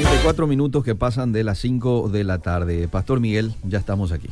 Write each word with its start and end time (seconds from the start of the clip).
34 0.00 0.46
minutos 0.46 0.82
que 0.82 0.94
pasan 0.94 1.30
de 1.30 1.44
las 1.44 1.58
5 1.58 2.08
de 2.08 2.24
la 2.24 2.38
tarde. 2.38 2.88
Pastor 2.88 3.20
Miguel, 3.20 3.52
ya 3.64 3.78
estamos 3.78 4.12
aquí. 4.12 4.28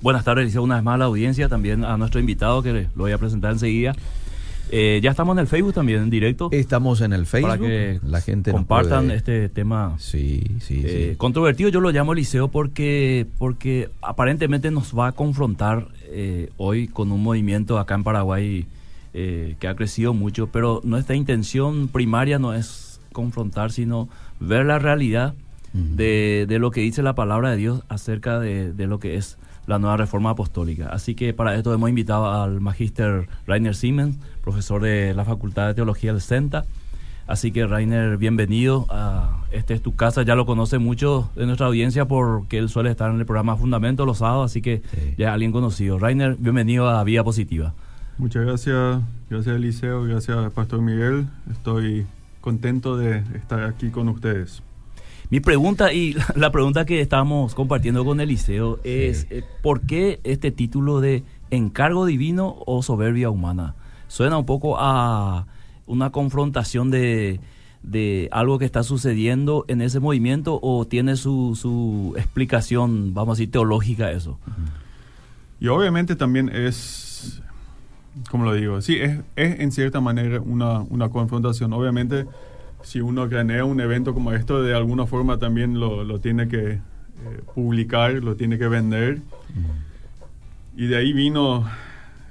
Buenas 0.00 0.24
tardes, 0.24 0.46
Liceo, 0.46 0.64
una 0.64 0.74
vez 0.74 0.82
más 0.82 0.96
a 0.96 0.98
la 0.98 1.04
audiencia, 1.04 1.48
también 1.48 1.84
a 1.84 1.96
nuestro 1.96 2.18
invitado 2.18 2.60
que 2.60 2.88
lo 2.96 3.04
voy 3.04 3.12
a 3.12 3.18
presentar 3.18 3.52
enseguida. 3.52 3.94
Eh, 4.72 4.98
ya 5.00 5.10
estamos 5.10 5.36
en 5.36 5.38
el 5.38 5.46
Facebook 5.46 5.74
también, 5.74 6.02
en 6.02 6.10
directo. 6.10 6.48
Estamos 6.50 7.02
en 7.02 7.12
el 7.12 7.26
Facebook. 7.26 7.50
Para 7.50 7.62
que 7.62 8.00
la 8.04 8.20
gente 8.20 8.50
compartan 8.50 9.12
este 9.12 9.48
tema 9.48 9.94
sí, 10.00 10.42
sí, 10.58 10.82
eh, 10.84 11.10
sí. 11.10 11.16
controvertido. 11.16 11.68
Yo 11.70 11.80
lo 11.80 11.92
llamo 11.92 12.14
Liceo 12.14 12.48
porque, 12.48 13.28
porque 13.38 13.90
aparentemente 14.00 14.72
nos 14.72 14.92
va 14.92 15.06
a 15.06 15.12
confrontar 15.12 15.86
eh, 16.06 16.50
hoy 16.56 16.88
con 16.88 17.12
un 17.12 17.22
movimiento 17.22 17.78
acá 17.78 17.94
en 17.94 18.02
Paraguay 18.02 18.66
que 19.12 19.68
ha 19.68 19.76
crecido 19.76 20.14
mucho, 20.14 20.48
pero 20.48 20.80
nuestra 20.84 21.14
intención 21.14 21.88
primaria 21.88 22.38
no 22.40 22.54
es 22.54 22.98
confrontar, 23.12 23.70
sino 23.70 24.08
ver 24.46 24.66
la 24.66 24.78
realidad 24.78 25.34
Ujú. 25.74 25.96
de, 25.96 26.46
de 26.48 26.58
lo 26.58 26.70
que 26.70 26.80
dice 26.82 27.02
la 27.02 27.14
palabra 27.14 27.50
de 27.50 27.56
Dios 27.56 27.82
acerca 27.88 28.38
de, 28.38 28.72
de 28.72 28.86
lo 28.86 28.98
que 28.98 29.16
es 29.16 29.38
la 29.66 29.78
nueva 29.78 29.96
reforma 29.96 30.30
apostólica. 30.30 30.88
Así 30.88 31.14
que 31.14 31.32
para 31.32 31.54
esto 31.54 31.72
hemos 31.72 31.88
invitado 31.88 32.30
al 32.30 32.60
magíster 32.60 33.28
Rainer 33.46 33.74
Siemens, 33.74 34.18
profesor 34.42 34.82
de 34.82 35.14
la 35.14 35.24
Facultad 35.24 35.68
de 35.68 35.74
Teología 35.74 36.12
del 36.12 36.20
CENTA. 36.20 36.64
Así 37.28 37.52
que 37.52 37.64
Rainer, 37.66 38.16
bienvenido. 38.18 38.86
a 38.90 39.38
este 39.52 39.74
es 39.74 39.82
tu 39.82 39.94
casa, 39.94 40.22
ya 40.22 40.34
lo 40.34 40.46
conoce 40.46 40.78
mucho 40.78 41.30
de 41.36 41.46
nuestra 41.46 41.66
audiencia 41.66 42.06
porque 42.06 42.58
él 42.58 42.68
suele 42.68 42.90
estar 42.90 43.10
en 43.10 43.20
el 43.20 43.26
programa 43.26 43.56
Fundamento 43.56 44.04
los 44.04 44.18
sábados, 44.18 44.50
así 44.50 44.60
que 44.62 44.82
Sí. 44.92 45.14
ya 45.18 45.28
es 45.28 45.32
alguien 45.34 45.52
conocido. 45.52 45.98
Rainer, 45.98 46.36
bienvenido 46.38 46.88
a 46.88 47.04
Vía 47.04 47.22
Positiva. 47.22 47.72
Muchas 48.18 48.44
gracias, 48.44 49.00
gracias 49.30 49.54
Eliseo, 49.56 50.02
gracias 50.04 50.52
Pastor 50.52 50.80
Miguel. 50.82 51.26
Estoy 51.50 52.04
contento 52.42 52.98
de 52.98 53.22
estar 53.34 53.64
aquí 53.64 53.88
con 53.88 54.10
ustedes. 54.10 54.62
Mi 55.30 55.40
pregunta 55.40 55.94
y 55.94 56.14
la 56.36 56.52
pregunta 56.52 56.84
que 56.84 57.00
estamos 57.00 57.54
compartiendo 57.54 58.04
con 58.04 58.20
Eliseo 58.20 58.80
es 58.84 59.26
eh, 59.30 59.42
¿por 59.62 59.80
qué 59.86 60.20
este 60.24 60.50
título 60.50 61.00
de 61.00 61.24
encargo 61.50 62.04
divino 62.04 62.56
o 62.66 62.82
soberbia 62.82 63.30
humana? 63.30 63.74
Suena 64.08 64.36
un 64.36 64.44
poco 64.44 64.76
a 64.78 65.46
una 65.86 66.10
confrontación 66.10 66.90
de, 66.90 67.40
de 67.82 68.28
algo 68.30 68.58
que 68.58 68.66
está 68.66 68.82
sucediendo 68.82 69.64
en 69.68 69.80
ese 69.80 70.00
movimiento 70.00 70.58
o 70.62 70.86
tiene 70.86 71.16
su, 71.16 71.56
su 71.58 72.14
explicación, 72.18 73.14
vamos 73.14 73.32
a 73.32 73.36
decir, 73.38 73.50
teológica 73.50 74.10
eso. 74.12 74.38
Y 75.60 75.68
obviamente 75.68 76.16
también 76.16 76.48
es, 76.48 77.40
como 78.30 78.44
lo 78.44 78.54
digo, 78.54 78.80
sí, 78.80 78.96
es, 78.96 79.20
es 79.36 79.60
en 79.60 79.72
cierta 79.72 80.00
manera 80.00 80.40
una, 80.40 80.80
una 80.80 81.08
confrontación. 81.08 81.72
Obviamente, 81.72 82.26
si 82.82 83.00
uno 83.00 83.28
cranea 83.28 83.64
un 83.64 83.80
evento 83.80 84.14
como 84.14 84.32
esto, 84.32 84.62
de 84.62 84.74
alguna 84.74 85.06
forma 85.06 85.38
también 85.38 85.80
lo, 85.80 86.04
lo 86.04 86.20
tiene 86.20 86.48
que 86.48 86.72
eh, 86.72 86.80
publicar, 87.54 88.14
lo 88.14 88.36
tiene 88.36 88.58
que 88.58 88.68
vender. 88.68 89.20
Y 90.76 90.86
de 90.86 90.96
ahí 90.96 91.12
vino 91.12 91.64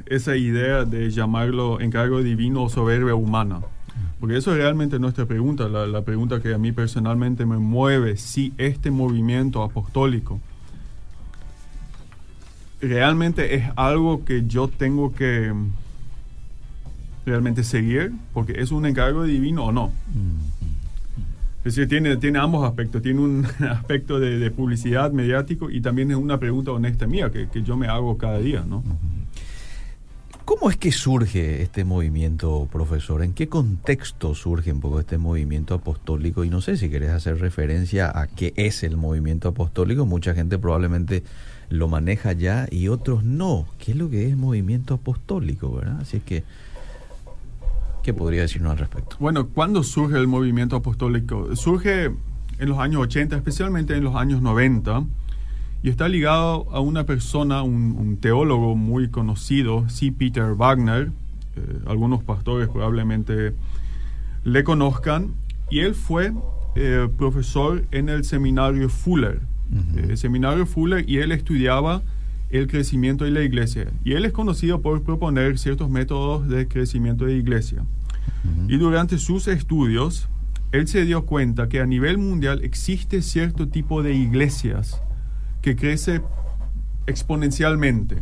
esa 0.06 0.36
idea 0.36 0.84
de 0.84 1.10
llamarlo 1.10 1.80
encargo 1.80 2.22
divino 2.22 2.64
o 2.64 2.70
soberbia 2.70 3.16
humana. 3.16 3.62
Porque 4.20 4.38
eso 4.38 4.52
es 4.52 4.58
realmente 4.58 5.00
nuestra 5.00 5.26
pregunta, 5.26 5.68
la, 5.68 5.88
la 5.88 6.04
pregunta 6.04 6.42
que 6.42 6.54
a 6.54 6.58
mí 6.58 6.72
personalmente 6.72 7.46
me 7.46 7.58
mueve, 7.58 8.18
si 8.18 8.54
este 8.58 8.92
movimiento 8.92 9.64
apostólico 9.64 10.40
realmente 12.82 13.56
es 13.56 13.66
algo 13.76 14.26
que 14.26 14.46
yo 14.48 14.68
tengo 14.68 15.14
que 15.14 15.52
mm, 15.54 15.72
realmente 17.26 17.64
seguir, 17.64 18.12
porque 18.34 18.54
es 18.58 18.72
un 18.72 18.86
encargo 18.86 19.24
divino 19.24 19.66
o 19.66 19.72
no. 19.72 19.92
Es 21.60 21.76
decir, 21.76 21.88
tiene, 21.88 22.18
tiene 22.18 22.40
ambos 22.40 22.68
aspectos. 22.68 23.02
Tiene 23.02 23.20
un 23.22 23.46
aspecto 23.70 24.20
de, 24.20 24.40
de 24.40 24.52
publicidad 24.52 25.12
mediático 25.12 25.70
y 25.70 25.82
también 25.82 26.12
es 26.12 26.18
una 26.18 26.40
pregunta 26.40 26.72
honesta 26.72 27.06
mía 27.06 27.32
que, 27.32 27.50
que 27.50 27.62
yo 27.62 27.78
me 27.78 27.88
hago 27.88 28.18
cada 28.18 28.40
día, 28.40 28.66
¿no? 28.68 28.84
¿Cómo 30.44 30.70
es 30.70 30.76
que 30.76 30.92
surge 30.92 31.62
este 31.62 31.86
movimiento, 31.86 32.68
profesor? 32.72 33.24
¿En 33.24 33.34
qué 33.34 33.48
contexto 33.48 34.36
surge 34.36 34.74
un 34.74 34.82
poco 34.82 35.00
este 35.00 35.18
movimiento 35.18 35.76
apostólico? 35.76 36.44
Y 36.44 36.50
no 36.50 36.62
sé 36.62 36.78
si 36.78 36.90
querés 36.90 37.12
hacer 37.12 37.40
referencia 37.40 38.12
a 38.14 38.28
qué 38.28 38.52
es 38.58 38.84
el 38.84 38.98
movimiento 38.98 39.48
apostólico. 39.50 40.06
Mucha 40.06 40.34
gente 40.34 40.58
probablemente 40.58 41.24
lo 41.72 41.88
maneja 41.88 42.34
ya 42.34 42.68
y 42.70 42.90
otros 42.90 43.24
no. 43.24 43.66
¿Qué 43.80 43.92
es 43.92 43.98
lo 43.98 44.10
que 44.10 44.28
es 44.28 44.38
movimiento 44.38 44.94
apostólico, 44.96 45.74
verdad? 45.74 46.02
Así 46.02 46.18
es 46.18 46.24
que, 46.24 46.44
¿qué 48.04 48.14
podría 48.14 48.42
decirnos 48.42 48.74
al 48.74 48.78
respecto? 48.78 49.16
Bueno, 49.20 49.48
¿cuándo 49.48 49.82
surge 49.82 50.18
el 50.18 50.28
movimiento 50.28 50.76
apostólico? 50.76 51.56
Surge 51.56 52.12
en 52.60 52.70
los 52.70 52.78
años 52.78 53.02
80, 53.02 53.38
especialmente 53.38 53.96
en 53.96 54.04
los 54.04 54.16
años 54.16 54.42
90, 54.42 55.06
y 55.82 55.90
está 55.90 56.10
ligado 56.10 56.68
a 56.72 56.82
una 56.82 57.06
persona, 57.06 57.64
un, 57.64 57.96
un 57.98 58.18
teólogo 58.18 58.76
muy 58.76 59.10
conocido, 59.10 59.90
C. 59.90 60.12
Peter 60.12 60.54
Wagner. 60.54 61.12
Eh, 61.56 61.80
algunos 61.88 62.24
pastores 62.24 62.68
probablemente 62.68 63.54
le 64.44 64.64
conozcan, 64.66 65.36
y 65.70 65.80
él 65.80 65.96
fue 65.96 66.34
eh, 66.76 67.08
profesor 67.18 67.86
en 67.92 68.10
el 68.10 68.26
seminario 68.26 68.90
Fuller. 68.90 69.42
Eh, 69.96 70.18
seminario 70.18 70.66
Fuller, 70.66 71.10
y 71.10 71.18
él 71.18 71.32
estudiaba 71.32 72.02
el 72.50 72.68
crecimiento 72.68 73.24
de 73.24 73.32
la 73.32 73.42
iglesia. 73.42 73.88
Y 74.04 74.14
él 74.14 74.26
es 74.26 74.34
conocido 74.34 74.82
por 74.82 75.02
proponer 75.04 75.58
ciertos 75.58 75.90
métodos 75.90 76.48
de 76.50 76.68
crecimiento 76.68 77.26
de 77.26 77.36
iglesia. 77.36 77.84
Y 78.68 78.78
durante 78.78 79.18
sus 79.18 79.48
estudios, 79.48 80.28
él 80.72 80.88
se 80.88 81.06
dio 81.06 81.26
cuenta 81.26 81.70
que 81.70 81.80
a 81.80 81.86
nivel 81.86 82.18
mundial 82.18 82.62
existe 82.64 83.22
cierto 83.22 83.68
tipo 83.68 84.04
de 84.04 84.14
iglesias 84.14 85.02
que 85.62 85.76
crece 85.76 86.22
exponencialmente, 87.08 88.18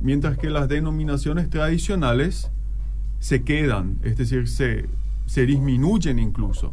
mientras 0.00 0.38
que 0.38 0.50
las 0.50 0.68
denominaciones 0.68 1.50
tradicionales 1.50 2.50
se 3.18 3.42
quedan, 3.42 3.98
es 4.02 4.16
decir, 4.16 4.48
se, 4.48 4.86
se 5.26 5.46
disminuyen 5.46 6.18
incluso. 6.18 6.72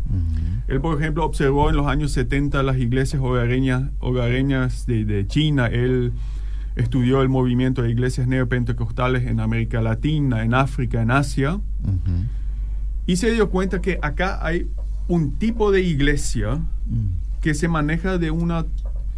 Él, 0.67 0.81
por 0.81 0.99
ejemplo, 0.99 1.25
observó 1.25 1.69
en 1.69 1.75
los 1.75 1.87
años 1.87 2.11
70 2.11 2.61
las 2.63 2.77
iglesias 2.77 3.21
hogareñas, 3.21 3.89
hogareñas 3.99 4.85
de, 4.85 5.05
de 5.05 5.25
China. 5.27 5.67
Él 5.67 6.11
estudió 6.75 7.21
el 7.21 7.29
movimiento 7.29 7.81
de 7.81 7.89
iglesias 7.91 8.27
neopentecostales 8.27 9.25
en 9.27 9.39
América 9.39 9.81
Latina, 9.81 10.43
en 10.43 10.53
África, 10.53 11.01
en 11.01 11.11
Asia. 11.11 11.59
Y 13.07 13.15
se 13.15 13.31
dio 13.31 13.49
cuenta 13.49 13.81
que 13.81 13.99
acá 14.01 14.45
hay 14.45 14.67
un 15.07 15.31
tipo 15.33 15.71
de 15.71 15.81
iglesia 15.81 16.59
Mm. 16.87 17.41
que 17.41 17.53
se 17.53 17.67
maneja 17.67 18.17
de 18.17 18.31
una 18.31 18.65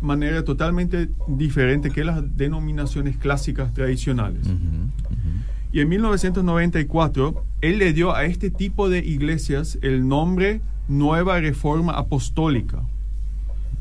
manera 0.01 0.43
totalmente 0.43 1.09
diferente 1.27 1.89
que 1.91 2.03
las 2.03 2.21
denominaciones 2.37 3.17
clásicas 3.17 3.73
tradicionales. 3.73 4.47
Y 5.73 5.79
en 5.79 5.89
1994, 5.89 7.43
él 7.61 7.79
le 7.79 7.93
dio 7.93 8.15
a 8.15 8.25
este 8.25 8.51
tipo 8.51 8.89
de 8.89 8.99
iglesias 8.99 9.79
el 9.81 10.07
nombre 10.07 10.61
Nueva 10.87 11.39
Reforma 11.39 11.93
Apostólica. 11.93 12.83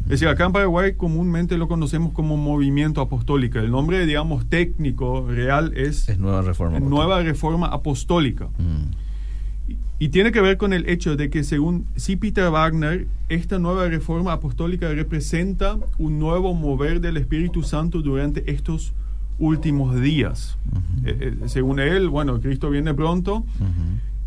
Es 0.04 0.08
decir, 0.08 0.28
acá 0.28 0.46
en 0.46 0.52
Paraguay 0.52 0.94
comúnmente 0.94 1.58
lo 1.58 1.68
conocemos 1.68 2.14
como 2.14 2.38
movimiento 2.38 3.02
apostólica. 3.02 3.60
El 3.60 3.70
nombre, 3.70 4.06
digamos, 4.06 4.46
técnico, 4.46 5.26
real 5.28 5.74
es, 5.76 6.08
Es 6.08 6.18
nueva 6.18 6.40
reforma. 6.40 6.80
Nueva 6.80 7.22
Reforma 7.22 7.66
Apostólica. 7.66 8.46
Mm. 8.56 9.70
Y, 9.70 9.76
y 9.98 10.08
tiene 10.08 10.32
que 10.32 10.40
ver 10.40 10.56
con 10.56 10.72
el 10.72 10.88
hecho 10.88 11.16
de 11.16 11.28
que 11.28 11.44
según 11.44 11.86
C. 11.96 12.16
Peter 12.16 12.50
Wagner, 12.50 13.06
esta 13.28 13.58
nueva 13.58 13.86
reforma 13.86 14.32
apostólica 14.32 14.88
representa 14.88 15.76
un 15.98 16.18
nuevo 16.18 16.54
mover 16.54 17.02
del 17.02 17.18
Espíritu 17.18 17.62
Santo 17.62 18.00
durante 18.00 18.50
estos 18.50 18.94
últimos 19.38 20.00
días. 20.00 20.56
Ujú. 20.72 21.08
Eh, 21.08 21.16
eh, 21.20 21.48
según 21.48 21.80
él, 21.80 22.08
bueno, 22.08 22.40
Cristo 22.40 22.70
viene 22.70 22.94
pronto 22.94 23.36
Ujú. 23.38 23.46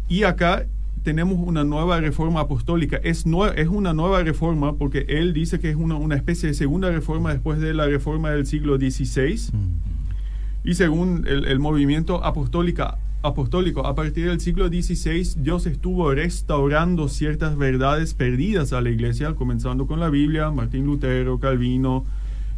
y 0.09 0.23
acá 0.23 0.65
tenemos 1.03 1.37
una 1.39 1.63
nueva 1.63 1.99
reforma 2.01 2.39
apostólica. 2.41 2.97
Es, 3.03 3.25
nue- 3.27 3.53
es 3.57 3.67
una 3.67 3.93
nueva 3.93 4.23
reforma 4.23 4.73
porque 4.75 5.05
él 5.07 5.33
dice 5.33 5.59
que 5.59 5.69
es 5.69 5.75
una, 5.75 5.95
una 5.95 6.15
especie 6.15 6.47
de 6.49 6.55
segunda 6.55 6.89
reforma 6.89 7.31
después 7.31 7.59
de 7.59 7.73
la 7.75 7.85
reforma 7.85 8.31
del 8.31 8.45
siglo 8.47 8.77
XVI. 8.77 9.51
Mm. 9.53 10.67
Y 10.69 10.73
según 10.73 11.25
el, 11.27 11.45
el 11.45 11.59
movimiento 11.59 12.23
apostólica, 12.25 12.97
apostólico, 13.21 13.85
a 13.85 13.93
partir 13.93 14.27
del 14.27 14.39
siglo 14.39 14.67
XVI, 14.67 15.41
Dios 15.43 15.67
estuvo 15.67 16.11
restaurando 16.11 17.07
ciertas 17.07 17.55
verdades 17.55 18.15
perdidas 18.15 18.73
a 18.73 18.81
la 18.81 18.89
iglesia, 18.89 19.33
comenzando 19.35 19.85
con 19.85 19.99
la 19.99 20.09
Biblia, 20.09 20.49
Martín 20.49 20.85
Lutero, 20.85 21.39
Calvino, 21.39 22.03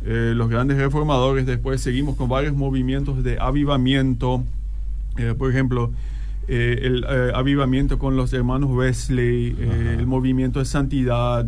eh, 0.05 0.33
los 0.35 0.49
grandes 0.49 0.77
reformadores. 0.77 1.45
Después 1.45 1.81
seguimos 1.81 2.15
con 2.15 2.29
varios 2.29 2.55
movimientos 2.55 3.23
de 3.23 3.39
avivamiento. 3.39 4.44
Eh, 5.17 5.33
por 5.38 5.49
ejemplo, 5.49 5.91
eh, 6.47 6.79
el 6.83 7.05
avivamiento 7.33 7.99
con 7.99 8.15
los 8.15 8.31
hermanos 8.33 8.69
Wesley, 8.71 9.55
el 9.59 10.07
movimiento 10.07 10.59
de 10.59 10.65
santidad. 10.65 11.45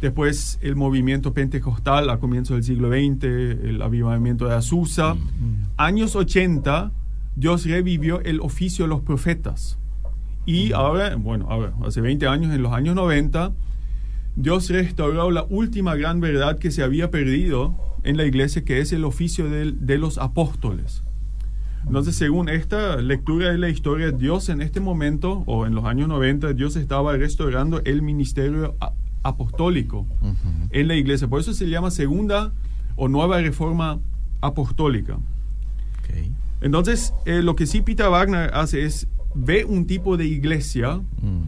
Después 0.00 0.58
el 0.60 0.76
movimiento 0.76 1.32
pentecostal 1.32 2.10
a 2.10 2.18
comienzos 2.18 2.56
del 2.56 2.64
siglo 2.64 2.88
XX, 2.90 3.24
el 3.24 3.80
avivamiento 3.82 4.46
de 4.46 4.54
Azusa. 4.54 5.14
Mm. 5.14 5.64
Años 5.78 6.14
80, 6.16 6.92
Dios 7.34 7.64
revivió 7.64 8.20
el 8.20 8.40
oficio 8.40 8.84
de 8.84 8.90
los 8.90 9.00
profetas. 9.00 9.78
Y 10.44 10.72
ahora, 10.72 11.16
bueno, 11.16 11.46
ahora, 11.50 11.72
hace 11.84 12.00
20 12.00 12.28
años, 12.28 12.54
en 12.54 12.62
los 12.62 12.72
años 12.72 12.94
90, 12.94 13.52
Dios 14.36 14.68
restauró 14.70 15.30
la 15.30 15.44
última 15.48 15.96
gran 15.96 16.20
verdad 16.20 16.58
que 16.58 16.70
se 16.70 16.82
había 16.82 17.10
perdido 17.10 17.76
en 18.04 18.16
la 18.16 18.24
iglesia, 18.24 18.64
que 18.64 18.80
es 18.80 18.92
el 18.92 19.04
oficio 19.04 19.50
de, 19.50 19.72
de 19.72 19.98
los 19.98 20.18
apóstoles. 20.18 21.02
Entonces, 21.86 22.16
según 22.16 22.48
esta 22.48 22.96
lectura 22.96 23.50
de 23.50 23.58
la 23.58 23.68
historia, 23.68 24.10
Dios 24.10 24.48
en 24.48 24.60
este 24.60 24.80
momento, 24.80 25.44
o 25.46 25.66
en 25.66 25.74
los 25.74 25.84
años 25.84 26.08
90, 26.08 26.52
Dios 26.52 26.76
estaba 26.76 27.16
restaurando 27.16 27.80
el 27.84 28.02
ministerio 28.02 28.76
apostólico 29.22 30.06
en 30.70 30.88
la 30.88 30.94
iglesia. 30.94 31.28
Por 31.28 31.40
eso 31.40 31.52
se 31.52 31.68
llama 31.68 31.90
segunda 31.90 32.52
o 32.96 33.08
nueva 33.08 33.40
reforma 33.40 34.00
apostólica. 34.40 35.18
Entonces, 36.60 37.12
eh, 37.26 37.42
lo 37.42 37.54
que 37.54 37.66
sí 37.66 37.82
Peter 37.82 38.08
Wagner 38.08 38.50
hace 38.54 38.84
es 38.84 39.06
ve 39.34 39.64
un 39.64 39.86
tipo 39.86 40.16
de 40.16 40.24
iglesia, 40.24 40.96
mm. 40.96 41.45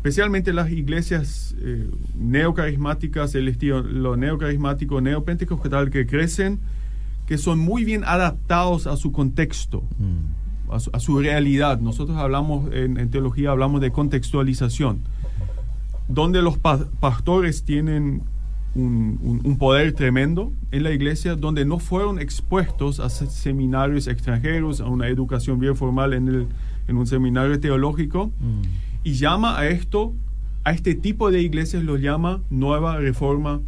Especialmente 0.00 0.54
las 0.54 0.70
iglesias 0.70 1.54
eh, 1.60 1.90
neocarismáticas, 2.14 3.34
el 3.34 3.48
estilo 3.48 3.82
lo 3.82 4.16
neocarismático, 4.16 5.02
neopentecostal, 5.02 5.90
que 5.90 6.06
crecen 6.06 6.58
que 7.26 7.36
son 7.36 7.58
muy 7.58 7.84
bien 7.84 8.02
adaptados 8.04 8.86
a 8.86 8.96
su 8.96 9.12
contexto, 9.12 9.84
mm. 9.98 10.72
a, 10.94 11.00
su, 11.00 11.20
realidad. 11.20 11.80
Nosotros 11.80 12.16
hablamos, 12.16 12.72
en, 12.72 13.10
teología 13.10 13.50
hablamos 13.50 13.82
de 13.82 13.92
contextualización, 13.92 15.00
donde 16.08 16.40
los 16.40 16.56
pastores 16.56 17.64
tienen 17.64 18.22
un, 18.74 19.56
poder 19.58 19.92
tremendo 19.92 20.50
en 20.70 20.82
la 20.82 20.92
iglesia, 20.92 21.36
donde 21.36 21.66
no 21.66 21.78
fueron 21.78 22.20
expuestos 22.20 23.00
a 23.00 23.10
seminarios 23.10 24.06
extranjeros, 24.06 24.80
a 24.80 24.86
una 24.86 25.08
educación 25.08 25.60
bien 25.60 25.76
formal 25.76 26.14
en, 26.14 26.26
el, 26.26 26.46
en 26.88 26.96
un 26.96 27.06
seminario 27.06 27.60
teológico, 27.60 28.28
mm. 28.40 28.89
Y 29.04 29.14
llama 29.14 29.58
a 29.58 29.68
esto, 29.68 30.14
a 30.64 30.72
este 30.72 30.94
tipo 30.94 31.30
de 31.30 31.40
iglesias 31.40 31.82
lo 31.84 31.96
llama 31.96 32.42
nueva 32.50 32.98
reforma 32.98 33.60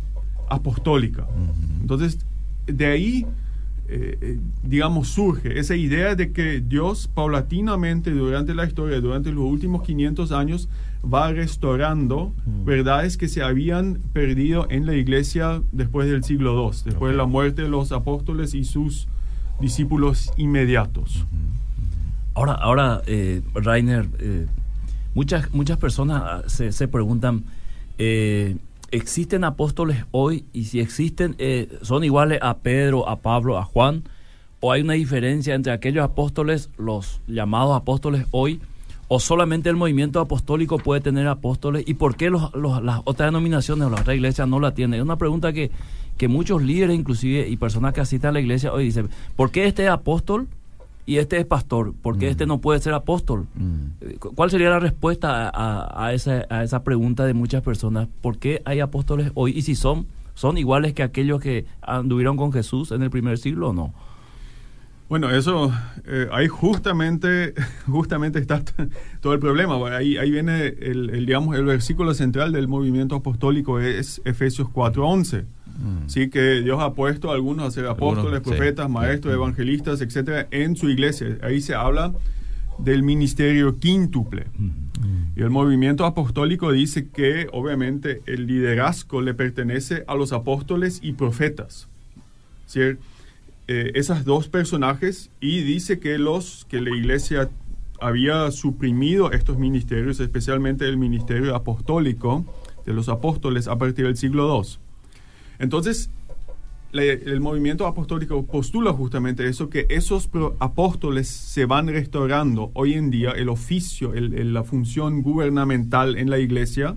apostólica. 0.48 1.26
Entonces, 1.80 2.18
de 2.66 2.86
ahí 2.86 3.26
eh, 3.94 4.16
eh, 4.22 4.38
digamos, 4.62 5.08
surge 5.08 5.58
esa 5.58 5.76
idea 5.76 6.14
de 6.14 6.32
que 6.32 6.60
Dios 6.60 7.10
paulatinamente 7.12 8.10
durante 8.10 8.54
la 8.54 8.64
historia, 8.64 9.00
durante 9.02 9.30
los 9.32 9.44
últimos 9.44 9.82
500 9.82 10.32
años, 10.32 10.70
va 11.04 11.30
restaurando 11.30 12.32
mm. 12.46 12.64
verdades 12.64 13.18
que 13.18 13.28
se 13.28 13.42
habían 13.42 14.00
perdido 14.14 14.66
en 14.70 14.86
la 14.86 14.94
iglesia 14.94 15.62
después 15.72 16.08
del 16.08 16.24
siglo 16.24 16.70
II, 16.70 16.78
después 16.86 17.12
de 17.12 17.18
la 17.18 17.26
muerte 17.26 17.62
de 17.62 17.68
los 17.68 17.92
apóstoles 17.92 18.54
y 18.54 18.64
sus 18.64 19.08
discípulos 19.60 20.32
inmediatos. 20.38 21.26
Ahora, 22.32 22.54
ahora 22.54 23.02
eh, 23.06 23.42
Rainer, 23.52 24.08
muchas, 25.14 25.52
muchas 25.52 25.78
personas 25.78 26.22
ah, 26.24 26.42
se, 26.46 26.72
se 26.72 26.88
preguntan, 26.88 27.44
¿existen 28.92 29.42
apóstoles 29.42 30.04
hoy? 30.12 30.44
Y 30.52 30.66
si 30.66 30.78
existen, 30.78 31.34
eh, 31.38 31.68
¿son 31.82 32.04
iguales 32.04 32.38
a 32.42 32.58
Pedro, 32.58 33.08
a 33.08 33.16
Pablo, 33.16 33.58
a 33.58 33.64
Juan? 33.64 34.04
¿O 34.60 34.70
hay 34.70 34.82
una 34.82 34.92
diferencia 34.92 35.54
entre 35.54 35.72
aquellos 35.72 36.04
apóstoles, 36.04 36.70
los 36.76 37.20
llamados 37.26 37.74
apóstoles 37.74 38.26
hoy, 38.30 38.60
o 39.08 39.18
solamente 39.18 39.68
el 39.68 39.76
movimiento 39.76 40.20
apostólico 40.20 40.78
puede 40.78 41.00
tener 41.00 41.26
apóstoles? 41.26 41.82
¿Y 41.86 41.94
por 41.94 42.16
qué 42.16 42.30
los, 42.30 42.54
las 42.54 43.00
otras 43.04 43.28
denominaciones 43.28 43.86
o 43.86 43.90
las 43.90 44.02
otras 44.02 44.14
iglesias 44.14 44.46
no 44.46 44.60
la 44.60 44.72
tienen? 44.74 45.00
Es 45.00 45.04
una 45.04 45.16
pregunta 45.16 45.52
que, 45.52 45.72
que 46.16 46.28
muchos 46.28 46.62
líderes, 46.62 46.96
inclusive, 46.96 47.48
y 47.48 47.56
personas 47.56 47.94
que 47.94 48.02
asisten 48.02 48.28
a 48.28 48.32
la 48.32 48.40
iglesia 48.40 48.72
hoy 48.72 48.84
dicen, 48.84 49.08
¿por 49.34 49.50
qué 49.50 49.66
este 49.66 49.88
apóstol? 49.88 50.46
Y 51.04 51.16
este 51.16 51.38
es 51.38 51.46
pastor, 51.46 51.94
porque 52.00 52.28
este 52.28 52.44
mm. 52.44 52.48
no 52.48 52.60
puede 52.60 52.80
ser 52.80 52.94
apóstol. 52.94 53.46
Mm. 53.54 54.18
¿Cuál 54.34 54.50
sería 54.50 54.70
la 54.70 54.78
respuesta 54.78 55.50
a, 55.52 56.12
esa, 56.12 56.46
a 56.48 56.62
esa 56.62 56.84
pregunta 56.84 57.24
de 57.24 57.34
muchas 57.34 57.62
personas? 57.62 58.08
¿Por 58.20 58.38
qué 58.38 58.62
hay 58.64 58.80
apóstoles 58.80 59.32
hoy? 59.34 59.52
Y 59.56 59.62
si 59.62 59.74
son, 59.74 60.06
son 60.34 60.58
iguales 60.58 60.94
que 60.94 61.02
aquellos 61.02 61.40
que 61.40 61.66
anduvieron 61.80 62.36
con 62.36 62.52
Jesús 62.52 62.92
en 62.92 63.02
el 63.02 63.10
primer 63.10 63.38
siglo 63.38 63.70
o 63.70 63.72
no? 63.72 63.92
Bueno, 65.08 65.28
eso, 65.30 65.70
eh, 66.06 66.28
ahí 66.32 66.48
justamente, 66.48 67.52
justamente 67.86 68.38
está 68.38 68.62
todo 69.20 69.34
el 69.34 69.40
problema. 69.40 69.76
Ahí, 69.94 70.16
ahí 70.16 70.30
viene 70.30 70.68
el, 70.68 71.26
digamos, 71.26 71.56
el 71.56 71.64
versículo 71.64 72.14
central 72.14 72.52
del 72.52 72.68
movimiento 72.68 73.16
apostólico, 73.16 73.80
es 73.80 74.22
Efesios 74.24 74.68
4.11 74.68 75.44
Mm. 75.78 76.08
Sí, 76.08 76.30
que 76.30 76.60
Dios 76.60 76.80
ha 76.80 76.92
puesto 76.94 77.30
a 77.30 77.34
algunos 77.34 77.66
a 77.66 77.70
ser 77.70 77.86
apóstoles, 77.86 78.40
profetas, 78.40 78.88
maestros, 78.88 79.34
evangelistas, 79.34 80.00
etcétera, 80.00 80.48
en 80.50 80.76
su 80.76 80.88
iglesia. 80.88 81.38
Ahí 81.42 81.60
se 81.60 81.74
habla 81.74 82.12
del 82.78 83.02
ministerio 83.02 83.78
quíntuple. 83.78 84.46
Mm. 84.56 84.70
Y 85.36 85.40
el 85.40 85.50
movimiento 85.50 86.04
apostólico 86.04 86.72
dice 86.72 87.08
que 87.08 87.48
obviamente 87.52 88.20
el 88.26 88.46
liderazgo 88.46 89.22
le 89.22 89.34
pertenece 89.34 90.04
a 90.06 90.14
los 90.14 90.32
apóstoles 90.32 91.00
y 91.02 91.12
profetas. 91.12 91.88
¿Sí? 92.66 92.80
Eh, 93.68 93.92
esas 93.94 94.24
dos 94.24 94.48
personajes 94.48 95.30
y 95.40 95.62
dice 95.62 95.98
que 95.98 96.18
los 96.18 96.66
que 96.68 96.80
la 96.80 96.90
iglesia 96.90 97.48
había 98.00 98.50
suprimido 98.50 99.32
estos 99.32 99.58
ministerios, 99.58 100.20
especialmente 100.20 100.86
el 100.86 100.96
ministerio 100.96 101.54
apostólico 101.54 102.44
de 102.84 102.92
los 102.92 103.08
apóstoles 103.08 103.68
a 103.68 103.78
partir 103.78 104.06
del 104.06 104.16
siglo 104.16 104.62
II. 104.62 104.81
Entonces, 105.58 106.10
el 106.92 107.40
movimiento 107.40 107.86
apostólico 107.86 108.44
postula 108.44 108.92
justamente 108.92 109.48
eso, 109.48 109.70
que 109.70 109.86
esos 109.88 110.28
apóstoles 110.58 111.28
se 111.28 111.64
van 111.64 111.88
restaurando 111.88 112.70
hoy 112.74 112.94
en 112.94 113.10
día, 113.10 113.30
el 113.30 113.48
oficio, 113.48 114.12
la 114.14 114.62
función 114.62 115.22
gubernamental 115.22 116.16
en 116.16 116.28
la 116.28 116.38
iglesia, 116.38 116.96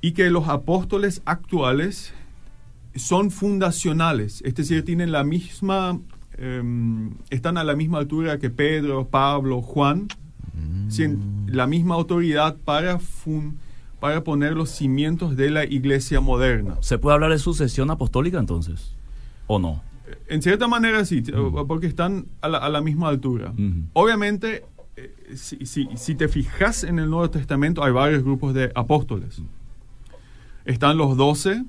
y 0.00 0.12
que 0.12 0.30
los 0.30 0.48
apóstoles 0.48 1.20
actuales 1.26 2.14
son 2.94 3.30
fundacionales, 3.30 4.42
es 4.44 4.54
decir, 4.54 4.84
tienen 4.84 5.12
la 5.12 5.24
misma, 5.24 5.98
em, 6.38 7.10
están 7.30 7.56
a 7.56 7.64
la 7.64 7.74
misma 7.74 7.98
altura 7.98 8.38
que 8.38 8.50
Pedro, 8.50 9.06
Pablo, 9.06 9.62
Juan, 9.62 10.08
mm. 10.54 11.48
la 11.48 11.66
misma 11.66 11.94
autoridad 11.94 12.56
para 12.64 12.98
fundar 12.98 13.61
para 14.02 14.24
poner 14.24 14.54
los 14.54 14.68
cimientos 14.68 15.36
de 15.36 15.48
la 15.48 15.64
iglesia 15.64 16.20
moderna. 16.20 16.76
¿Se 16.80 16.98
puede 16.98 17.14
hablar 17.14 17.30
de 17.30 17.38
sucesión 17.38 17.88
apostólica 17.88 18.40
entonces? 18.40 18.96
¿O 19.46 19.60
no? 19.60 19.80
En 20.26 20.42
cierta 20.42 20.66
manera 20.66 21.04
sí, 21.04 21.22
porque 21.68 21.86
están 21.86 22.26
a 22.40 22.48
la, 22.48 22.80
misma 22.80 23.10
altura. 23.10 23.54
Obviamente, 23.92 24.64
eh, 24.96 25.14
si, 25.36 26.14
te 26.16 26.26
fijas 26.26 26.82
en 26.82 26.98
el 26.98 27.10
Nuevo 27.10 27.30
Testamento, 27.30 27.84
hay 27.84 27.92
varios 27.92 28.24
grupos 28.24 28.54
de 28.54 28.72
apóstoles. 28.74 29.40
Están 30.64 30.96
los 30.96 31.16
doce, 31.16 31.62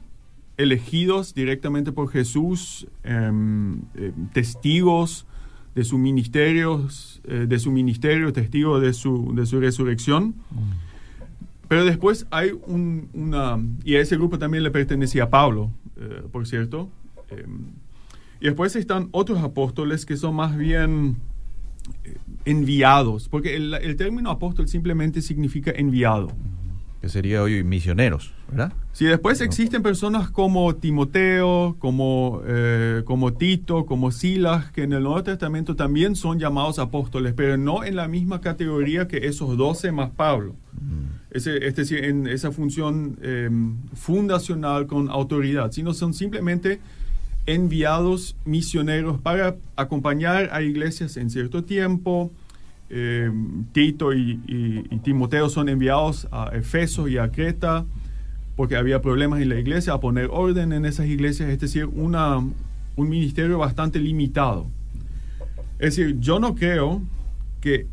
elegidos 0.58 1.36
directamente 1.36 1.92
por 1.92 2.10
Jesús, 2.10 2.88
em, 3.04 3.82
eh, 3.94 4.12
testigos 4.34 5.28
de 5.76 5.84
su 5.84 6.00
ministerio, 6.00 6.88
eh, 7.26 7.46
de 7.48 7.60
su 7.60 7.72
ministerio, 7.72 8.34
testigos 8.34 8.82
de 8.82 8.92
su, 8.94 9.36
de 9.36 9.46
su 9.46 9.60
resurrección. 9.60 10.34
Pero 11.68 11.86
después 11.86 12.28
hay 12.30 12.52
un, 12.68 13.10
una, 13.14 13.60
y 13.84 13.96
a 13.96 14.02
ese 14.02 14.16
grupo 14.16 14.38
también 14.38 14.64
le 14.64 14.72
pertenecía 14.72 15.30
Pablo, 15.30 15.72
eh, 15.98 16.22
por 16.32 16.46
cierto. 16.48 16.90
Eh, 17.30 17.46
y 18.42 18.46
después 18.46 18.76
están 18.76 19.08
otros 19.12 19.42
apóstoles 19.42 20.06
que 20.06 20.18
son 20.18 20.36
más 20.36 20.58
bien 20.58 21.16
eh, 22.04 22.18
enviados, 22.44 23.30
porque 23.30 23.56
el, 23.56 23.96
término 23.96 24.30
apóstol 24.30 24.68
simplemente 24.68 25.22
significa 25.22 25.72
enviado. 25.72 26.28
Que 27.04 27.10
sería 27.10 27.44
hoy 27.44 27.64
misioneros, 27.64 28.34
¿verdad? 28.50 28.74
Sí, 28.94 29.04
después 29.04 29.42
existen 29.42 29.84
personas 29.84 30.32
como 30.32 30.74
Timoteo, 30.76 31.76
como, 31.78 32.42
como 33.04 33.34
Tito, 33.34 33.86
como 33.86 34.10
Silas, 34.12 34.72
que 34.72 34.84
en 34.84 34.94
el 34.94 35.04
Nuevo 35.04 35.22
Testamento 35.22 35.76
también 35.76 36.16
son 36.16 36.40
llamados 36.40 36.80
apóstoles, 36.80 37.34
pero 37.36 37.58
no 37.58 37.84
en 37.84 37.98
la 37.98 38.08
misma 38.08 38.40
categoría 38.40 39.10
que 39.10 39.28
esos 39.28 39.58
doce 39.58 39.92
más 39.92 40.12
Pablo 40.12 40.56
ese, 41.34 41.66
es 41.66 41.76
decir, 41.76 42.06
en 42.06 42.28
esa 42.28 42.52
función 42.52 43.18
em, 43.22 43.76
fundacional 43.94 44.86
con 44.88 45.10
autoridad, 45.10 45.72
sino 45.72 45.94
son 45.94 46.14
simplemente 46.14 46.80
enviados 47.46 48.38
misioneros 48.46 49.20
para 49.20 49.58
acompañar 49.76 50.50
a 50.54 50.62
iglesias 50.62 51.18
en 51.18 51.30
cierto 51.30 51.64
tiempo. 51.64 52.32
Em, 52.96 53.66
Tito 53.72 54.14
y, 54.14 54.38
Timoteo 55.04 55.50
son 55.50 55.68
enviados 55.68 56.28
a 56.32 56.52
Efeso 56.54 57.08
y 57.08 57.18
a 57.18 57.32
Creta 57.32 57.88
porque 58.56 58.76
había 58.76 59.02
problemas 59.02 59.42
en 59.42 59.50
la 59.50 59.60
iglesia, 59.60 59.94
a 59.94 60.00
poner 60.00 60.30
orden 60.32 60.74
en 60.74 60.86
esas 60.86 61.08
iglesias, 61.08 61.50
es 61.50 61.60
decir, 61.60 61.86
una, 61.86 62.38
un 62.38 63.10
ministerio 63.10 63.58
bastante 63.58 63.98
limitado. 63.98 64.68
Es 65.80 65.96
decir, 65.96 66.20
yo 66.20 66.40
no 66.40 66.54
creo 66.54 67.02
que 67.62 67.88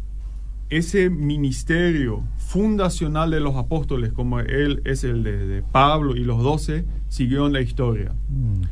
ese 0.69 1.09
ministerio 1.09 2.23
fundacional 2.37 3.31
de 3.31 3.41
los 3.41 3.57
apóstoles, 3.57 4.13
como 4.13 4.41
él 4.41 4.83
es 4.85 5.03
el 5.03 5.23
de, 5.23 5.63
Pablo 5.73 6.15
y 6.15 6.25
los 6.25 6.43
doce, 6.43 6.85
siguió 7.09 7.47
en 7.47 7.55
la 7.55 7.63
historia. 7.63 8.13
Mm. 8.29 8.65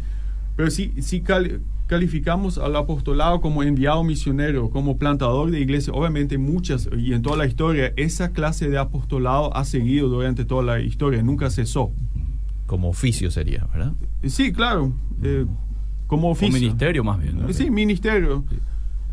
Pero 0.57 0.71
si, 0.71 0.93
si 1.01 1.23
calificamos 1.89 2.59
al 2.59 2.77
apostolado 2.77 3.41
como 3.41 3.63
enviado 3.63 4.05
misionero, 4.05 4.71
como 4.71 4.99
plantador 4.99 5.51
de 5.51 5.59
iglesia, 5.59 5.93
obviamente 5.93 6.37
muchas, 6.37 6.89
y 6.97 7.15
en 7.15 7.23
toda 7.23 7.37
la 7.37 7.47
historia, 7.47 7.93
esa 7.97 8.31
clase 8.33 8.69
de 8.69 8.79
apostolado 8.79 9.57
ha 9.57 9.65
seguido 9.65 10.09
durante 10.09 10.45
toda 10.45 10.63
la 10.63 10.81
historia, 10.81 11.23
nunca 11.23 11.51
cesó. 11.51 11.91
Como 12.67 12.91
oficio 12.91 13.31
sería, 13.31 13.67
¿verdad? 13.73 13.95
Sí, 14.25 14.53
claro. 14.53 14.93
Eh, 15.23 15.47
como 16.07 16.31
oficio. 16.31 16.61
ministerio 16.61 17.03
más 17.03 17.21
bien. 17.21 17.43
Sí, 17.55 17.71
ministerio. 17.71 18.45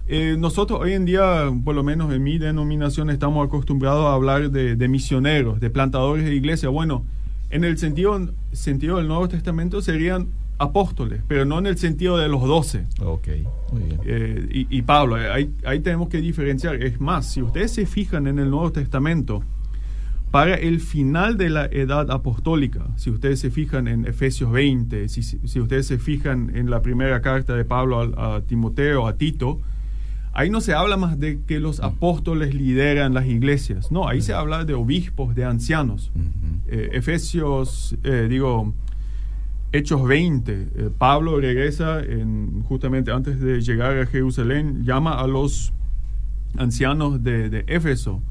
Eh, 0.07 0.35
nosotros 0.37 0.81
hoy 0.81 0.93
en 0.93 1.05
día, 1.05 1.49
por 1.63 1.75
lo 1.75 1.83
menos 1.83 2.13
en 2.13 2.21
mi 2.21 2.37
denominación, 2.37 3.09
estamos 3.09 3.47
acostumbrados 3.47 4.05
a 4.05 4.13
hablar 4.13 4.51
de, 4.51 4.75
de 4.75 4.87
misioneros, 4.89 5.61
de 5.61 5.69
plantadores 5.69 6.25
de 6.25 6.35
iglesia. 6.35 6.67
Bueno, 6.67 7.05
en 7.55 7.63
el 7.63 7.77
sentido, 7.77 8.19
sentido 8.51 8.97
del 8.97 9.07
Nuevo 9.07 9.29
Testamento 9.29 9.81
serían 9.81 10.27
apóstoles, 10.57 11.21
pero 11.27 11.45
no 11.45 11.59
en 11.59 11.67
el 11.67 11.77
sentido 11.77 12.17
de 12.17 12.27
los 12.27 12.43
doce. 12.43 12.85
Ok, 13.01 13.27
muy 13.71 13.83
bien. 13.83 13.99
Eh, 14.05 14.65
y, 14.69 14.81
Pablo, 14.81 15.15
ahí, 15.15 15.51
ahí 15.65 15.79
tenemos 15.79 16.09
que 16.09 16.19
diferenciar. 16.19 16.75
Es 16.75 16.99
más, 16.99 17.31
si 17.31 17.41
ustedes 17.41 17.71
se 17.71 17.85
fijan 17.85 18.27
en 18.27 18.39
el 18.39 18.49
Nuevo 18.49 18.71
Testamento, 18.71 19.41
para 20.31 20.55
el 20.55 20.81
final 20.81 21.37
de 21.37 21.49
la 21.49 21.65
edad 21.67 22.11
apostólica, 22.11 22.87
si 22.97 23.09
ustedes 23.09 23.39
se 23.39 23.51
fijan 23.51 23.87
en 23.87 24.05
Efesios 24.05 24.51
20, 24.51 25.07
si, 25.07 25.23
si 25.23 25.59
ustedes 25.61 25.87
se 25.87 25.97
fijan 25.97 26.51
en 26.55 26.69
la 26.69 26.81
primera 26.81 27.21
carta 27.21 27.55
de 27.55 27.63
Pablo 27.63 28.01
a, 28.01 28.41
Timoteo, 28.41 29.07
a 29.07 29.15
Tito, 29.15 29.61
ahí 30.35 30.49
no 30.49 30.61
se 30.61 30.73
habla 30.73 30.97
más 30.97 31.17
de 31.17 31.39
que 31.47 31.59
los 31.59 31.79
apóstoles 31.79 32.53
lideran 32.53 33.13
las 33.13 33.25
iglesias, 33.25 33.91
no, 33.91 34.07
ahí 34.07 34.21
se 34.21 34.33
habla 34.33 34.65
de 34.65 34.73
obispos, 34.73 35.33
de 35.33 35.45
ancianos. 35.45 36.11
Eh, 36.67 36.89
Efesios, 36.91 37.95
eh, 38.03 38.27
digo, 38.29 38.73
Hechos 39.71 40.05
20, 40.05 40.51
eh, 40.53 40.89
Pablo 40.97 41.39
regresa 41.39 42.01
en, 42.01 42.63
justamente 42.63 43.11
antes 43.11 43.39
de 43.39 43.61
llegar 43.61 43.97
a 43.97 44.05
Jerusalén, 44.05 44.83
llama 44.83 45.13
a 45.13 45.25
los 45.25 45.71
ancianos 46.57 47.23
de, 47.23 47.49
de 47.49 47.63
Éfeso. 47.67 48.21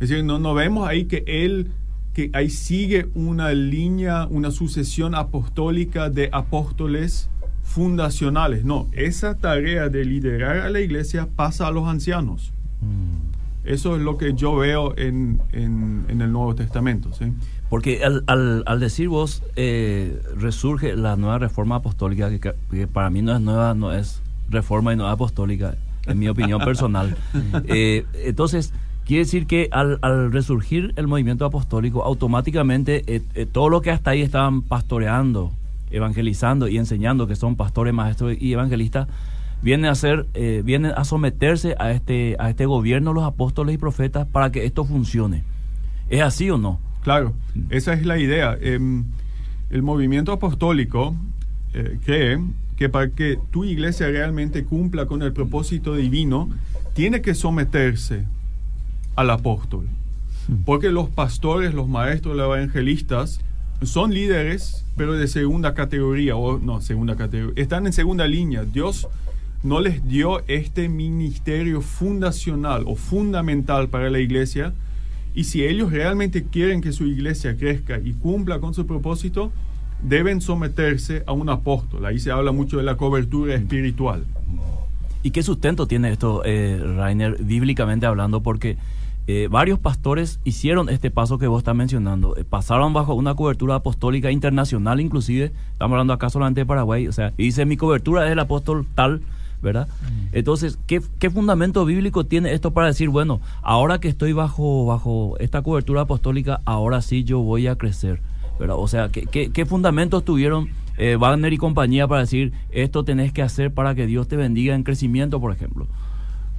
Es 0.00 0.08
decir, 0.08 0.24
no, 0.24 0.38
no 0.38 0.54
vemos 0.54 0.88
ahí 0.88 1.04
que 1.04 1.24
él, 1.26 1.72
que 2.14 2.30
ahí 2.32 2.48
sigue 2.48 3.08
una 3.14 3.52
línea, 3.52 4.26
una 4.30 4.50
sucesión 4.50 5.14
apostólica 5.14 6.08
de 6.08 6.30
apóstoles 6.32 7.28
fundacionales. 7.64 8.64
No, 8.64 8.88
esa 8.92 9.36
tarea 9.36 9.88
de 9.88 10.04
liderar 10.04 10.58
a 10.58 10.70
la 10.70 10.80
iglesia 10.80 11.28
pasa 11.34 11.66
a 11.66 11.70
los 11.72 11.88
ancianos. 11.88 12.52
Mm. 12.80 13.68
Eso 13.68 13.96
es 13.96 14.02
lo 14.02 14.18
que 14.18 14.34
yo 14.34 14.54
veo 14.56 14.96
en, 14.96 15.40
en, 15.52 16.20
el 16.20 16.30
Nuevo 16.30 16.54
Testamento. 16.54 17.10
¿sí? 17.12 17.32
Porque 17.70 18.04
al, 18.04 18.22
al, 18.26 18.62
al 18.66 18.78
decir 18.78 19.08
vos, 19.08 19.42
eh, 19.56 20.22
resurge 20.36 20.94
la 20.94 21.16
nueva 21.16 21.38
reforma 21.38 21.76
apostólica, 21.76 22.28
que, 22.30 22.52
que, 22.70 22.86
para 22.86 23.08
mí 23.08 23.22
no 23.22 23.34
es 23.34 23.40
nueva, 23.40 23.74
no 23.74 23.92
es 23.92 24.20
reforma 24.50 24.92
y 24.92 24.96
no 24.96 25.06
es 25.06 25.12
apostólica, 25.12 25.76
en 26.06 26.18
mi 26.18 26.28
opinión 26.28 26.60
personal. 26.62 27.16
Eh, 27.66 28.04
entonces, 28.24 28.72
Quiere 29.04 29.24
decir 29.24 29.46
que 29.46 29.68
al, 29.70 30.32
resurgir 30.32 30.94
el 30.96 31.06
movimiento 31.06 31.44
apostólico, 31.44 32.02
automáticamente 32.04 33.04
eh, 33.06 33.46
todo 33.46 33.68
lo 33.68 33.82
que 33.82 33.90
hasta 33.90 34.10
ahí 34.12 34.22
estaban 34.22 34.62
pastoreando, 34.62 35.52
evangelizando 35.94 36.68
y 36.68 36.78
enseñando, 36.78 37.26
que 37.26 37.36
son 37.36 37.56
pastores, 37.56 37.94
maestros 37.94 38.36
y 38.38 38.52
evangelistas, 38.52 39.08
vienen 39.62 39.86
a 39.86 39.94
ser, 39.94 40.26
eh, 40.34 40.62
vienen 40.64 40.92
a 40.96 41.04
someterse 41.04 41.74
a 41.78 41.92
este, 41.92 42.36
a 42.38 42.50
este 42.50 42.66
gobierno 42.66 43.12
los 43.12 43.24
apóstoles 43.24 43.74
y 43.74 43.78
profetas 43.78 44.26
para 44.26 44.50
que 44.50 44.64
esto 44.64 44.84
funcione. 44.84 45.44
¿Es 46.08 46.22
así 46.22 46.50
o 46.50 46.58
no? 46.58 46.80
Claro, 47.02 47.34
esa 47.70 47.92
es 47.92 48.04
la 48.04 48.18
idea. 48.18 48.56
Em, 48.60 49.04
el 49.70 49.82
movimiento 49.82 50.32
apostólico 50.32 51.14
cree 52.04 52.38
que 52.76 52.88
para 52.88 53.10
que 53.10 53.38
tu 53.50 53.64
iglesia 53.64 54.08
realmente 54.08 54.64
cumpla 54.64 55.06
con 55.06 55.22
el 55.22 55.32
propósito 55.32 55.94
divino, 55.94 56.48
tiene 56.94 57.20
que 57.20 57.34
someterse 57.34 58.24
al 59.16 59.30
apóstol. 59.30 59.86
Porque 60.64 60.90
los 60.90 61.08
pastores, 61.08 61.74
los 61.74 61.88
maestros, 61.88 62.36
los 62.36 62.46
evangelistas 62.46 63.40
son 63.82 64.14
líderes, 64.14 64.84
pero 64.96 65.14
de 65.14 65.28
segunda 65.28 65.74
categoría, 65.74 66.36
o 66.36 66.58
no, 66.58 66.80
segunda 66.80 67.16
categoría, 67.16 67.62
están 67.62 67.86
en 67.86 67.92
segunda 67.92 68.26
línea. 68.26 68.64
Dios 68.64 69.08
no 69.62 69.80
les 69.80 70.06
dio 70.06 70.42
este 70.46 70.88
ministerio 70.88 71.80
fundacional 71.80 72.84
o 72.86 72.96
fundamental 72.96 73.88
para 73.88 74.10
la 74.10 74.18
iglesia. 74.18 74.74
Y 75.34 75.44
si 75.44 75.64
ellos 75.64 75.90
realmente 75.90 76.44
quieren 76.44 76.80
que 76.80 76.92
su 76.92 77.06
iglesia 77.06 77.56
crezca 77.56 77.98
y 77.98 78.12
cumpla 78.12 78.60
con 78.60 78.74
su 78.74 78.86
propósito, 78.86 79.50
deben 80.02 80.40
someterse 80.40 81.24
a 81.26 81.32
un 81.32 81.48
apóstol. 81.48 82.04
Ahí 82.06 82.18
se 82.18 82.30
habla 82.30 82.52
mucho 82.52 82.76
de 82.76 82.84
la 82.84 82.96
cobertura 82.96 83.54
espiritual. 83.54 84.24
¿Y 85.22 85.30
qué 85.30 85.42
sustento 85.42 85.86
tiene 85.86 86.12
esto, 86.12 86.42
eh, 86.44 86.78
Rainer, 86.96 87.42
bíblicamente 87.42 88.04
hablando? 88.04 88.42
Porque 88.42 88.76
eh, 89.26 89.48
varios 89.50 89.78
pastores 89.78 90.38
hicieron 90.44 90.90
este 90.90 91.10
paso 91.10 91.38
que 91.38 91.46
vos 91.46 91.58
estás 91.58 91.74
mencionando. 91.74 92.36
Eh, 92.36 92.44
pasaron 92.44 92.92
bajo 92.92 93.14
una 93.14 93.34
cobertura 93.34 93.76
apostólica 93.76 94.30
internacional, 94.30 95.00
inclusive. 95.00 95.52
Estamos 95.72 95.94
hablando 95.94 96.12
acá 96.12 96.28
solamente 96.28 96.60
de 96.60 96.66
Paraguay. 96.66 97.08
O 97.08 97.12
sea, 97.12 97.32
dice 97.36 97.64
mi 97.64 97.76
cobertura 97.76 98.26
es 98.26 98.32
el 98.32 98.38
apóstol 98.38 98.86
tal, 98.94 99.22
¿verdad? 99.62 99.88
Mm. 99.88 100.36
Entonces, 100.36 100.78
¿qué, 100.86 101.00
¿qué, 101.18 101.30
fundamento 101.30 101.84
bíblico 101.86 102.24
tiene 102.24 102.52
esto 102.52 102.72
para 102.72 102.88
decir, 102.88 103.08
bueno, 103.08 103.40
ahora 103.62 103.98
que 103.98 104.08
estoy 104.08 104.34
bajo, 104.34 104.84
bajo 104.84 105.36
esta 105.38 105.62
cobertura 105.62 106.02
apostólica, 106.02 106.60
ahora 106.66 107.00
sí 107.00 107.24
yo 107.24 107.40
voy 107.40 107.66
a 107.66 107.76
crecer? 107.76 108.20
¿verdad? 108.58 108.76
O 108.78 108.88
sea, 108.88 109.08
¿qué, 109.08 109.22
qué, 109.22 109.50
qué 109.50 109.66
fundamentos 109.66 110.24
tuvieron 110.24 110.68
eh, 110.96 111.16
Wagner 111.16 111.52
y 111.52 111.58
compañía 111.58 112.06
para 112.06 112.20
decir, 112.20 112.52
esto 112.70 113.04
tenés 113.04 113.32
que 113.32 113.42
hacer 113.42 113.72
para 113.72 113.94
que 113.94 114.06
Dios 114.06 114.28
te 114.28 114.36
bendiga 114.36 114.74
en 114.74 114.84
crecimiento, 114.84 115.40
por 115.40 115.52
ejemplo? 115.52 115.86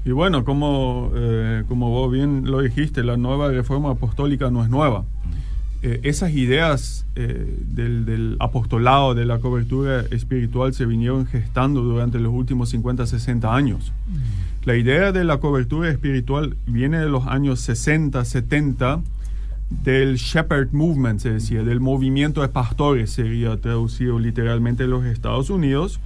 Y 0.06 0.12
bueno, 0.12 0.46
como, 0.46 1.12
eh, 1.16 1.64
como 1.68 1.90
vos 1.90 2.12
bien 2.12 2.44
lo 2.46 2.62
dijiste, 2.62 3.04
la 3.04 3.18
nueva 3.18 3.50
reforma 3.50 3.90
apostólica 3.92 4.52
no 4.52 4.64
es 4.64 4.70
nueva. 4.70 5.04
Eh, 5.82 6.00
esas 6.04 6.32
ideas 6.32 7.08
eh, 7.16 7.58
del, 7.68 8.06
del, 8.06 8.38
apostolado, 8.40 9.16
de 9.16 9.26
la 9.26 9.40
cobertura 9.40 10.02
espiritual, 10.12 10.76
se 10.76 10.86
vinieron 10.86 11.26
gestando 11.26 11.82
durante 11.82 12.20
los 12.20 12.32
últimos 12.34 12.70
50, 12.70 13.08
60 13.08 13.56
años. 13.56 13.94
La 14.64 14.76
idea 14.76 15.12
de 15.12 15.24
la 15.24 15.38
cobertura 15.38 15.90
espiritual 15.90 16.56
viene 16.68 17.00
de 17.00 17.10
los 17.10 17.26
años 17.26 17.60
60, 17.62 18.24
70, 18.26 19.02
del 19.70 20.18
Shepherd 20.18 20.72
Movement, 20.72 21.20
se 21.20 21.32
decía, 21.32 21.64
del 21.64 21.80
movimiento 21.80 22.42
de 22.42 22.50
pastores, 22.50 23.10
sería 23.10 23.58
traducido 23.58 24.20
literalmente 24.20 24.84
en 24.84 24.92
los 24.92 25.06
Estados 25.06 25.50
Unidos, 25.50 26.00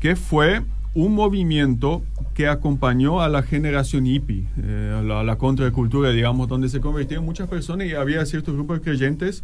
que 0.00 0.16
fue 0.16 0.62
un 0.94 1.14
movimiento 1.14 2.02
que 2.38 2.46
acompañó 2.46 3.20
a 3.20 3.28
la 3.28 3.42
generación 3.42 4.06
hippie, 4.06 4.46
eh, 4.62 4.94
a, 4.96 5.24
la, 5.24 5.38
contracultura, 5.38 6.10
digamos, 6.10 6.46
donde 6.46 6.68
se 6.68 6.78
convirtieron 6.78 7.24
muchas 7.24 7.48
personas 7.48 7.88
y 7.88 7.94
había 7.94 8.24
ciertos 8.26 8.54
grupos 8.54 8.78
de 8.78 8.84
creyentes 8.84 9.42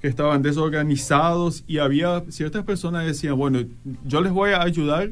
que 0.00 0.06
estaban 0.06 0.40
desorganizados 0.40 1.64
y 1.66 1.78
había 1.78 2.22
ciertas 2.28 2.62
personas 2.62 3.02
que 3.02 3.08
decían, 3.08 3.36
bueno, 3.36 3.64
yo 4.06 4.20
les 4.20 4.30
voy 4.30 4.52
a 4.52 4.62
ayudar, 4.62 5.10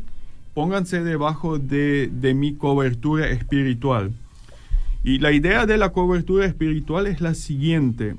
pónganse 0.55 1.03
debajo 1.03 1.59
de, 1.59 2.09
de 2.13 2.33
mi 2.33 2.55
cobertura 2.55 3.29
espiritual. 3.29 4.13
Y 5.03 5.19
la 5.19 5.33
idea 5.33 5.67
de 5.67 5.79
la 5.79 5.91
cobertura 5.91 6.47
espiritual 6.47 7.09
es 7.09 7.21
la 7.21 7.35
siguiente, 7.35 8.15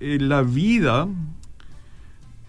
eh, 0.00 0.16
la 0.22 0.40
vida 0.40 1.06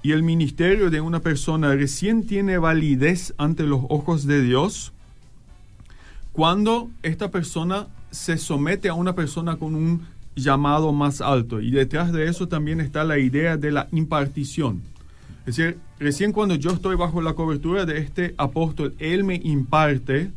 y 0.02 0.14
el 0.14 0.24
ministerio 0.24 0.90
de 0.90 1.02
una 1.02 1.20
persona 1.20 1.76
recién 1.76 2.26
tiene 2.26 2.58
validez 2.58 3.34
ante 3.38 3.64
los 3.64 3.82
ojos 3.90 4.26
de 4.28 4.42
Dios 4.42 4.94
cuando 6.38 6.92
esta 7.02 7.32
persona 7.32 7.88
se 8.12 8.38
somete 8.38 8.90
a 8.90 8.94
una 8.94 9.16
persona 9.16 9.56
con 9.56 9.74
un 9.74 10.06
llamado 10.36 10.94
más 10.94 11.20
alto. 11.20 11.62
Y 11.62 11.72
detrás 11.72 12.14
de 12.14 12.28
eso 12.30 12.48
también 12.48 12.80
está 12.80 13.04
la 13.04 13.18
idea 13.18 13.58
de 13.58 13.72
la 13.72 13.88
impartición. 13.92 14.84
Es 15.48 15.56
decir, 15.56 15.80
recién 15.98 16.34
cuando 16.34 16.54
yo 16.54 16.70
estoy 16.70 16.96
bajo 16.96 17.24
la 17.24 17.34
cobertura 17.34 17.88
de 17.88 17.98
este 17.98 18.36
apóstol, 18.38 18.94
él 19.00 19.24
me 19.24 19.42
imparte 19.44 20.30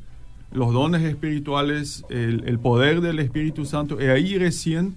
los 0.53 0.73
dones 0.73 1.03
espirituales, 1.03 2.03
el, 2.09 2.59
poder 2.61 3.03
del 3.03 3.19
Espíritu 3.19 3.67
Santo, 3.67 4.01
y 4.01 4.07
ahí 4.07 4.39
recién 4.39 4.95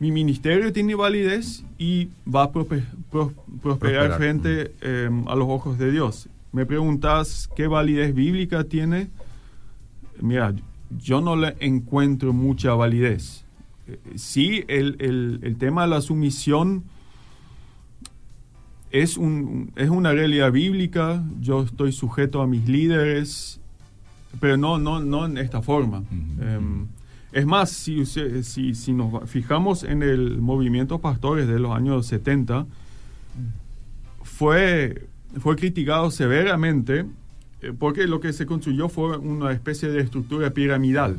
mi 0.00 0.10
ministerio 0.10 0.72
tiene 0.72 0.96
validez 0.96 1.62
y 1.78 2.08
va 2.26 2.42
a 2.42 2.50
prosperar, 2.50 4.16
frente 4.16 4.72
em, 4.80 5.28
a 5.28 5.36
los 5.36 5.46
ojos 5.48 5.78
de 5.78 5.92
Dios. 5.92 6.28
Me 6.50 6.66
preguntas 6.66 7.48
qué 7.54 7.68
validez 7.68 8.12
bíblica 8.12 8.64
tiene. 8.64 9.08
Mira, 10.20 10.54
yo 10.90 11.20
no 11.20 11.36
le 11.36 11.56
encuentro 11.60 12.32
mucha 12.32 12.74
validez. 12.74 13.44
Eh, 13.86 13.98
sí, 14.16 14.64
el, 14.68 14.96
el, 15.42 15.56
tema 15.56 15.82
de 15.82 15.88
la 15.88 16.00
sumisión 16.00 16.84
es, 18.90 19.16
un, 19.16 19.72
es 19.76 19.90
una 19.90 20.12
realidad 20.12 20.52
bíblica. 20.52 21.24
Yo 21.40 21.62
estoy 21.62 21.92
sujeto 21.92 22.40
a 22.40 22.46
mis 22.46 22.68
líderes, 22.68 23.60
pero 24.40 24.56
no, 24.56 24.78
no, 24.78 25.00
no 25.00 25.26
en 25.26 25.38
esta 25.38 25.62
forma. 25.62 26.04
Es 27.32 27.46
más, 27.46 27.70
si, 27.70 28.06
si, 28.06 28.74
si 28.74 28.92
nos 28.92 29.28
fijamos 29.28 29.82
en 29.84 30.02
el 30.02 30.38
movimiento 30.38 31.00
pastores 31.00 31.46
de 31.46 31.58
los 31.58 31.72
años 31.72 32.06
70, 32.06 32.66
fue, 34.22 35.08
fue 35.40 35.56
criticado 35.56 36.10
severamente 36.10 37.00
eh, 37.00 37.04
porque 37.78 38.06
lo 38.06 38.20
que 38.20 38.32
se 38.32 38.46
construyó 38.46 38.88
fue 38.88 39.16
una 39.16 39.52
especie 39.52 39.88
de 39.88 40.00
estructura 40.00 40.50
piramidal. 40.50 41.16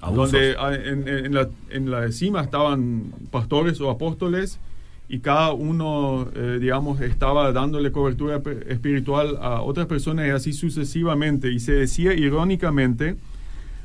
Donde 0.00 0.56
ah, 0.58 0.74
en, 0.74 1.32
la, 1.32 1.48
en 1.70 1.90
la 1.90 2.10
cima 2.10 2.42
estaban 2.42 3.12
pastores 3.30 3.80
o 3.80 3.88
apóstoles 3.88 4.58
y 5.08 5.18
cada 5.20 5.52
uno, 5.52 6.26
eh, 6.34 6.58
digamos, 6.58 7.00
estaba 7.02 7.52
dándole 7.52 7.92
cobertura 7.92 8.40
espiritual 8.66 9.36
a 9.42 9.60
otras 9.60 9.86
personas 9.86 10.26
y 10.26 10.30
así 10.30 10.52
sucesivamente. 10.54 11.52
Y 11.52 11.60
se 11.60 11.72
decía 11.72 12.14
irónicamente, 12.14 13.16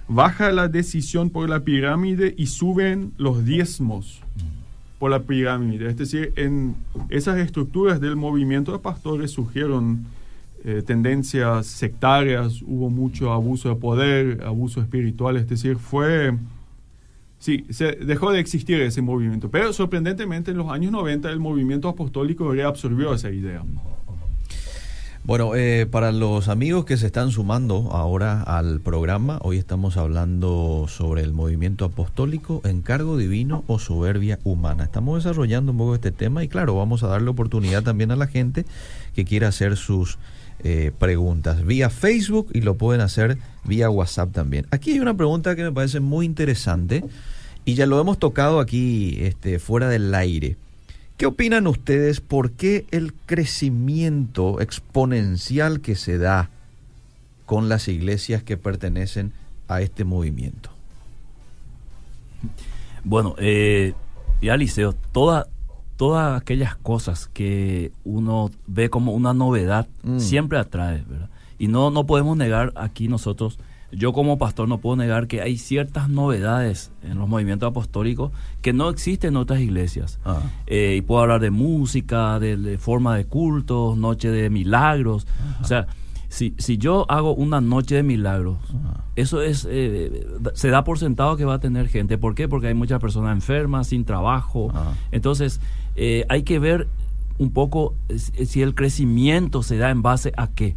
baja 0.08 0.52
la 0.52 0.70
decisión 0.70 1.30
por 1.30 1.50
la 1.50 1.66
pirámide 1.66 2.34
y 2.38 2.48
suben 2.48 3.12
los 3.18 3.44
diezmos 3.44 4.22
por 5.00 5.12
la 5.12 5.24
pirámide. 5.24 5.90
Es 5.90 5.98
decir, 5.98 6.32
en 6.38 6.76
esas 7.10 7.38
estructuras 7.40 8.00
del 8.00 8.16
movimiento 8.16 8.72
de 8.72 8.80
pastores 8.80 9.32
surgieron 9.32 10.06
eh, 10.70 10.82
tendencias 10.82 11.66
sectarias, 11.66 12.62
hubo 12.62 12.90
mucho 12.90 13.32
abuso 13.32 13.70
de 13.70 13.76
poder, 13.76 14.44
abuso 14.44 14.82
espiritual, 14.82 15.38
es 15.38 15.48
decir, 15.48 15.78
fue... 15.78 16.36
Sí, 17.40 17.66
se 17.70 17.94
dejó 17.94 18.34
de 18.34 18.42
existir 18.42 18.82
ese 18.82 19.02
movimiento, 19.02 19.50
pero 19.50 19.72
sorprendentemente 19.72 20.52
en 20.52 20.58
los 20.58 20.70
años 20.70 20.92
90 20.92 21.30
el 21.30 21.40
movimiento 21.40 21.88
apostólico 21.88 22.52
reabsorbió 22.52 23.14
esa 23.14 23.30
idea. 23.30 23.64
Bueno, 25.24 25.56
eh, 25.56 25.88
para 25.90 26.12
los 26.12 26.50
amigos 26.50 26.84
que 26.84 26.98
se 26.98 27.06
están 27.06 27.32
sumando 27.32 27.94
ahora 27.94 28.42
al 28.42 28.82
programa, 28.82 29.40
hoy 29.44 29.60
estamos 29.60 29.96
hablando 29.96 30.88
sobre 30.90 31.22
el 31.22 31.32
movimiento 31.32 31.86
apostólico, 31.86 32.62
encargo 32.66 33.16
divino 33.16 33.64
o 33.68 33.80
soberbia 33.80 34.40
humana. 34.44 34.84
Estamos 34.84 35.24
desarrollando 35.24 35.72
un 35.72 35.78
poco 35.78 35.96
este 35.96 36.12
tema 36.12 36.44
y 36.44 36.50
claro, 36.50 36.76
vamos 36.76 37.04
a 37.04 37.08
darle 37.08 37.30
oportunidad 37.30 37.84
también 37.84 38.12
a 38.12 38.18
la 38.18 38.28
gente 38.28 38.66
que 39.16 39.24
quiera 39.24 39.48
hacer 39.48 39.78
sus 39.78 40.18
eh, 40.64 40.92
preguntas 40.98 41.66
vía 41.66 41.90
Facebook 41.90 42.50
y 42.54 42.62
lo 42.62 42.76
pueden 42.76 43.02
hacer 43.02 43.38
vía 43.64 43.90
WhatsApp 43.90 44.32
también. 44.32 44.66
Aquí 44.72 44.94
hay 44.94 45.00
una 45.00 45.16
pregunta 45.16 45.56
que 45.56 45.64
me 45.64 45.72
parece 45.72 46.00
muy 46.00 46.26
interesante 46.26 47.04
y 47.66 47.76
ya 47.76 47.86
lo 47.86 48.00
hemos 48.00 48.18
tocado 48.18 48.60
aquí 48.60 49.18
este, 49.22 49.60
fuera 49.60 49.90
del 49.90 50.14
aire. 50.16 50.58
¿Qué 51.18 51.26
opinan 51.26 51.68
ustedes 51.68 52.22
por 52.22 52.52
qué 52.52 52.86
el 52.92 53.14
crecimiento 53.14 54.62
exponencial 54.62 55.82
que 55.82 55.96
se 55.96 56.18
da 56.18 56.50
con 57.46 57.70
las 57.70 57.88
iglesias 57.88 58.44
que 58.44 58.56
pertenecen 58.56 59.34
a 59.68 59.82
este 59.82 60.06
movimiento? 60.06 60.70
Bueno, 63.04 63.36
eh, 63.40 63.94
ya 64.42 64.58
Liceo, 64.58 64.94
todas 65.98 66.40
aquellas 66.40 66.76
cosas 66.76 67.28
que 67.34 67.92
uno 68.06 68.52
ve 68.68 68.90
como 68.90 69.14
una 69.14 69.34
novedad 69.34 69.88
mm. 70.04 70.20
siempre 70.20 70.58
atrae, 70.58 71.04
¿verdad? 71.08 71.30
Y 71.60 71.68
no, 71.68 71.90
no 71.90 72.06
podemos 72.06 72.38
negar 72.38 72.72
aquí 72.76 73.08
nosotros 73.08 73.60
yo 73.92 74.12
como 74.12 74.38
pastor 74.38 74.68
no 74.68 74.80
puedo 74.80 74.98
negar 74.98 75.28
que 75.28 75.42
hay 75.42 75.58
ciertas 75.58 76.10
novedades 76.10 76.92
en 77.04 77.18
los 77.18 77.30
movimientos 77.30 77.70
apostólicos 77.70 78.32
que 78.62 78.74
no 78.74 78.90
existen 78.90 79.30
en 79.30 79.38
otras 79.38 79.62
iglesias. 79.62 80.20
Ah. 80.26 80.42
Eh, 80.66 80.96
y 80.98 81.02
puedo 81.02 81.22
hablar 81.22 81.40
de 81.40 81.52
música, 81.52 82.40
de, 82.40 82.78
forma 82.78 83.16
de 83.16 83.26
cultos, 83.26 83.98
noche 83.98 84.30
de 84.30 84.50
milagros. 84.50 85.26
O 85.62 85.66
sea, 85.66 85.88
si, 86.28 86.54
si 86.58 86.78
yo 86.78 87.10
hago 87.10 87.34
una 87.34 87.62
noche 87.62 87.96
de 87.96 88.04
milagros, 88.04 88.58
eso 89.16 89.42
es 89.42 89.66
eh, 89.70 90.28
se 90.54 90.70
da 90.70 90.84
por 90.84 91.00
sentado 91.00 91.38
que 91.38 91.46
va 91.46 91.56
a 91.56 91.60
tener 91.60 91.88
gente. 91.88 92.18
¿Por 92.18 92.36
qué? 92.36 92.50
Porque 92.50 92.68
hay 92.68 92.74
muchas 92.74 93.00
personas 93.00 93.34
enfermas, 93.34 93.88
sin 93.88 94.04
trabajo. 94.04 94.72
Entonces, 95.12 95.62
eh, 95.98 96.26
hay 96.30 96.44
que 96.44 96.60
ver 96.60 96.88
un 97.40 97.52
poco 97.52 97.94
si 98.16 98.62
el 98.62 98.74
crecimiento 98.74 99.62
se 99.62 99.78
da 99.78 99.92
en 99.92 100.02
base 100.02 100.32
a 100.38 100.48
qué. 100.48 100.76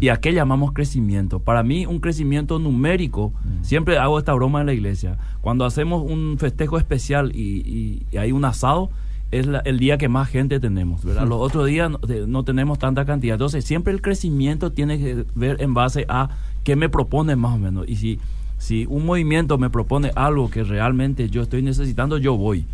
¿Y 0.00 0.08
a 0.08 0.16
qué 0.16 0.32
llamamos 0.32 0.72
crecimiento? 0.72 1.38
Para 1.40 1.62
mí, 1.62 1.86
un 1.86 2.00
crecimiento 2.00 2.58
numérico, 2.58 3.32
siempre 3.62 3.98
hago 3.98 4.18
esta 4.18 4.32
broma 4.32 4.60
en 4.60 4.66
la 4.66 4.72
iglesia, 4.72 5.18
cuando 5.40 5.64
hacemos 5.64 6.02
un 6.02 6.36
festejo 6.38 6.78
especial 6.78 7.32
y, 7.34 8.06
hay 8.18 8.32
un 8.32 8.44
asado, 8.44 8.90
es 9.30 9.46
el 9.64 9.78
día 9.78 9.98
que 9.98 10.08
más 10.08 10.28
gente 10.28 10.58
tenemos, 10.58 11.04
¿verdad? 11.04 11.28
Los 11.28 11.40
otros 11.40 11.66
días 11.68 11.90
no, 12.26 12.44
tenemos 12.44 12.80
tanta 12.80 13.04
cantidad. 13.04 13.34
Entonces, 13.34 13.64
siempre 13.64 13.92
el 13.92 14.02
crecimiento 14.02 14.72
tiene 14.72 14.98
que 14.98 15.24
ver 15.36 15.62
en 15.62 15.74
base 15.74 16.06
a 16.08 16.30
qué 16.64 16.74
me 16.74 16.88
propone 16.88 17.36
más 17.36 17.54
o 17.54 17.58
menos. 17.58 17.88
Y 17.88 17.94
si, 17.94 18.18
si 18.58 18.86
un 18.86 19.06
movimiento 19.06 19.58
me 19.58 19.70
propone 19.70 20.10
algo 20.16 20.50
que 20.50 20.64
realmente 20.64 21.30
yo 21.30 21.42
estoy 21.42 21.62
necesitando, 21.62 22.18
yo 22.18 22.36
voy. 22.36 22.66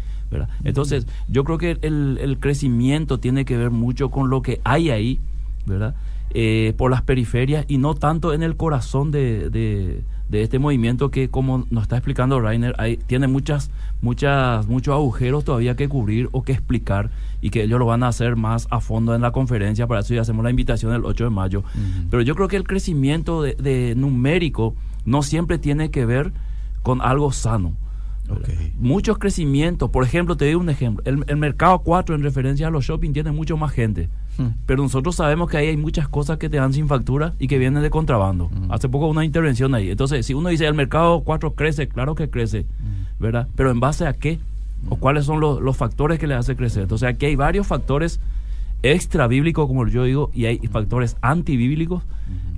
Entonces, 0.65 1.07
yo 1.29 1.45
creo 1.45 1.59
que 1.59 1.79
el, 1.83 2.39
crecimiento 2.41 3.19
tiene 3.19 3.45
que 3.45 3.57
ver 3.57 3.71
mucho 3.71 4.11
con 4.11 4.31
lo 4.31 4.43
que 4.43 4.61
hay 4.65 4.91
ahí, 4.91 5.21
¿verdad? 5.67 5.95
Eh, 6.31 6.75
por 6.77 6.91
las 6.91 7.03
periferias 7.03 7.65
y 7.69 7.79
no 7.79 7.95
tanto 7.95 8.35
en 8.35 8.43
el 8.43 8.57
corazón 8.57 9.11
de, 9.11 9.49
de, 9.49 10.03
este 10.31 10.59
movimiento 10.59 11.11
que, 11.11 11.29
como 11.31 11.67
nos 11.71 11.85
está 11.85 11.97
explicando 11.97 12.41
Rainer, 12.41 12.75
hay, 12.79 12.99
tiene 12.99 13.27
muchas, 13.27 13.71
muchas, 14.03 14.67
muchos 14.67 14.93
agujeros 14.93 15.45
todavía 15.45 15.77
que 15.77 15.89
cubrir 15.89 16.29
o 16.33 16.43
que 16.43 16.53
explicar 16.53 17.11
y 17.41 17.51
que 17.51 17.63
ellos 17.63 17.79
lo 17.79 17.87
van 17.87 18.03
a 18.03 18.09
hacer 18.09 18.37
más 18.37 18.67
a 18.71 18.81
fondo 18.81 19.15
en 19.15 19.23
la 19.23 19.31
conferencia, 19.31 19.87
para 19.87 20.01
eso 20.01 20.15
ya 20.15 20.23
hacemos 20.23 20.45
la 20.45 20.51
invitación 20.51 20.93
el 20.93 21.05
8 21.05 21.25
de 21.25 21.31
mayo. 21.31 21.63
Pero 22.11 22.23
yo 22.23 22.35
creo 22.35 22.49
que 22.49 22.57
el 22.57 22.65
crecimiento 22.65 23.43
de 23.43 23.95
numérico 23.97 24.75
no 25.07 25.23
siempre 25.23 25.59
tiene 25.59 25.91
que 25.91 26.05
ver 26.05 26.33
con 26.83 27.01
algo 27.01 27.33
sano 27.33 27.73
Muchos 28.79 29.19
crecimientos, 29.19 29.91
por 29.91 30.05
ejemplo, 30.05 30.37
te 30.37 30.47
doy 30.47 30.55
un 30.55 30.69
ejemplo, 30.69 31.03
el, 31.07 31.37
mercado 31.37 31.79
4 31.81 32.15
en 32.15 32.23
referencia 32.23 32.69
a 32.69 32.71
los 32.71 32.85
shopping 32.85 33.13
tiene 33.13 33.33
mucho 33.33 33.57
más 33.57 33.73
gente, 33.73 34.09
hmm. 34.39 34.47
pero 34.67 34.83
nosotros 34.83 35.17
sabemos 35.17 35.51
que 35.51 35.57
ahí 35.57 35.69
hay 35.69 35.77
muchas 35.77 36.09
cosas 36.09 36.39
que 36.39 36.49
te 36.49 36.57
dan 36.57 36.73
sin 36.73 36.89
factura 36.89 37.35
y 37.39 37.49
que 37.49 37.59
vienen 37.59 37.83
de 37.83 37.91
contrabando. 37.91 38.49
Hmm. 38.49 38.73
Hace 38.73 38.89
poco 38.89 39.09
una 39.09 39.25
intervención 39.25 39.75
ahí. 39.75 39.91
Entonces, 39.91 40.27
si 40.27 40.35
uno 40.35 40.49
dice 40.49 40.67
el 40.67 40.75
mercado 40.75 41.21
4 41.21 41.55
crece, 41.55 41.89
claro 41.89 42.15
que 42.15 42.29
crece, 42.31 42.63
hmm. 42.63 43.23
¿verdad? 43.23 43.49
Pero 43.57 43.71
en 43.71 43.81
base 43.81 44.07
a 44.07 44.13
qué? 44.13 44.39
¿O 44.89 44.97
cuáles 44.97 45.25
son 45.25 45.41
los, 45.41 45.61
los 45.61 45.77
factores 45.77 46.19
que 46.19 46.27
le 46.27 46.35
hace 46.35 46.55
crecer? 46.55 46.83
Entonces, 46.83 47.09
aquí 47.09 47.27
hay 47.27 47.37
varios 47.37 47.67
factores 47.67 48.21
extra 48.83 49.27
bíblicos, 49.27 49.67
como 49.67 49.87
yo 49.89 50.05
digo, 50.05 50.31
y 50.35 50.47
hay 50.47 50.59
factores 50.69 51.17
antibíblicos 51.21 52.03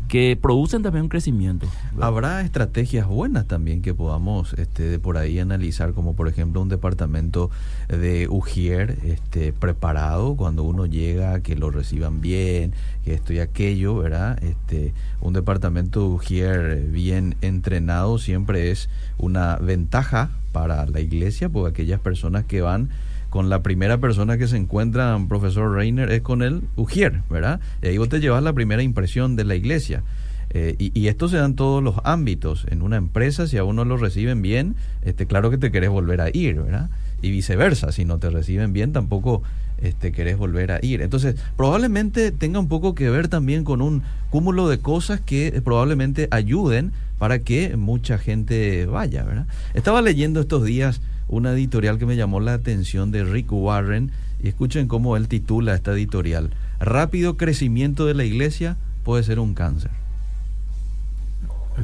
que 0.08 0.38
producen 0.40 0.82
también 0.82 1.04
un 1.04 1.08
crecimiento. 1.08 1.68
Habrá 2.00 2.40
estrategias 2.40 3.06
buenas 3.06 3.46
también 3.46 3.82
que 3.82 3.94
podamos 3.94 4.54
este, 4.54 4.84
de 4.84 4.98
por 4.98 5.18
ahí 5.18 5.38
analizar, 5.38 5.92
como 5.92 6.16
por 6.16 6.28
ejemplo 6.28 6.60
un 6.62 6.68
departamento 6.68 7.50
de 7.88 8.26
Ujier 8.28 8.98
este, 9.04 9.52
preparado 9.52 10.34
cuando 10.34 10.64
uno 10.64 10.86
llega, 10.86 11.40
que 11.40 11.56
lo 11.56 11.70
reciban 11.70 12.20
bien, 12.20 12.72
que 13.04 13.14
esto 13.14 13.32
y 13.32 13.38
aquello, 13.38 13.96
¿verdad? 13.96 14.42
Este, 14.42 14.94
un 15.20 15.34
departamento 15.34 16.00
de 16.00 16.06
Ujier 16.06 16.82
bien 16.90 17.36
entrenado 17.42 18.18
siempre 18.18 18.70
es 18.70 18.88
una 19.18 19.56
ventaja 19.56 20.30
para 20.52 20.86
la 20.86 21.00
iglesia, 21.00 21.48
porque 21.48 21.82
aquellas 21.82 22.00
personas 22.00 22.44
que 22.44 22.62
van 22.62 22.88
con 23.30 23.48
la 23.48 23.62
primera 23.62 23.98
persona 23.98 24.38
que 24.38 24.48
se 24.48 24.56
encuentra, 24.56 25.18
profesor 25.28 25.74
Reiner, 25.74 26.10
es 26.10 26.22
con 26.22 26.42
el 26.42 26.62
Ujier, 26.76 27.22
¿verdad? 27.28 27.60
Y 27.82 27.88
ahí 27.88 27.98
vos 27.98 28.08
te 28.08 28.20
llevas 28.20 28.42
la 28.42 28.52
primera 28.52 28.82
impresión 28.82 29.36
de 29.36 29.44
la 29.44 29.54
iglesia. 29.54 30.02
Eh, 30.50 30.76
y, 30.78 31.08
esto 31.08 31.28
se 31.28 31.36
da 31.36 31.44
en 31.44 31.56
todos 31.56 31.82
los 31.82 31.96
ámbitos. 32.04 32.66
En 32.70 32.80
una 32.80 32.96
empresa, 32.96 33.46
si 33.46 33.58
a 33.58 33.64
uno 33.64 33.84
lo 33.84 33.98
reciben 33.98 34.40
bien, 34.40 34.76
este, 35.02 35.26
claro 35.26 35.50
que 35.50 35.58
te 35.58 35.70
querés 35.70 35.90
volver 35.90 36.22
a 36.22 36.30
ir, 36.30 36.62
¿verdad? 36.62 36.88
Y 37.20 37.30
viceversa, 37.30 37.92
si 37.92 38.04
no 38.04 38.18
te 38.18 38.30
reciben 38.30 38.72
bien, 38.72 38.92
tampoco 38.92 39.42
este, 39.82 40.10
querés 40.10 40.38
volver 40.38 40.72
a 40.72 40.78
ir. 40.82 41.02
Entonces, 41.02 41.36
probablemente 41.56 42.32
tenga 42.32 42.60
un 42.60 42.68
poco 42.68 42.94
que 42.94 43.10
ver 43.10 43.28
también 43.28 43.64
con 43.64 43.82
un 43.82 44.02
cúmulo 44.30 44.68
de 44.68 44.78
cosas 44.78 45.20
que 45.20 45.60
probablemente 45.62 46.28
ayuden 46.30 46.92
para 47.18 47.40
que 47.40 47.76
mucha 47.76 48.16
gente 48.16 48.86
vaya, 48.86 49.24
¿verdad? 49.24 49.46
Estaba 49.74 50.00
leyendo 50.00 50.40
estos 50.40 50.64
días 50.64 51.02
una 51.28 51.52
editorial 51.52 51.98
que 51.98 52.06
me 52.06 52.16
llamó 52.16 52.40
la 52.40 52.54
atención 52.54 53.10
de 53.10 53.24
Rick 53.24 53.52
Warren 53.52 54.10
y 54.42 54.48
escuchen 54.48 54.88
cómo 54.88 55.16
él 55.16 55.28
titula 55.28 55.74
esta 55.74 55.92
editorial. 55.92 56.50
Rápido 56.80 57.36
crecimiento 57.36 58.06
de 58.06 58.14
la 58.14 58.24
iglesia 58.24 58.76
puede 59.04 59.22
ser 59.22 59.38
un 59.38 59.54
cáncer. 59.54 59.90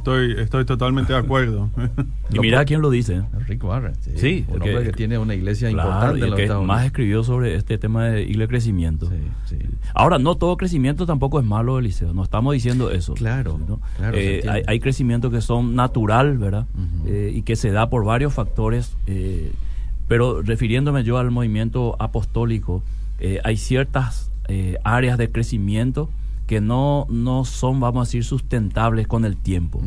Estoy, 0.04 0.34
estoy 0.38 0.66
totalmente 0.66 1.14
de 1.14 1.18
acuerdo. 1.18 1.70
y 2.30 2.38
mira 2.38 2.62
quién 2.66 2.82
lo 2.82 2.90
dice. 2.90 3.22
Rick 3.48 3.64
Warren. 3.64 3.94
Sí, 4.16 4.44
un 4.48 4.60
hombre 4.60 4.84
que 4.84 4.92
tiene 4.92 5.16
una 5.16 5.34
iglesia 5.34 5.70
importante. 5.70 6.26
En 6.26 6.34
que 6.34 6.46
más 6.48 6.84
escribió 6.84 7.24
sobre 7.24 7.54
este 7.54 7.78
tema 7.78 8.04
de 8.04 8.22
iglesia 8.22 8.46
crecimiento. 8.46 9.10
Ahora, 9.94 10.18
no 10.18 10.34
todo 10.34 10.58
crecimiento 10.58 11.06
tampoco 11.06 11.40
es 11.40 11.46
malo, 11.46 11.78
Eliseo. 11.78 12.12
No 12.12 12.22
estamos 12.22 12.52
diciendo 12.52 12.90
eso. 12.90 13.14
Claro. 13.14 13.58
Eh, 14.12 14.44
hay, 14.46 14.62
hay 14.66 14.78
crecimientos 14.78 15.32
que 15.32 15.40
son 15.40 15.74
natural, 15.74 16.36
¿verdad? 16.36 16.66
Eh, 17.06 17.32
y 17.34 17.42
que 17.42 17.56
se 17.56 17.70
da 17.70 17.88
por 17.88 18.04
varios 18.04 18.34
factores. 18.34 18.96
Eh, 19.06 19.52
pero 20.06 20.42
refiriéndome 20.42 21.02
yo 21.02 21.16
al 21.16 21.30
movimiento 21.30 21.96
apostólico, 21.98 22.82
hay 23.42 23.56
ciertas 23.56 24.30
áreas 24.84 25.16
de 25.16 25.30
crecimiento 25.30 26.10
que 26.46 26.60
no, 26.60 27.06
no 27.08 27.44
son, 27.44 27.80
vamos 27.80 28.02
a 28.02 28.08
decir, 28.08 28.24
sustentables 28.24 29.06
con 29.06 29.24
el 29.24 29.36
tiempo. 29.36 29.82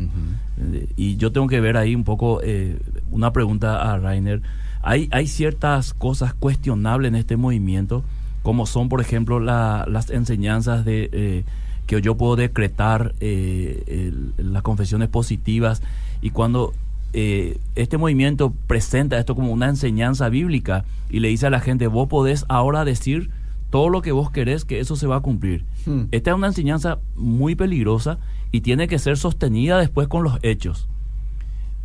Eh, 0.58 0.88
y 0.96 1.16
yo 1.16 1.32
tengo 1.32 1.46
que 1.46 1.60
ver 1.60 1.76
ahí 1.76 1.94
un 1.94 2.04
poco 2.04 2.40
eh, 2.42 2.78
una 3.10 3.32
pregunta 3.32 3.92
a 3.92 3.98
Rainer. 3.98 4.42
Hay, 4.82 5.08
hay 5.12 5.26
ciertas 5.26 5.94
cosas 5.94 6.34
cuestionables 6.34 7.08
en 7.08 7.14
este 7.16 7.36
movimiento 7.36 8.04
como 8.42 8.64
son, 8.64 8.88
por 8.88 9.00
ejemplo, 9.00 9.40
las 9.40 10.08
enseñanzas 10.08 10.84
de 10.84 11.10
eh, 11.12 11.44
que 11.86 12.00
yo 12.00 12.16
puedo 12.16 12.34
decretar 12.34 13.14
eh, 13.20 14.10
las 14.38 14.62
confesiones 14.62 15.08
positivas 15.08 15.82
y 16.22 16.30
cuando 16.30 16.72
eh, 17.12 17.58
este 17.74 17.98
movimiento 17.98 18.52
presenta 18.66 19.18
esto 19.18 19.34
como 19.34 19.52
una 19.52 19.68
enseñanza 19.68 20.28
bíblica 20.28 20.84
y 21.10 21.20
le 21.20 21.28
dice 21.28 21.46
a 21.46 21.50
la 21.50 21.60
gente, 21.60 21.86
vos 21.88 22.08
podés 22.08 22.44
ahora 22.48 22.84
decir 22.84 23.30
todo 23.70 23.88
lo 23.88 24.02
que 24.02 24.12
vos 24.12 24.30
querés, 24.30 24.64
que 24.64 24.80
eso 24.80 24.96
se 24.96 25.06
va 25.06 25.16
a 25.16 25.20
cumplir. 25.20 25.64
Hmm. 25.86 26.04
Esta 26.10 26.30
es 26.30 26.36
una 26.36 26.46
enseñanza 26.48 26.98
muy 27.16 27.54
peligrosa 27.54 28.18
y 28.50 28.62
tiene 28.62 28.88
que 28.88 28.98
ser 28.98 29.16
sostenida 29.16 29.78
después 29.78 30.08
con 30.08 30.22
los 30.22 30.38
hechos. 30.42 30.88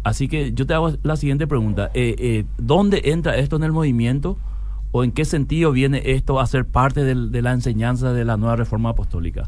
Así 0.03 0.27
que 0.27 0.53
yo 0.53 0.65
te 0.65 0.73
hago 0.73 0.93
la 1.03 1.15
siguiente 1.15 1.47
pregunta. 1.47 1.89
Eh, 1.93 2.15
eh, 2.17 2.45
¿Dónde 2.57 3.01
entra 3.05 3.37
esto 3.37 3.55
en 3.55 3.63
el 3.63 3.71
movimiento? 3.71 4.37
¿O 4.91 5.03
en 5.03 5.11
qué 5.11 5.25
sentido 5.25 5.71
viene 5.71 6.01
esto 6.05 6.39
a 6.39 6.45
ser 6.45 6.65
parte 6.65 7.03
de 7.03 7.41
la 7.41 7.51
enseñanza 7.51 8.13
de 8.13 8.25
la 8.25 8.37
nueva 8.37 8.55
reforma 8.55 8.89
apostólica? 8.89 9.47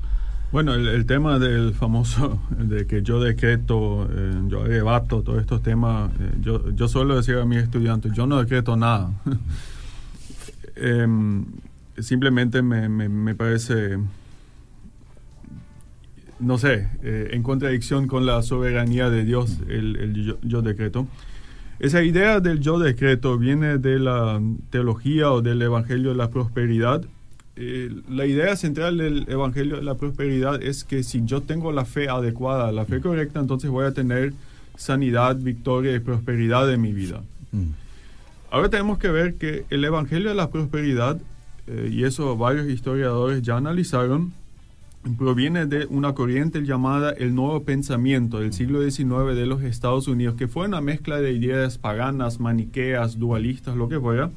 Bueno, 0.51 0.73
el, 0.73 1.05
tema 1.05 1.37
del 1.37 1.73
famoso, 1.73 2.39
de 2.49 2.87
que 2.87 3.01
yo 3.01 3.19
decreto, 3.19 4.07
eh, 4.09 4.41
yo 4.47 4.63
arrebato, 4.63 5.21
todos 5.21 5.39
estos 5.41 5.61
temas, 5.61 6.11
yo, 6.41 6.71
yo 6.71 6.87
suelo 6.87 7.17
decir 7.17 7.35
a 7.37 7.45
mis 7.45 7.59
estudiantes, 7.59 8.13
yo 8.13 8.25
no 8.25 8.39
decreto 8.39 8.77
nada. 8.77 9.11
Em, 11.95 12.03
simplemente 12.03 12.61
me, 12.61 12.87
me 12.89 13.35
parece 13.35 13.97
no 16.39 16.57
sé, 16.57 16.89
eh, 17.03 17.29
en 17.31 17.43
contradicción 17.43 18.07
con 18.07 18.25
la 18.25 18.41
soberanía 18.41 19.09
de 19.09 19.23
Dios, 19.23 19.59
el, 19.69 20.37
yo, 20.41 20.61
decreto. 20.61 21.07
Esa 21.79 22.03
idea 22.03 22.39
del 22.39 22.59
yo 22.59 22.79
decreto 22.79 23.37
viene 23.37 23.77
de 23.77 23.99
la 23.99 24.41
teología 24.69 25.31
o 25.31 25.41
del 25.41 25.61
Evangelio 25.61 26.09
de 26.09 26.15
la 26.15 26.29
Prosperidad. 26.29 27.05
Eh, 27.57 27.89
la 28.09 28.25
idea 28.25 28.55
central 28.55 28.97
del 28.97 29.25
Evangelio 29.29 29.77
de 29.77 29.83
la 29.83 29.95
Prosperidad 29.95 30.61
es 30.61 30.83
que 30.83 31.03
si 31.03 31.23
yo 31.25 31.41
tengo 31.41 31.71
la 31.71 31.85
fe 31.85 32.09
adecuada, 32.09 32.71
la 32.71 32.85
fe 32.85 32.99
correcta, 32.99 33.39
entonces 33.39 33.69
voy 33.69 33.85
a 33.85 33.93
tener 33.93 34.33
sanidad, 34.77 35.37
victoria 35.37 35.95
y 35.95 35.99
prosperidad 35.99 36.71
en 36.71 36.81
mi 36.81 36.91
vida. 36.91 37.21
Mm. 37.51 37.69
Ahora 38.51 38.69
tenemos 38.69 38.99
que 38.99 39.09
ver 39.09 39.35
que 39.35 39.65
el 39.69 39.83
Evangelio 39.85 40.29
de 40.29 40.35
la 40.35 40.49
Prosperidad, 40.49 41.17
eh, 41.67 41.89
y 41.91 42.03
eso 42.03 42.37
varios 42.37 42.67
historiadores 42.67 43.41
ya 43.41 43.57
analizaron, 43.57 44.33
proviene 45.17 45.65
de 45.65 45.85
una 45.85 46.13
corriente 46.13 46.61
llamada 46.63 47.11
el 47.11 47.35
Nuevo 47.35 47.63
Pensamiento 47.63 48.39
del 48.39 48.53
siglo 48.53 48.81
XIX 48.81 49.35
de 49.35 49.45
los 49.45 49.61
Estados 49.63 50.07
Unidos, 50.07 50.35
que 50.35 50.47
fue 50.47 50.67
una 50.67 50.81
mezcla 50.81 51.21
de 51.21 51.31
ideas 51.31 51.77
paganas, 51.77 52.39
maniqueas, 52.39 53.19
dualistas, 53.19 53.75
lo 53.75 53.87
que 53.87 53.99
fuera, 53.99 54.31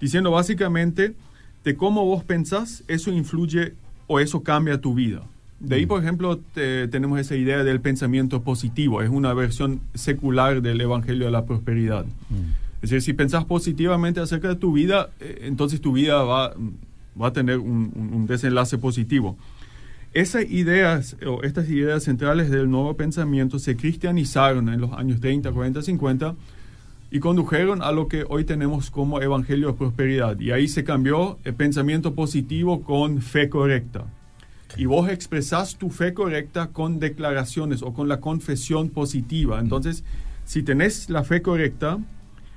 diciendo 0.00 0.30
básicamente 0.30 1.14
de 1.64 1.76
cómo 1.76 2.04
vos 2.04 2.24
pensás, 2.24 2.84
eso 2.88 3.10
influye 3.10 3.72
o 4.06 4.20
eso 4.20 4.42
cambia 4.42 4.80
tu 4.80 4.94
vida. 4.94 5.22
De 5.58 5.76
ahí, 5.76 5.86
mm. 5.86 5.88
por 5.88 6.02
ejemplo, 6.02 6.40
tenemos 6.54 7.18
esa 7.18 7.34
idea 7.34 7.64
del 7.64 7.80
pensamiento 7.80 8.42
positivo, 8.42 9.02
es 9.02 9.08
una 9.08 9.32
versión 9.32 9.80
secular 9.94 10.60
del 10.60 10.80
Evangelio 10.80 11.24
de 11.24 11.32
la 11.32 11.46
Prosperidad. 11.46 12.04
Mm. 12.04 12.65
Es 12.76 12.90
decir, 12.90 13.02
si 13.02 13.12
pensás 13.12 13.44
positivamente 13.44 14.20
acerca 14.20 14.48
de 14.48 14.56
tu 14.56 14.72
vida, 14.72 15.10
eh, 15.20 15.40
entonces 15.42 15.80
tu 15.80 15.92
vida 15.92 16.22
va, 16.22 16.54
va 17.20 17.28
a 17.28 17.32
tener 17.32 17.58
un 17.58 18.26
desenlace 18.26 18.78
positivo. 18.78 19.36
Esas 20.16 20.50
ideas, 20.50 21.14
o 21.26 21.42
estas 21.42 21.68
ideas 21.68 22.04
centrales 22.04 22.50
del 22.50 22.70
nuevo 22.70 22.96
pensamiento 22.96 23.58
se 23.58 23.76
cristianizaron 23.76 24.70
en 24.70 24.80
los 24.80 24.94
años 24.94 25.20
30, 25.20 25.52
40, 25.52 25.82
50 25.82 26.34
y 27.10 27.20
condujeron 27.20 27.82
a 27.82 27.92
lo 27.92 28.08
que 28.08 28.24
hoy 28.26 28.44
tenemos 28.44 28.90
como 28.90 29.20
evangelio 29.20 29.66
de 29.66 29.74
prosperidad. 29.74 30.40
Y 30.40 30.52
ahí 30.52 30.68
se 30.68 30.84
cambió 30.84 31.38
el 31.44 31.54
pensamiento 31.54 32.14
positivo 32.14 32.82
con 32.82 33.20
fe 33.20 33.50
correcta. 33.50 34.06
Y 34.78 34.86
vos 34.86 35.10
expresás 35.10 35.76
tu 35.76 35.90
fe 35.90 36.14
correcta 36.14 36.68
con 36.68 36.98
declaraciones 36.98 37.82
o 37.82 37.92
con 37.92 38.08
la 38.08 38.18
confesión 38.18 38.88
positiva. 38.88 39.60
Entonces, 39.60 40.02
si 40.46 40.62
tenés 40.62 41.10
la 41.10 41.24
fe 41.24 41.42
correcta, 41.42 41.98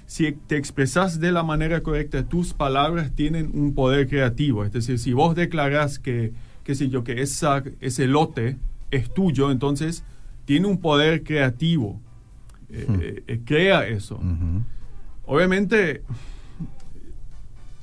si 0.10 0.32
te 0.32 0.58
expresás 0.58 1.20
de 1.20 1.32
la 1.32 1.44
manera 1.44 1.82
correcta, 1.82 2.24
tus 2.24 2.56
palabras 2.56 3.12
tienen 3.14 3.52
un 3.54 3.76
poder 3.76 4.08
creativo. 4.08 4.66
Es 4.66 4.72
decir, 4.72 4.98
si 4.98 5.14
vos 5.14 5.36
declarás 5.36 6.00
que 6.00 6.34
qué 6.64 6.74
sé 6.74 6.90
yo, 6.90 7.04
que 7.04 7.22
esa, 7.22 7.64
ese 7.80 8.08
lote 8.08 8.58
es 8.90 9.14
tuyo, 9.14 9.52
entonces 9.52 10.04
tiene 10.46 10.66
un 10.66 10.80
poder 10.80 11.24
creativo, 11.24 12.00
eh, 12.70 12.86
hmm. 12.88 12.96
eh, 13.02 13.24
eh, 13.28 13.40
crea 13.46 13.88
eso. 13.88 14.20
Obviamente 15.28 16.02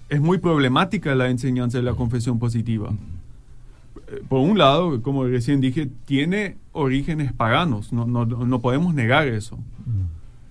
es 0.08 0.20
muy 0.20 0.38
problemática 0.38 1.14
la 1.14 1.30
enseñanza 1.30 1.78
de 1.78 1.84
la 1.84 1.94
confesión 1.94 2.40
positiva. 2.40 2.92
Por 4.28 4.40
un 4.40 4.58
lado, 4.58 5.00
como 5.00 5.24
recién 5.26 5.60
dije, 5.60 5.88
tiene 6.06 6.56
orígenes 6.72 7.32
paganos, 7.32 7.92
no, 7.92 8.04
no, 8.04 8.26
no 8.26 8.60
podemos 8.60 8.94
negar 8.94 9.28
eso. 9.28 9.60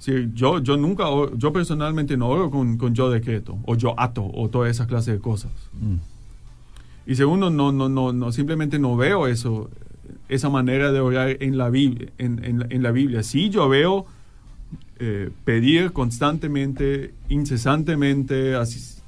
Sí, 0.06 0.30
yo, 0.36 0.60
yo 0.60 0.78
nunca, 0.78 1.06
yo 1.36 1.52
personalmente 1.52 2.16
no 2.16 2.30
oro 2.30 2.52
con, 2.52 2.78
con, 2.78 2.94
yo 2.94 3.10
decreto, 3.10 3.58
o 3.66 3.76
yo 3.76 4.00
ato, 4.00 4.24
o 4.36 4.50
toda 4.50 4.70
esa 4.70 4.86
clase 4.86 5.14
de 5.14 5.18
cosas. 5.18 5.52
Y 7.08 7.16
segundo, 7.16 7.50
no, 7.50 7.72
no, 7.72 7.90
no, 7.90 8.14
no, 8.14 8.32
simplemente 8.32 8.78
no 8.78 8.96
veo 8.96 9.26
eso, 9.26 9.68
esa 10.30 10.48
manera 10.50 10.92
de 10.92 11.00
orar 11.00 11.38
en 11.40 11.58
la 11.58 11.72
Biblia. 11.72 12.12
En, 12.20 12.68
en, 12.70 12.84
la 12.84 12.92
Biblia. 12.92 13.24
Sí, 13.24 13.50
yo 13.50 13.68
veo 13.68 14.06
eh, 15.00 15.32
pedir 15.44 15.92
constantemente, 15.92 17.16
incesantemente, 17.28 18.54
así, 18.54 19.00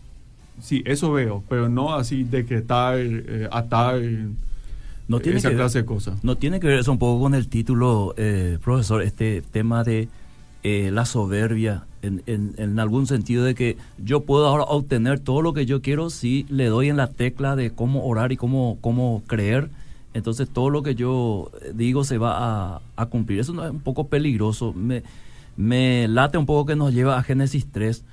sí, 0.60 0.82
eso 0.84 1.12
veo, 1.12 1.44
pero 1.48 1.70
no 1.70 1.94
así 1.94 2.24
decretar, 2.24 2.98
eh, 2.98 3.48
atar. 3.52 4.02
No 5.08 5.20
tiene 5.20 5.38
esa 5.38 5.52
clase 5.52 5.78
de 5.78 5.86
cosas. 5.86 6.24
No 6.24 6.38
tiene 6.38 6.60
que 6.60 6.66
ver 6.66 6.80
eso 6.80 6.92
un 6.92 6.98
poco 6.98 7.22
con 7.22 7.36
el 7.36 7.50
título, 7.50 8.16
eh, 8.18 8.58
profesor, 8.64 9.04
este 9.04 9.44
tema 9.44 9.84
de 9.84 10.10
eh, 10.64 10.92
la 10.92 11.06
soberbia, 11.06 11.86
en, 12.02 12.24
en, 12.26 12.80
algún 12.80 13.08
sentido 13.08 13.44
de 13.44 13.56
que 13.56 13.78
yo 13.98 14.22
puedo 14.22 14.48
ahora 14.48 14.64
obtener 14.64 15.20
todo 15.20 15.42
lo 15.42 15.54
que 15.54 15.66
yo 15.66 15.82
quiero 15.82 16.10
si 16.10 16.46
le 16.50 16.66
doy 16.66 16.90
en 16.90 16.98
la 16.98 17.08
tecla 17.08 17.56
de 17.56 17.72
cómo 17.72 18.06
orar 18.06 18.32
y 18.32 18.38
cómo, 18.38 18.78
cómo 18.82 19.24
creer. 19.28 19.70
Entonces 20.14 20.50
todo 20.50 20.70
lo 20.70 20.84
que 20.84 20.96
yo 20.96 21.52
digo 21.74 22.04
se 22.04 22.18
va 22.18 22.82
a, 22.96 23.06
cumplir. 23.08 23.40
Eso 23.40 23.64
es 23.64 23.72
un 23.72 23.82
poco 23.82 24.08
peligroso. 24.08 24.74
Me, 24.74 25.04
me 25.58 26.08
late 26.08 26.38
un 26.38 26.46
poco 26.46 26.66
que 26.66 26.76
nos 26.76 26.94
lleva 26.94 27.18
a 27.18 27.24
Génesis 27.24 27.68
3. 27.72 28.04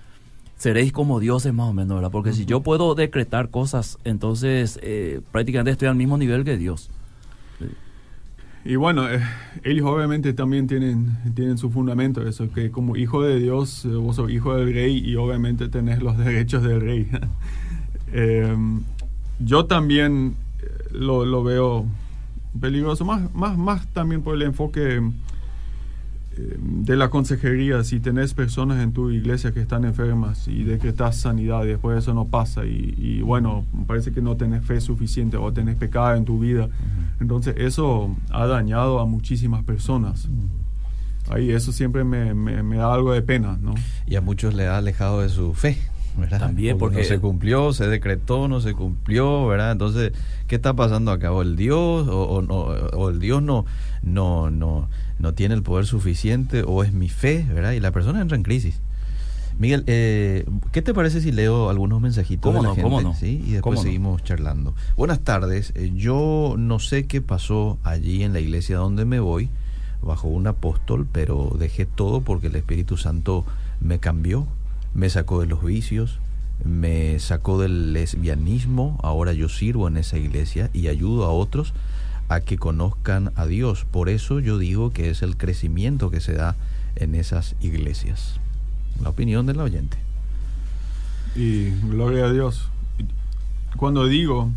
Seréis 0.57 0.93
como 0.93 1.21
dioses 1.21 1.53
más 1.53 1.69
o 1.69 1.73
menos, 1.73 1.97
¿verdad? 1.97 2.11
Porque 2.11 2.33
si 2.33 2.45
yo 2.47 2.61
puedo 2.63 2.95
decretar 2.95 3.49
cosas, 3.51 3.99
entonces 4.05 4.79
eh, 4.83 5.21
prácticamente 5.33 5.73
estoy 5.73 5.89
al 5.89 5.97
mismo 5.97 6.17
nivel 6.19 6.45
que 6.45 6.57
Dios. 6.57 6.91
Y 8.67 8.77
bueno, 8.77 9.11
eh, 9.11 9.21
ellos 9.63 9.87
obviamente 9.87 10.33
también 10.33 10.67
tienen, 10.67 11.19
tienen 11.35 11.59
su 11.59 11.71
fundamento, 11.71 12.27
eso, 12.27 12.51
que 12.51 12.71
como 12.71 12.97
hijo 12.97 13.23
de 13.23 13.39
Dios, 13.39 13.85
eh, 13.85 13.89
vos 13.89 14.17
sos 14.17 14.31
hijo 14.31 14.57
del 14.57 14.73
rey 14.73 15.03
y 15.05 15.17
obviamente 15.17 15.69
tenés 15.69 16.03
los 16.03 16.17
derechos 16.25 16.63
del 16.63 16.81
rey. 16.81 17.09
Em, 18.17 18.83
yo 19.41 19.67
también 19.67 20.37
eh, 20.63 20.67
lo, 20.93 21.25
lo, 21.25 21.43
veo 21.43 21.85
peligroso, 22.61 23.05
más, 23.05 23.35
más, 23.35 23.59
más 23.59 23.89
también 23.89 24.23
por 24.23 24.37
el 24.37 24.43
enfoque 24.43 25.03
de 26.37 26.97
la 26.97 27.11
consejería, 27.11 27.85
si 27.85 28.01
tenés 28.01 28.35
personas 28.35 28.83
en 28.83 28.93
tu 28.93 29.11
iglesia 29.11 29.53
que 29.53 29.61
están 29.61 29.85
enfermas 29.85 30.49
y 30.49 30.65
decretas 30.65 31.17
sanidad 31.17 31.65
y 31.65 31.69
después 31.69 31.99
eso 31.99 32.15
no 32.15 32.27
pasa 32.27 32.65
y, 32.65 33.21
bueno, 33.23 33.65
parece 33.87 34.13
que 34.13 34.21
no 34.21 34.37
tenés 34.37 34.65
fe 34.65 34.81
suficiente 34.81 35.37
o 35.37 35.53
tenés 35.53 35.77
pecado 35.77 36.15
en 36.17 36.25
tu 36.25 36.39
vida, 36.39 36.69
entonces 37.21 37.55
eso 37.59 38.15
ha 38.31 38.47
dañado 38.47 39.01
a 39.01 39.07
muchísimas 39.07 39.65
personas. 39.65 40.29
Ahí 41.31 41.51
eso 41.51 41.73
siempre 41.73 42.05
me, 42.05 42.35
me, 42.35 42.77
da 42.77 42.93
algo 42.93 43.13
de 43.13 43.23
pena, 43.23 43.59
¿no? 43.61 43.75
Y 44.07 44.17
a 44.17 44.21
muchos 44.21 44.53
le 44.55 44.67
ha 44.67 44.77
alejado 44.77 45.23
de 45.23 45.31
su 45.31 45.55
fe. 45.55 45.79
¿verdad? 46.17 46.39
También 46.39 46.79
porque, 46.79 46.99
no 46.99 47.05
se 47.05 47.19
cumplió, 47.19 47.73
se 47.73 47.89
decretó, 47.89 48.47
no 48.47 48.61
se 48.61 48.73
cumplió, 48.75 49.47
¿verdad? 49.49 49.73
Entonces, 49.73 50.13
¿qué 50.47 50.55
está 50.55 50.75
pasando 50.75 51.11
acá? 51.11 51.33
¿O 51.33 51.43
el 51.43 51.57
Dios 51.57 52.07
o, 52.09 52.41
no, 52.41 52.55
o 52.55 53.11
el 53.11 53.19
Dios 53.19 53.43
no 53.43 53.65
no 54.05 54.51
no 54.51 54.89
no 55.19 55.35
tiene 55.35 55.55
el 55.55 55.63
poder 55.63 55.87
suficiente 55.87 56.63
o 56.67 56.83
es 56.83 56.93
mi 56.93 57.09
fe, 57.09 57.47
¿verdad? 57.53 57.73
Y 57.73 57.81
la 57.81 57.91
persona 57.93 58.21
entra 58.21 58.37
en 58.37 58.43
crisis. 58.43 58.81
Miguel, 59.59 59.85
eh, 59.87 60.45
¿qué 60.73 60.83
te 60.83 60.93
parece 60.93 61.21
si 61.21 61.31
leo 61.31 61.71
algunos 61.71 62.01
mensajitos 62.01 62.53
de 62.55 62.63
la 62.63 62.75
gente? 62.75 63.15
¿sí? 63.19 63.43
Y 63.47 63.53
después 63.53 63.81
seguimos 63.81 64.25
charlando. 64.25 64.75
Buenas 64.97 65.21
tardes. 65.21 65.73
Eh, 65.77 65.93
yo 65.95 66.57
no 66.59 66.81
sé 66.81 67.07
qué 67.07 67.21
pasó 67.21 67.79
allí 67.85 68.25
en 68.25 68.33
la 68.33 68.41
iglesia 68.41 68.79
donde 68.79 69.05
me 69.05 69.21
voy, 69.21 69.49
bajo 70.03 70.27
un 70.27 70.49
apóstol, 70.49 71.07
pero 71.11 71.55
dejé 71.57 71.87
todo 71.87 72.21
porque 72.21 72.49
el 72.49 72.57
Espíritu 72.57 72.97
Santo 72.97 73.45
me 73.81 74.01
cambió, 74.01 74.49
me 74.93 75.09
sacó 75.09 75.41
de 75.41 75.47
los 75.47 75.65
vicios, 75.65 76.19
me 76.65 77.21
sacó 77.21 77.61
del 77.61 77.93
lesbianismo. 77.93 78.99
Ahora 79.05 79.33
yo 79.35 79.49
sirvo 79.49 79.87
en 79.87 79.99
esa 79.99 80.19
iglesia 80.19 80.69
y 80.73 80.89
ayudo 80.89 81.27
a 81.27 81.31
otros 81.31 81.75
que 82.41 82.59
conozcan 82.59 83.33
a 83.37 83.47
Dios. 83.47 83.85
Por 83.91 84.09
eso 84.09 84.41
yo 84.41 84.59
digo 84.59 84.91
que 84.91 85.11
es 85.11 85.23
el 85.23 85.37
crecimiento 85.37 86.11
que 86.11 86.21
se 86.21 86.35
da 86.35 86.57
en 86.97 87.15
esas 87.15 87.57
iglesias. 87.61 88.41
La 89.03 89.09
opinión 89.09 89.47
del 89.47 89.61
oyente. 89.61 89.97
Y 91.35 91.71
gloria 91.89 92.27
a 92.27 92.33
Dios. 92.33 92.69
cuando 93.77 94.07
digo, 94.07 94.51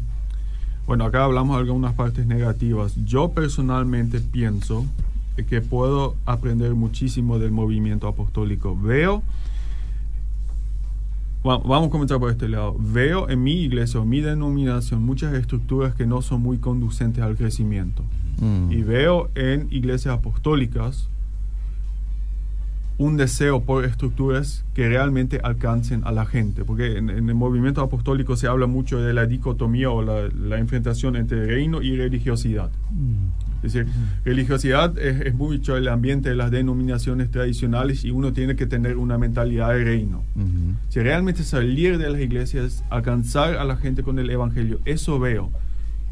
bueno, 0.86 1.06
acá 1.06 1.24
hablamos 1.24 1.58
de 1.58 1.64
algunas 1.64 1.94
partes 1.94 2.28
negativas, 2.28 2.94
yo 3.04 3.32
personalmente 3.32 4.20
pienso 4.20 4.86
que 5.50 5.62
puedo 5.62 6.16
aprender 6.26 6.74
muchísimo 6.76 7.40
del 7.40 7.52
movimiento 7.52 8.08
apostólico. 8.08 8.80
Veo, 8.80 9.22
vamos 11.48 11.88
a 11.88 11.90
comenzar 11.90 12.20
por 12.20 12.30
este 12.30 12.50
lado, 12.50 12.76
veo 12.78 13.30
en 13.30 13.44
mi 13.44 13.54
iglesia 13.54 14.00
o 14.00 14.06
mi 14.06 14.22
denominación 14.22 15.04
muchas 15.04 15.34
estructuras 15.34 15.96
que 15.96 16.06
no 16.06 16.22
son 16.22 16.42
muy 16.42 16.58
conducentes 16.58 17.24
al 17.24 17.36
crecimiento. 17.36 18.04
Mm. 18.40 18.72
Y 18.72 18.82
veo 18.84 19.30
en 19.36 19.68
iglesias 19.72 20.16
apostólicas 20.16 21.10
un 22.98 23.16
deseo 23.16 23.62
por 23.62 23.86
estructuras 23.86 24.66
que 24.74 24.90
realmente 24.90 25.40
alcancen 25.44 26.02
a 26.06 26.12
la 26.12 26.26
gente, 26.26 26.66
porque 26.66 26.98
en, 26.98 27.10
el 27.10 27.36
movimiento 27.36 27.82
apostólico 27.82 28.36
se 28.36 28.48
habla 28.48 28.66
mucho 28.66 29.00
de 29.00 29.14
la 29.14 29.26
dicotomía 29.26 29.92
o 29.92 30.02
la, 30.02 30.58
enfrentación 30.58 31.16
entre 31.16 31.46
reino 31.46 31.82
y 31.82 31.96
religiosidad. 31.96 32.72
Mm. 32.92 33.47
Es 33.64 33.74
decir, 33.74 33.88
religiosidad 34.24 34.98
es, 34.98 35.34
mucho 35.34 35.78
el 35.78 35.88
ambiente 35.88 36.30
de 36.30 36.36
las 36.36 36.52
denominaciones 36.52 37.32
tradicionales 37.32 38.06
y 38.06 38.12
uno 38.12 38.34
tiene 38.34 38.56
que 38.56 38.66
tener 38.66 38.98
una 38.98 39.18
mentalidad 39.18 39.74
de 39.74 39.84
reino. 39.84 40.24
Si 40.90 41.00
realmente 41.00 41.44
salir 41.44 41.98
de 41.98 42.10
las 42.10 42.22
iglesias, 42.22 42.84
alcanzar 42.90 43.58
a 43.58 43.66
la 43.66 43.78
gente 43.78 44.04
con 44.04 44.20
el 44.20 44.30
evangelio, 44.30 44.80
eso 44.86 45.20
veo. 45.20 45.52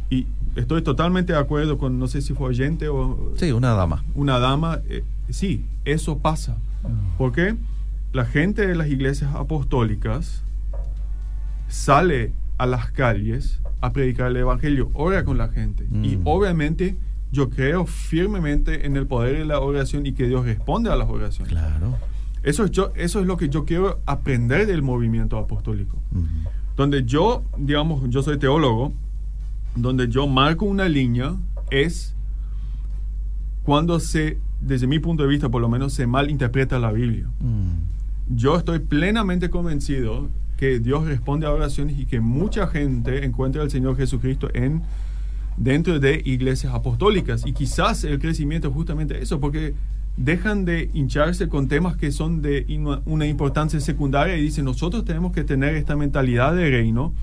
Y 0.09 0.27
estoy 0.55 0.81
totalmente 0.81 1.33
de 1.33 1.39
acuerdo 1.39 1.77
con, 1.77 1.99
no 1.99 2.07
sé 2.07 2.21
si 2.21 2.33
fue 2.33 2.47
oyente 2.47 2.87
o... 2.87 3.33
Sí, 3.35 3.51
una 3.51 3.71
dama. 3.71 4.03
Una 4.13 4.39
dama, 4.39 4.79
eh, 4.89 5.03
sí, 5.29 5.65
eso 5.83 6.19
pasa. 6.19 6.57
Porque 7.17 7.55
la 8.13 8.25
gente 8.25 8.67
de 8.67 8.75
las 8.75 8.87
iglesias 8.87 9.33
apostólicas 9.35 10.43
sale 11.67 12.31
a 12.57 12.65
las 12.65 12.91
calles 12.91 13.61
a 13.81 13.91
predicar 13.91 14.31
el 14.31 14.37
evangelio, 14.37 14.89
ora 14.93 15.23
con 15.23 15.37
la 15.37 15.49
gente. 15.49 15.85
Y 16.03 16.17
mm. 16.17 16.21
obviamente 16.23 16.95
yo 17.35 17.49
creo 17.49 17.85
firmemente 17.85 18.85
en 18.85 18.95
el 18.95 19.05
poder 19.05 19.37
de 19.37 19.45
la 19.45 19.59
oración 19.59 20.05
y 20.05 20.13
que 20.13 20.27
Dios 20.27 20.45
responde 20.45 20.89
a 20.89 20.95
las 20.95 21.09
oraciones. 21.09 21.51
Claro. 21.51 21.97
Eso 22.43 22.63
es, 22.63 22.71
yo, 22.71 22.91
eso 22.95 23.19
es 23.19 23.27
lo 23.27 23.37
que 23.37 23.49
yo 23.49 23.65
quiero 23.65 23.99
aprender 24.05 24.67
del 24.67 24.81
movimiento 24.81 25.37
apostólico. 25.37 25.97
Donde 26.77 27.03
yo, 27.03 27.43
digamos, 27.57 28.09
yo 28.09 28.23
soy 28.23 28.37
teólogo, 28.37 28.93
donde 29.75 30.07
yo 30.07 30.27
marco 30.27 30.65
una 30.65 30.87
línea 30.87 31.35
es 31.71 32.15
cuando 33.63 33.99
se 33.99 34.37
desde 34.61 34.87
mi 34.87 34.99
punto 34.99 35.23
de 35.23 35.29
vista, 35.29 35.49
por 35.49 35.61
lo 35.61 35.69
menos, 35.69 35.93
se 35.93 36.07
malinterpreta 36.07 36.79
la 36.79 36.91
Biblia. 36.91 37.27
Mm. 37.39 38.35
Yo 38.35 38.57
estoy 38.57 38.79
plenamente 38.79 39.49
convencido 39.49 40.29
que 40.57 40.79
Dios 40.79 41.05
responde 41.05 41.45
a 41.45 41.51
oraciones 41.51 41.99
y 41.99 42.05
que 42.05 42.21
mucha 42.21 42.67
gente 42.67 43.25
encuentra 43.25 43.61
al 43.61 43.69
Señor 43.69 43.97
Jesucristo 43.97 44.49
en 44.53 44.81
dentro 45.57 45.99
de 45.99 46.21
iglesias 46.25 46.73
apostólicas 46.73 47.43
y 47.45 47.53
quizás 47.53 48.03
el 48.03 48.19
crecimiento 48.19 48.67
es 48.67 48.73
justamente 48.73 49.21
eso 49.21 49.39
porque 49.39 49.73
dejan 50.17 50.65
de 50.65 50.89
hincharse 50.93 51.49
con 51.49 51.67
temas 51.67 51.97
que 51.97 52.11
son 52.11 52.41
de 52.41 52.65
una 53.05 53.25
importancia 53.25 53.79
secundaria 53.79 54.37
y 54.37 54.41
dicen 54.41 54.65
nosotros 54.65 55.05
tenemos 55.05 55.33
que 55.33 55.43
tener 55.43 55.75
esta 55.75 55.95
mentalidad 55.95 56.55
de 56.55 56.69
reino 56.69 57.13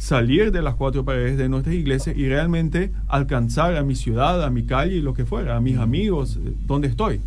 salir 0.00 0.50
de 0.50 0.62
las 0.62 0.76
cuatro 0.76 1.04
paredes 1.04 1.36
de 1.36 1.50
nuestra 1.50 1.74
iglesia 1.74 2.14
y 2.16 2.26
realmente 2.26 2.90
alcanzar 3.06 3.76
a 3.76 3.82
mi 3.82 3.94
ciudad, 3.94 4.42
a 4.42 4.48
mi 4.48 4.64
calle 4.64 4.96
y 4.96 5.02
lo 5.02 5.12
que 5.12 5.26
fuera, 5.26 5.56
a 5.56 5.60
mis 5.60 5.76
amigos, 5.76 6.38
eh, 6.42 6.54
donde 6.66 6.88
estoy. 6.88 7.20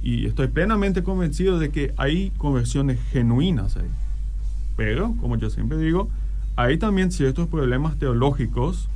Y 0.00 0.26
estoy 0.26 0.48
plenamente 0.48 1.02
convencido 1.02 1.58
de 1.58 1.70
que 1.70 1.92
hay 1.96 2.30
conversiones 2.36 3.00
genuinas 3.10 3.76
ahí. 3.76 3.88
Pero, 4.76 5.16
como 5.20 5.36
yo 5.36 5.50
siempre 5.50 5.76
digo, 5.78 6.08
hay 6.54 6.78
también 6.78 7.10
ciertos 7.10 7.48
problemas 7.48 7.98
teológicos 7.98 8.88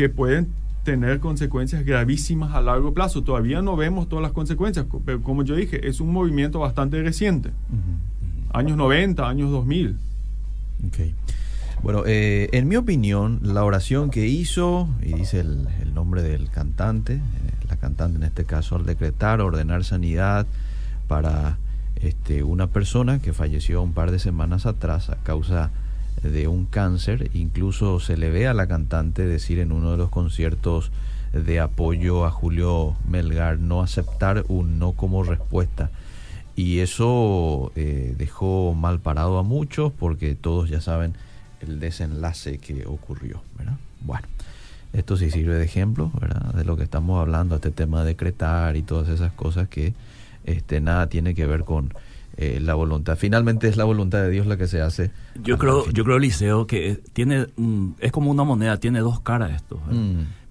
que 0.00 0.08
pueden 0.08 0.48
tener 0.82 1.20
consecuencias 1.20 1.84
gravísimas 1.84 2.54
a 2.54 2.62
largo 2.62 2.94
plazo. 2.94 3.22
Todavía 3.22 3.60
no 3.60 3.76
vemos 3.76 4.08
todas 4.08 4.22
las 4.22 4.32
consecuencias, 4.32 4.86
pero 5.04 5.20
como 5.20 5.42
yo 5.42 5.54
dije, 5.56 5.86
es 5.86 6.00
un 6.00 6.10
movimiento 6.10 6.58
bastante 6.58 7.02
reciente. 7.02 7.50
Años 8.50 8.78
90, 8.78 9.28
años 9.28 9.50
2000. 9.50 9.98
Okay. 10.88 11.14
Bueno, 11.82 12.04
eh, 12.06 12.48
en 12.52 12.66
mi 12.66 12.76
opinión, 12.76 13.40
la 13.42 13.62
oración 13.62 14.10
que 14.10 14.26
hizo, 14.26 14.88
y 15.02 15.12
dice 15.12 15.40
el, 15.40 15.68
nombre 15.92 16.22
del 16.22 16.48
cantante, 16.48 17.16
eh, 17.16 17.20
la 17.68 17.76
cantante 17.76 18.16
en 18.16 18.22
este 18.22 18.46
caso, 18.46 18.76
al 18.76 18.86
decretar, 18.86 19.42
ordenar 19.42 19.84
sanidad 19.84 20.46
para 21.08 21.58
este, 21.96 22.42
una 22.42 22.68
persona 22.68 23.18
que 23.18 23.34
falleció 23.34 23.82
un 23.82 23.92
par 23.92 24.12
de 24.12 24.18
semanas 24.18 24.64
atrás 24.64 25.10
a 25.10 25.16
causa 25.16 25.64
de 25.64 25.89
un 26.48 26.66
cáncer, 26.66 27.30
incluso 27.34 28.00
se 28.00 28.16
le 28.16 28.30
ve 28.30 28.46
a 28.46 28.54
la 28.54 28.66
cantante 28.66 29.26
decir 29.26 29.58
en 29.58 29.72
uno 29.72 29.92
de 29.92 29.96
los 29.96 30.10
conciertos 30.10 30.90
de 31.32 31.60
apoyo 31.60 32.24
a 32.24 32.30
Julio 32.30 32.96
Melgar 33.08 33.58
no 33.58 33.82
aceptar 33.82 34.44
un 34.48 34.78
no 34.78 34.92
como 34.92 35.22
respuesta. 35.22 35.90
Y 36.56 36.80
eso 36.80 37.72
eh, 37.76 38.14
dejó 38.18 38.74
mal 38.74 39.00
parado 39.00 39.38
a 39.38 39.42
muchos 39.42 39.92
porque 39.92 40.34
todos 40.34 40.68
ya 40.68 40.80
saben 40.80 41.14
el 41.60 41.80
desenlace 41.80 42.58
que 42.58 42.86
ocurrió. 42.86 43.42
Bueno, 44.02 44.26
esto 44.92 45.16
sí 45.16 45.30
sirve 45.30 45.54
de 45.54 45.64
ejemplo 45.64 46.10
de 46.54 46.64
lo 46.64 46.76
que 46.76 46.82
estamos 46.82 47.20
hablando, 47.20 47.54
este 47.54 47.70
tema 47.70 48.00
de 48.00 48.08
decretar 48.08 48.76
y 48.76 48.82
todas 48.82 49.08
esas 49.08 49.32
cosas 49.32 49.68
que 49.68 49.94
este, 50.44 50.80
nada 50.80 51.06
tiene 51.06 51.34
que 51.34 51.46
ver 51.46 51.64
con 51.64 51.94
eh, 52.40 52.58
la 52.60 52.74
voluntad. 52.74 53.16
Finalmente 53.16 53.68
es 53.68 53.76
la 53.76 53.84
voluntad 53.84 54.22
de 54.22 54.30
Dios 54.30 54.46
la 54.46 54.56
que 54.56 54.66
se 54.66 54.80
hace. 54.80 55.10
Yo 55.42 55.58
creo, 55.58 55.88
yo 55.90 56.04
creo, 56.04 56.18
Liceo, 56.18 56.66
que 56.66 57.00
tiene, 57.12 57.46
es 58.00 58.12
como 58.12 58.30
una 58.30 58.44
moneda, 58.44 58.78
tiene 58.78 59.00
dos 59.00 59.20
caras 59.20 59.52
esto 59.52 59.80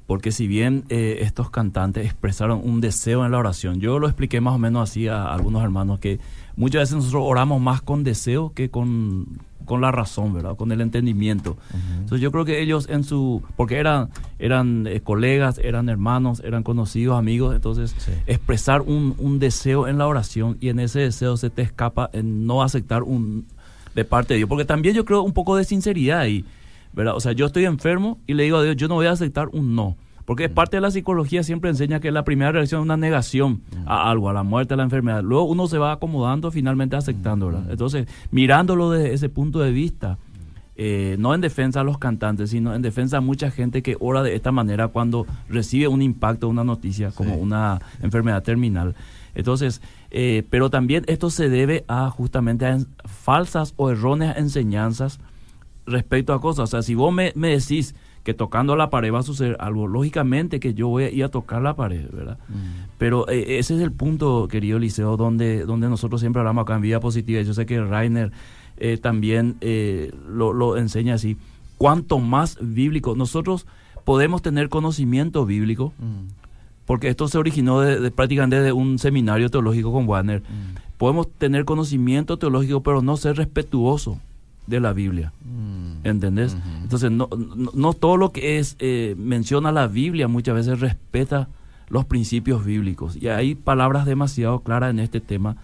porque 0.10 0.32
si 0.32 0.48
bien 0.48 0.86
eh, 0.90 1.20
estos 1.22 1.52
cantantes 1.52 2.04
expresaron 2.04 2.62
un 2.64 2.82
deseo 2.82 3.26
en 3.26 3.32
la 3.32 3.38
oración, 3.38 3.80
yo 3.80 4.00
lo 4.00 4.08
expliqué 4.08 4.42
más 4.42 4.56
o 4.56 4.58
menos 4.58 4.90
así 4.90 5.08
a, 5.08 5.32
algunos 5.32 5.64
hermanos, 5.64 6.00
que 6.00 6.20
muchas 6.56 6.82
veces 6.82 6.96
nosotros 6.96 7.22
oramos 7.28 7.62
más 7.62 7.84
con 7.84 8.04
deseo 8.04 8.52
que 8.56 8.72
con, 8.72 9.38
con 9.70 9.82
la 9.82 9.92
razón, 9.92 10.34
¿verdad? 10.34 10.56
Con 10.56 10.72
el 10.72 10.82
entendimiento. 10.82 11.56
Entonces 12.00 12.22
yo 12.22 12.32
creo 12.32 12.44
que 12.44 12.60
ellos 12.60 12.90
en 12.90 13.04
su, 13.04 13.44
porque 13.56 13.78
eran, 13.78 14.10
eran 14.40 14.88
eh, 14.88 15.02
colegas, 15.02 15.60
eran 15.60 15.90
hermanos, 15.90 16.42
eran 16.44 16.64
conocidos, 16.64 17.20
amigos, 17.20 17.54
entonces 17.54 17.96
expresar 18.26 18.82
un, 18.82 19.14
un 19.20 19.38
deseo 19.38 19.88
en 19.88 20.00
la 20.00 20.08
oración 20.08 20.58
y 20.60 20.70
en 20.70 20.80
ese 20.80 21.02
deseo 21.02 21.38
se 21.38 21.52
te 21.52 21.62
escapa 21.62 22.10
en 22.14 22.48
no 22.48 22.64
aceptar 22.64 23.04
un 23.04 23.46
de 23.94 24.06
parte 24.06 24.34
de 24.34 24.40
Dios, 24.40 24.50
porque 24.50 24.66
también 24.66 24.96
yo 24.96 25.06
creo 25.06 25.22
un 25.22 25.34
poco 25.34 25.56
de 25.56 25.66
sinceridad 25.66 26.26
y 26.26 26.46
¿verdad? 26.92 27.16
O 27.16 27.20
sea, 27.20 27.34
yo 27.34 27.46
estoy 27.46 27.66
enfermo 27.66 28.20
y 28.26 28.34
le 28.34 28.44
digo 28.44 28.58
a 28.58 28.64
Dios, 28.64 28.76
yo 28.76 28.88
no 28.88 28.96
voy 28.96 29.06
a 29.06 29.12
aceptar 29.12 29.50
un 29.52 29.76
no. 29.76 29.96
Porque 30.30 30.44
es 30.44 30.52
mm. 30.52 30.54
parte 30.54 30.78
de 30.78 30.82
la 30.82 30.92
psicología 30.92 31.42
siempre 31.42 31.72
enseña 31.72 32.00
que 32.00 32.12
la 32.12 32.24
primera 32.24 32.52
reacción 32.52 32.82
es 32.82 32.86
una 32.86 32.98
negación 32.98 33.64
a 33.88 34.06
mm. 34.06 34.08
algo, 34.10 34.30
a 34.30 34.34
la 34.34 34.44
muerte, 34.44 34.76
a 34.76 34.78
la 34.78 34.84
enfermedad. 34.84 35.24
Luego 35.24 35.46
uno 35.46 35.66
se 35.66 35.80
va 35.80 35.92
acomodando, 35.92 36.52
finalmente 36.52 36.96
aceptando, 36.96 37.48
¿verdad? 37.48 37.64
Mm. 37.64 37.72
Entonces, 37.72 38.08
mirándolo 38.30 38.92
desde 38.92 39.16
ese 39.16 39.30
punto 39.30 39.58
de 39.58 39.72
vista, 39.72 40.20
eh, 40.76 41.16
no 41.18 41.34
en 41.34 41.42
defensa 41.42 41.82
a 41.82 41.84
los 41.84 41.98
cantantes, 41.98 42.52
sino 42.52 42.76
en 42.76 42.84
defensa 42.84 43.18
a 43.18 43.22
mucha 43.22 43.50
gente 43.50 43.82
que 43.82 43.98
ora 44.00 44.22
de 44.22 44.36
esta 44.36 44.52
manera 44.52 44.90
cuando 44.90 45.26
recibe 45.50 45.88
un 45.88 46.04
impacto, 46.04 46.48
una 46.48 46.64
noticia 46.64 47.10
como 47.10 47.34
una 47.34 47.82
enfermedad 48.04 48.44
terminal. 48.44 48.94
Entonces, 49.34 49.82
eh, 50.12 50.44
pero 50.52 50.70
también 50.70 51.06
esto 51.08 51.32
se 51.32 51.50
debe 51.50 51.86
a 51.88 52.08
justamente 52.12 52.68
a 52.68 52.78
falsas 53.06 53.74
o 53.78 53.90
erróneas 53.90 54.38
enseñanzas 54.38 55.20
respecto 55.88 56.34
a 56.34 56.40
cosas. 56.40 56.66
O 56.66 56.68
sea, 56.68 56.82
si 56.84 56.94
vos 56.94 57.12
me, 57.12 57.32
decís 57.34 57.96
que 58.30 58.36
tocando 58.36 58.76
la 58.76 58.92
pared 58.92 59.12
va 59.12 59.20
a 59.20 59.24
suceder 59.24 59.58
algo, 59.60 59.88
lógicamente 59.88 60.60
que 60.60 60.76
yo 60.76 60.88
voy 60.88 61.06
a 61.06 61.10
ir 61.10 61.24
a 61.24 61.30
tocar 61.30 61.64
la 61.64 61.76
pared, 61.76 62.08
¿verdad? 62.12 62.38
Mm. 62.48 62.90
Pero 63.00 63.28
eh, 63.28 63.58
ese 63.58 63.74
es 63.74 63.82
el 63.82 63.92
punto, 63.92 64.48
querido 64.48 64.78
Liceo, 64.78 65.18
donde, 65.18 65.66
donde 65.66 65.90
nosotros 65.90 66.22
siempre 66.22 66.42
hablamos 66.42 66.62
acá 66.62 66.76
en 66.76 66.82
Vida 66.82 67.00
Positiva. 67.00 67.42
Yo 67.42 67.56
sé 67.56 67.66
que 67.66 67.82
Rainer 67.82 68.32
eh, 68.78 68.98
también 68.98 69.56
eh, 69.62 70.14
lo, 70.28 70.78
enseña 70.78 71.16
así. 71.16 71.38
Cuanto 71.80 72.20
más 72.20 72.60
bíblico, 72.62 73.16
nosotros 73.16 73.66
podemos 74.06 74.44
tener 74.44 74.70
conocimiento 74.70 75.44
bíblico, 75.48 75.92
mm. 75.98 76.86
porque 76.86 77.08
esto 77.08 77.28
se 77.30 77.40
originó 77.40 77.82
de, 77.82 78.12
prácticamente 78.12 78.62
de 78.62 78.74
un 78.74 79.00
seminario 79.00 79.50
teológico 79.50 79.92
con 79.92 80.08
Warner. 80.08 80.42
Mm. 80.42 80.76
Podemos 81.00 81.28
tener 81.32 81.66
conocimiento 81.66 82.38
teológico, 82.38 82.84
pero 82.84 83.02
no 83.02 83.18
ser 83.18 83.38
respetuoso 83.38 84.20
de 84.70 84.80
la 84.80 84.94
Biblia. 84.94 85.34
Mm. 85.44 86.08
¿Entendés? 86.08 86.56
Entonces, 86.82 87.12
no, 87.12 87.30
no, 87.74 87.94
todo 87.94 88.16
lo 88.16 88.32
que 88.32 88.58
es 88.60 88.76
eh, 88.80 89.16
menciona 89.18 89.72
la 89.72 89.88
Biblia 89.88 90.28
muchas 90.28 90.56
veces 90.56 90.80
respeta 90.80 91.50
los 91.90 92.06
principios 92.06 92.64
bíblicos. 92.64 93.18
Y 93.18 93.28
hay 93.28 93.56
palabras 93.56 94.06
demasiado 94.06 94.60
claras 94.60 94.92
en 94.92 95.00
este 95.00 95.20
tema 95.20 95.58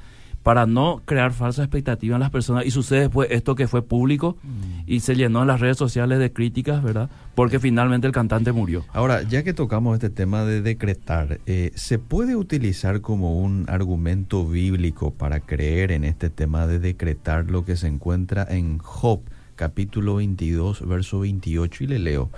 para 0.45 0.67
no 0.67 1.01
crear 1.05 1.33
falsa 1.33 1.63
expectativa 1.63 2.17
en 2.17 2.19
las 2.19 2.29
personas. 2.29 2.67
Y 2.67 2.69
sucede 2.69 2.99
después 2.99 3.29
esto 3.31 3.55
que 3.55 3.67
fue 3.67 3.81
público 3.81 4.37
mm. 4.43 4.81
y 4.85 4.99
se 4.99 5.15
llenó 5.15 5.41
en 5.41 5.47
las 5.47 5.59
redes 5.59 5.75
sociales 5.75 6.19
de 6.19 6.31
críticas, 6.31 6.83
¿verdad? 6.83 7.09
Porque 7.33 7.59
finalmente 7.59 8.05
el 8.05 8.13
cantante 8.13 8.51
murió. 8.51 8.85
Ahora, 8.93 9.23
ya 9.23 9.41
que 9.41 9.55
tocamos 9.55 9.95
este 9.95 10.11
tema 10.11 10.43
de 10.45 10.61
decretar, 10.61 11.39
eh, 11.47 11.71
¿se 11.73 11.97
puede 11.97 12.35
utilizar 12.35 13.01
como 13.01 13.41
un 13.41 13.65
argumento 13.69 14.45
bíblico 14.45 15.09
para 15.09 15.39
creer 15.39 15.91
en 15.91 16.03
este 16.03 16.29
tema 16.29 16.67
de 16.67 16.77
decretar 16.77 17.49
lo 17.49 17.65
que 17.65 17.75
se 17.75 17.87
encuentra 17.87 18.45
en 18.47 18.77
Job 18.77 19.21
capítulo 19.55 20.17
22, 20.17 20.87
verso 20.87 21.21
28, 21.21 21.85
y 21.85 21.87
le 21.87 21.97
leo, 21.97 22.29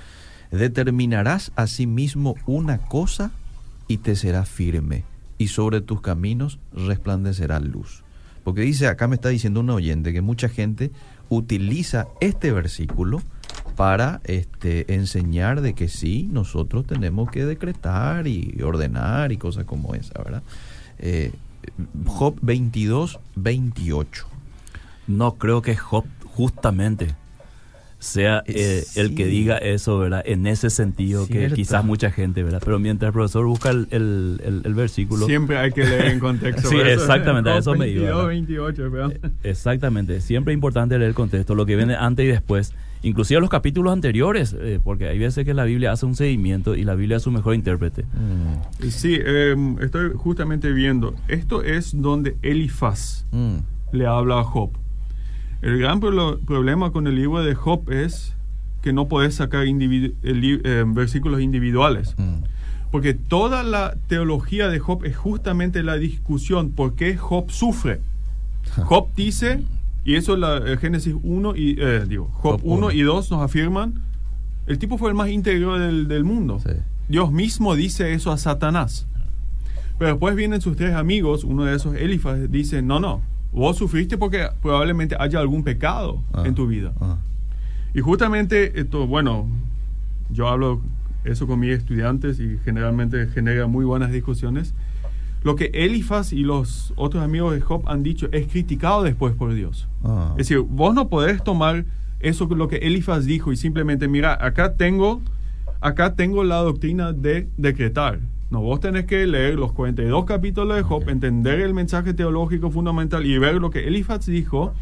determinarás 0.51 1.51
asimismo 1.57 2.35
una 2.45 2.77
cosa 2.77 3.31
y 3.89 3.97
te 3.97 4.15
será 4.15 4.45
firme, 4.45 5.03
y 5.37 5.47
sobre 5.47 5.81
tus 5.81 6.01
caminos 6.01 6.59
resplandecerá 6.73 7.59
luz. 7.59 8.03
Porque 8.43 8.61
dice, 8.61 8.87
acá 8.87 9.07
me 9.07 9.15
está 9.15 9.29
diciendo 9.29 9.59
un 9.59 9.69
oyente 9.69 10.13
que 10.13 10.21
mucha 10.21 10.49
gente 10.49 10.91
utiliza 11.29 12.07
este 12.21 12.51
versículo 12.51 13.21
para 13.75 14.21
este, 14.23 14.93
enseñar 14.93 15.61
de 15.61 15.73
que 15.73 15.89
sí, 15.89 16.29
nosotros 16.31 16.87
tenemos 16.87 17.29
que 17.29 17.45
decretar 17.45 18.27
y 18.27 18.61
ordenar 18.63 19.31
y 19.31 19.37
cosas 19.37 19.65
como 19.65 19.93
esa, 19.93 20.13
¿verdad? 20.23 20.43
Eh, 20.99 21.31
Job 22.05 22.37
22, 22.41 23.19
28. 23.35 24.25
No 25.07 25.35
creo 25.35 25.61
que 25.61 25.75
Job 25.75 26.05
justamente 26.25 27.15
sea 27.99 28.43
eh, 28.45 28.83
el 28.95 29.15
que 29.15 29.25
diga 29.25 29.57
eso, 29.57 29.97
¿verdad? 29.97 30.21
En 30.25 30.45
ese 30.45 30.69
sentido 30.69 31.27
que 31.27 31.51
quizás 31.51 31.83
mucha 31.83 32.11
gente, 32.11 32.43
¿verdad? 32.43 32.61
Pero 32.63 32.79
mientras 32.79 33.09
el 33.09 33.13
profesor 33.13 33.45
busca 33.45 33.69
el, 33.69 33.87
el, 33.91 34.73
versículo... 34.73 35.25
Siempre 35.25 35.57
hay 35.57 35.71
que 35.71 35.83
leer 35.83 36.07
en 36.07 36.19
contexto. 36.19 36.69
sí, 36.69 36.77
exactamente, 36.77 37.49
a 37.49 37.57
eso 37.57 37.73
me 37.75 37.89
iba. 37.89 38.25
28, 38.25 38.83
Exactamente, 39.43 40.21
siempre 40.21 40.53
es 40.53 40.55
importante 40.55 40.97
leer 40.97 41.09
el 41.09 41.15
contexto, 41.15 41.55
lo 41.55 41.65
que 41.65 41.75
viene 41.75 41.95
antes 41.95 42.25
y 42.25 42.29
después. 42.29 42.73
Inclusive 43.03 43.39
los 43.39 43.49
capítulos 43.49 43.93
anteriores, 43.93 44.55
eh, 44.59 44.79
porque 44.83 45.07
hay 45.07 45.19
veces 45.19 45.45
que 45.45 45.53
la 45.53 45.63
Biblia 45.65 45.91
hace 45.91 46.05
un 46.05 46.15
seguimiento 46.15 46.75
y 46.75 46.83
la 46.83 46.95
Biblia 46.95 47.17
es 47.17 47.23
su 47.23 47.31
mejor 47.31 47.55
intérprete. 47.55 48.03
Mm. 48.03 48.89
Sí, 48.89 49.19
em, 49.23 49.79
estoy 49.81 50.11
justamente 50.15 50.71
viendo, 50.71 51.15
esto 51.27 51.63
es 51.63 51.99
donde 51.99 52.37
Elifaz 52.41 53.25
mm. 53.31 53.57
le 53.91 54.05
habla 54.05 54.39
a 54.39 54.43
Job. 54.43 54.71
El 55.61 55.79
gran 55.79 55.99
problema 55.99 56.91
con 56.91 57.07
el 57.07 57.15
libro 57.15 57.43
de 57.43 57.55
Job 57.55 57.89
es 57.89 58.35
que 58.81 58.93
no 58.93 59.07
puedes 59.07 59.35
sacar 59.35 59.65
eh, 59.67 60.83
versículos 60.87 61.41
individuales. 61.41 62.15
Mm. 62.17 62.43
Porque 62.91 63.13
toda 63.13 63.63
la 63.63 63.95
teología 64.07 64.69
de 64.69 64.79
Job 64.79 65.03
es 65.03 65.17
justamente 65.17 65.83
la 65.83 65.95
discusión 65.95 66.71
por 66.71 66.93
qué 66.95 67.17
Job 67.17 67.51
sufre. 67.51 68.01
Job 68.83 69.09
dice, 69.15 69.63
y 70.05 70.15
eso 70.15 70.35
es 70.35 70.39
la 70.39 70.57
eh, 70.57 70.77
Génesis 70.77 71.15
1 71.21 71.55
y 71.55 71.75
eh, 71.79 72.05
digo, 72.07 72.29
Job, 72.33 72.61
1 72.63 72.91
y 72.91 73.01
2 73.01 73.31
nos 73.31 73.41
afirman, 73.41 74.01
el 74.67 74.79
tipo 74.79 74.97
fue 74.97 75.09
el 75.09 75.15
más 75.15 75.29
íntegro 75.29 75.77
del, 75.79 76.23
mundo. 76.23 76.61
Dios 77.09 77.31
mismo 77.31 77.75
dice 77.75 78.13
eso 78.13 78.31
a 78.31 78.37
Satanás. 78.37 79.07
Pero 79.97 80.11
después 80.11 80.35
vienen 80.35 80.61
sus 80.61 80.77
tres 80.77 80.93
amigos, 80.93 81.43
uno 81.43 81.65
de 81.65 81.75
esos, 81.75 81.95
Elifas, 81.95 82.51
dice, 82.51 82.81
no, 82.81 82.99
no, 82.99 83.21
Vos 83.51 83.77
sufriste 83.77 84.17
porque 84.17 84.47
probablemente 84.61 85.15
haya 85.19 85.39
algún 85.39 85.63
pecado 85.63 86.23
ah, 86.33 86.43
en 86.45 86.55
tu 86.55 86.67
vida. 86.67 86.93
Ah. 86.99 87.17
Y 87.93 88.01
justamente 88.01 88.79
esto, 88.79 89.07
bueno, 89.07 89.49
yo 90.29 90.47
hablo 90.47 90.81
eso 91.23 91.47
con 91.47 91.59
mis 91.59 91.71
estudiantes 91.71 92.39
y 92.39 92.57
generalmente 92.63 93.27
genera 93.27 93.67
muy 93.67 93.85
buenas 93.85 94.11
discusiones. 94.11 94.73
Lo 95.43 95.55
que 95.55 95.71
Elifaz 95.73 96.33
y 96.33 96.43
los 96.43 96.93
otros 96.95 97.23
amigos 97.23 97.53
de 97.53 97.61
Job 97.61 97.83
han 97.87 98.03
dicho 98.03 98.27
es 98.31 98.47
criticado 98.47 99.03
después 99.03 99.33
por 99.35 99.53
Dios. 99.53 99.87
Ah. 100.03 100.29
Es 100.31 100.49
decir, 100.49 100.59
vos 100.59 100.93
no 100.93 101.09
podés 101.09 101.43
tomar 101.43 101.85
eso 102.19 102.47
lo 102.47 102.67
que 102.67 102.77
Elifaz 102.77 103.25
dijo 103.25 103.51
y 103.51 103.57
simplemente, 103.57 104.07
mira, 104.07 104.37
acá 104.43 104.73
tengo, 104.73 105.21
acá 105.81 106.15
tengo 106.15 106.43
la 106.43 106.57
doctrina 106.57 107.13
de 107.13 107.47
decretar. 107.57 108.19
No, 108.49 108.61
vos 108.61 108.79
tenés 108.79 109.05
que 109.05 109.27
leer 109.27 109.55
los 109.55 109.73
42 109.73 110.25
capítulos 110.25 110.77
de 110.77 110.83
Job, 110.83 111.09
entender 111.09 111.59
el 111.59 111.73
mensaje 111.73 112.13
teológico 112.13 112.71
fundamental 112.71 113.25
y 113.25 113.37
ver 113.37 113.55
lo 113.55 113.69
que 113.69 113.87
Elifaz 113.87 114.25
dijo, 114.25 114.73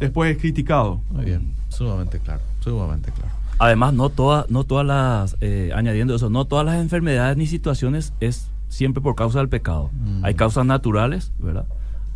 después 0.00 0.34
es 0.34 0.40
criticado. 0.40 1.00
Muy 1.10 1.26
bien, 1.26 1.52
sumamente 1.68 2.18
claro, 2.18 2.40
sumamente 2.60 3.12
claro. 3.12 3.32
Además, 3.58 3.92
no 3.94 4.08
todas, 4.08 4.50
no 4.50 4.64
todas 4.64 4.86
las, 4.86 5.36
eh, 5.40 5.70
añadiendo 5.74 6.14
eso, 6.14 6.30
no 6.30 6.46
todas 6.46 6.64
las 6.64 6.80
enfermedades 6.80 7.36
ni 7.36 7.46
situaciones 7.46 8.12
es 8.20 8.50
siempre 8.68 9.02
por 9.02 9.14
causa 9.14 9.38
del 9.38 9.48
pecado. 9.48 9.90
Mm. 9.92 10.24
Hay 10.24 10.34
causas 10.34 10.64
naturales, 10.64 11.32
¿verdad? 11.38 11.66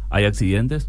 Hay 0.09 0.25
accidentes. 0.25 0.89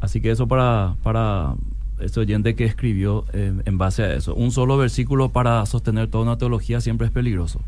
Así 0.00 0.20
que 0.20 0.30
eso 0.30 0.48
para, 0.48 0.96
para 1.02 1.54
este 2.00 2.20
oyente 2.20 2.54
que 2.56 2.64
escribió 2.64 3.24
eh, 3.32 3.54
en 3.64 3.78
base 3.78 4.02
a 4.02 4.14
eso. 4.14 4.34
Un 4.34 4.50
solo 4.50 4.76
versículo 4.76 5.28
para 5.28 5.64
sostener 5.66 6.08
toda 6.08 6.24
una 6.24 6.38
teología 6.38 6.80
siempre 6.80 7.06
es 7.06 7.12
peligroso. 7.12 7.60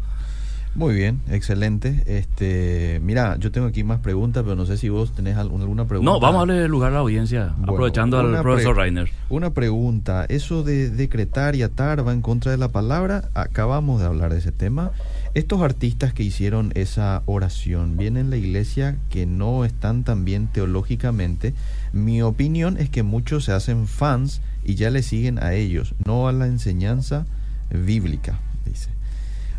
Muy 0.75 0.95
bien, 0.95 1.21
excelente. 1.29 2.03
Este, 2.07 2.99
mira, 3.03 3.37
yo 3.37 3.53
tengo 3.53 3.67
aquí 3.67 3.85
más 3.85 4.01
preguntas, 4.01 4.43
pero 4.43 4.57
no 4.57 4.65
sé 4.65 4.79
si 4.79 4.89
vos 4.89 5.13
tenés 5.15 5.37
alguna 5.37 5.87
pregunta. 5.87 6.11
No, 6.11 6.19
vamos 6.19 6.43
a 6.43 6.47
darle 6.47 6.67
lugar 6.67 6.93
a 6.93 6.95
la 6.95 7.01
audiencia, 7.01 7.55
aprovechando 7.63 8.19
al 8.19 8.41
profesor 8.41 8.77
Reiner. 8.77 9.11
Una 9.29 9.51
pregunta, 9.51 10.25
eso 10.29 10.63
de 10.63 10.89
decretar 10.89 11.57
y 11.57 11.63
atar 11.63 12.07
va 12.07 12.15
en 12.15 12.23
contra 12.23 12.53
de 12.53 12.57
la 12.57 12.69
palabra. 12.69 13.29
Acabamos 13.35 14.01
de 14.01 14.07
hablar 14.07 14.33
de 14.33 14.39
ese 14.39 14.51
tema. 14.51 14.93
Estos 15.35 15.61
artistas 15.61 16.15
que 16.15 16.23
hicieron 16.23 16.73
esa 16.75 17.23
oración, 17.27 17.99
¿vienen 17.99 18.31
la 18.31 18.37
iglesia 18.37 18.97
que 19.11 19.27
no 19.27 19.67
están 19.67 20.05
tan 20.05 20.25
bien 20.25 20.47
teológicamente? 20.47 21.53
Mi 21.93 22.23
opinión 22.23 22.79
es 22.79 22.89
que 22.89 23.03
muchos 23.03 23.45
se 23.45 23.53
hacen 23.53 23.87
fans 23.87 24.41
y 24.65 24.75
ya 24.77 24.91
le 24.91 25.03
siguen 25.03 25.39
a 25.39 25.53
ellos, 25.53 25.95
no 26.07 26.29
a 26.29 26.33
la 26.33 26.47
enseñanza 26.47 27.27
bíblica, 27.71 28.39
dice. 28.65 28.91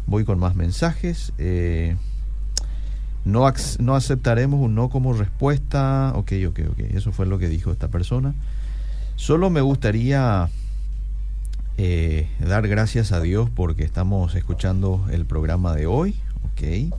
Voy 0.06 0.26
con 0.26 0.40
más 0.40 0.56
mensajes. 0.56 1.34
Eh, 1.38 1.96
no, 3.26 3.52
no 3.80 3.96
aceptaremos 3.96 4.60
un 4.60 4.76
no 4.76 4.90
como 4.90 5.14
respuesta. 5.14 6.12
Ok, 6.16 6.34
ok, 6.48 6.60
ok. 6.72 6.80
Eso 6.94 7.12
fue 7.12 7.26
lo 7.26 7.40
que 7.40 7.50
dijo 7.50 7.72
esta 7.72 7.88
persona. 7.88 8.34
Solo 9.16 9.50
me 9.50 9.62
gustaría 9.62 10.50
eh, 11.78 12.28
dar 12.40 12.68
gracias 12.68 13.12
a 13.12 13.22
Dios 13.22 13.50
porque 13.50 13.84
estamos 13.84 14.36
escuchando 14.36 15.06
el 15.12 15.26
programa 15.26 15.76
de 15.76 15.86
hoy. 15.86 16.16
Ok. 16.52 16.94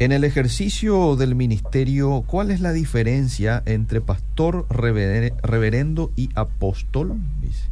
En 0.00 0.12
el 0.12 0.22
ejercicio 0.22 1.16
del 1.16 1.34
ministerio, 1.34 2.22
¿cuál 2.24 2.52
es 2.52 2.60
la 2.60 2.72
diferencia 2.72 3.64
entre 3.66 4.00
pastor, 4.00 4.64
reverendo 4.70 6.12
y 6.14 6.30
apóstol? 6.36 7.16
Dice. 7.42 7.64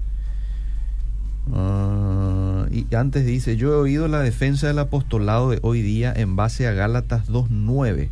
Ah, 1.55 2.26
y 2.77 2.95
antes 2.95 3.25
dice, 3.25 3.57
yo 3.57 3.73
he 3.73 3.77
oído 3.77 4.07
la 4.07 4.21
defensa 4.21 4.67
del 4.67 4.79
apostolado 4.79 5.51
de 5.51 5.61
hoy 5.63 5.81
día 5.81 6.13
en 6.15 6.37
base 6.37 6.67
a 6.67 6.73
Gálatas 6.73 7.29
2.9 7.31 8.11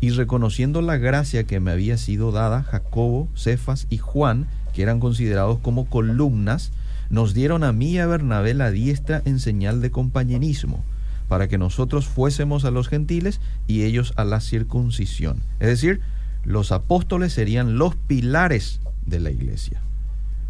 y 0.00 0.10
reconociendo 0.10 0.80
la 0.80 0.96
gracia 0.96 1.44
que 1.44 1.60
me 1.60 1.70
había 1.70 1.98
sido 1.98 2.32
dada, 2.32 2.62
Jacobo, 2.62 3.28
Cefas 3.34 3.86
y 3.90 3.98
Juan, 3.98 4.46
que 4.72 4.82
eran 4.82 5.00
considerados 5.00 5.58
como 5.58 5.86
columnas, 5.86 6.72
nos 7.10 7.34
dieron 7.34 7.64
a 7.64 7.72
mí 7.72 7.90
y 7.90 7.98
a 7.98 8.06
Bernabé 8.06 8.54
la 8.54 8.70
diestra 8.70 9.20
en 9.24 9.38
señal 9.38 9.82
de 9.82 9.90
compañerismo, 9.90 10.82
para 11.28 11.48
que 11.48 11.58
nosotros 11.58 12.06
fuésemos 12.06 12.64
a 12.64 12.70
los 12.70 12.88
gentiles 12.88 13.40
y 13.66 13.82
ellos 13.82 14.12
a 14.16 14.24
la 14.24 14.40
circuncisión. 14.40 15.42
Es 15.60 15.68
decir, 15.68 16.00
los 16.44 16.72
apóstoles 16.72 17.32
serían 17.32 17.76
los 17.76 17.96
pilares 17.96 18.80
de 19.04 19.20
la 19.20 19.30
iglesia. 19.30 19.80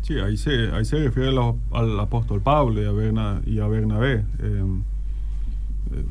Sí, 0.07 0.21
ahí 0.21 0.37
se, 0.37 0.71
ahí 0.71 0.85
se 0.85 0.99
refiere 0.99 1.31
al, 1.73 1.99
apóstol 1.99 2.41
Pablo 2.41 2.81
y 2.81 2.85
a, 2.87 3.41
y 3.45 3.59
a 3.59 3.67
Bernabé. 3.67 4.25
Em, 4.39 4.83
eh, 5.93 6.05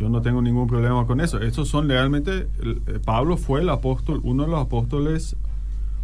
yo 0.00 0.08
no 0.08 0.20
tengo 0.20 0.42
ningún 0.42 0.66
problema 0.66 1.06
con 1.06 1.20
eso. 1.20 1.38
Estos 1.40 1.68
son 1.68 1.88
realmente, 1.88 2.48
eh, 2.58 2.98
Pablo 3.04 3.36
fue 3.36 3.60
el 3.60 3.68
apóstol, 3.68 4.20
uno 4.24 4.42
de 4.42 4.50
los 4.50 4.60
apóstoles 4.60 5.36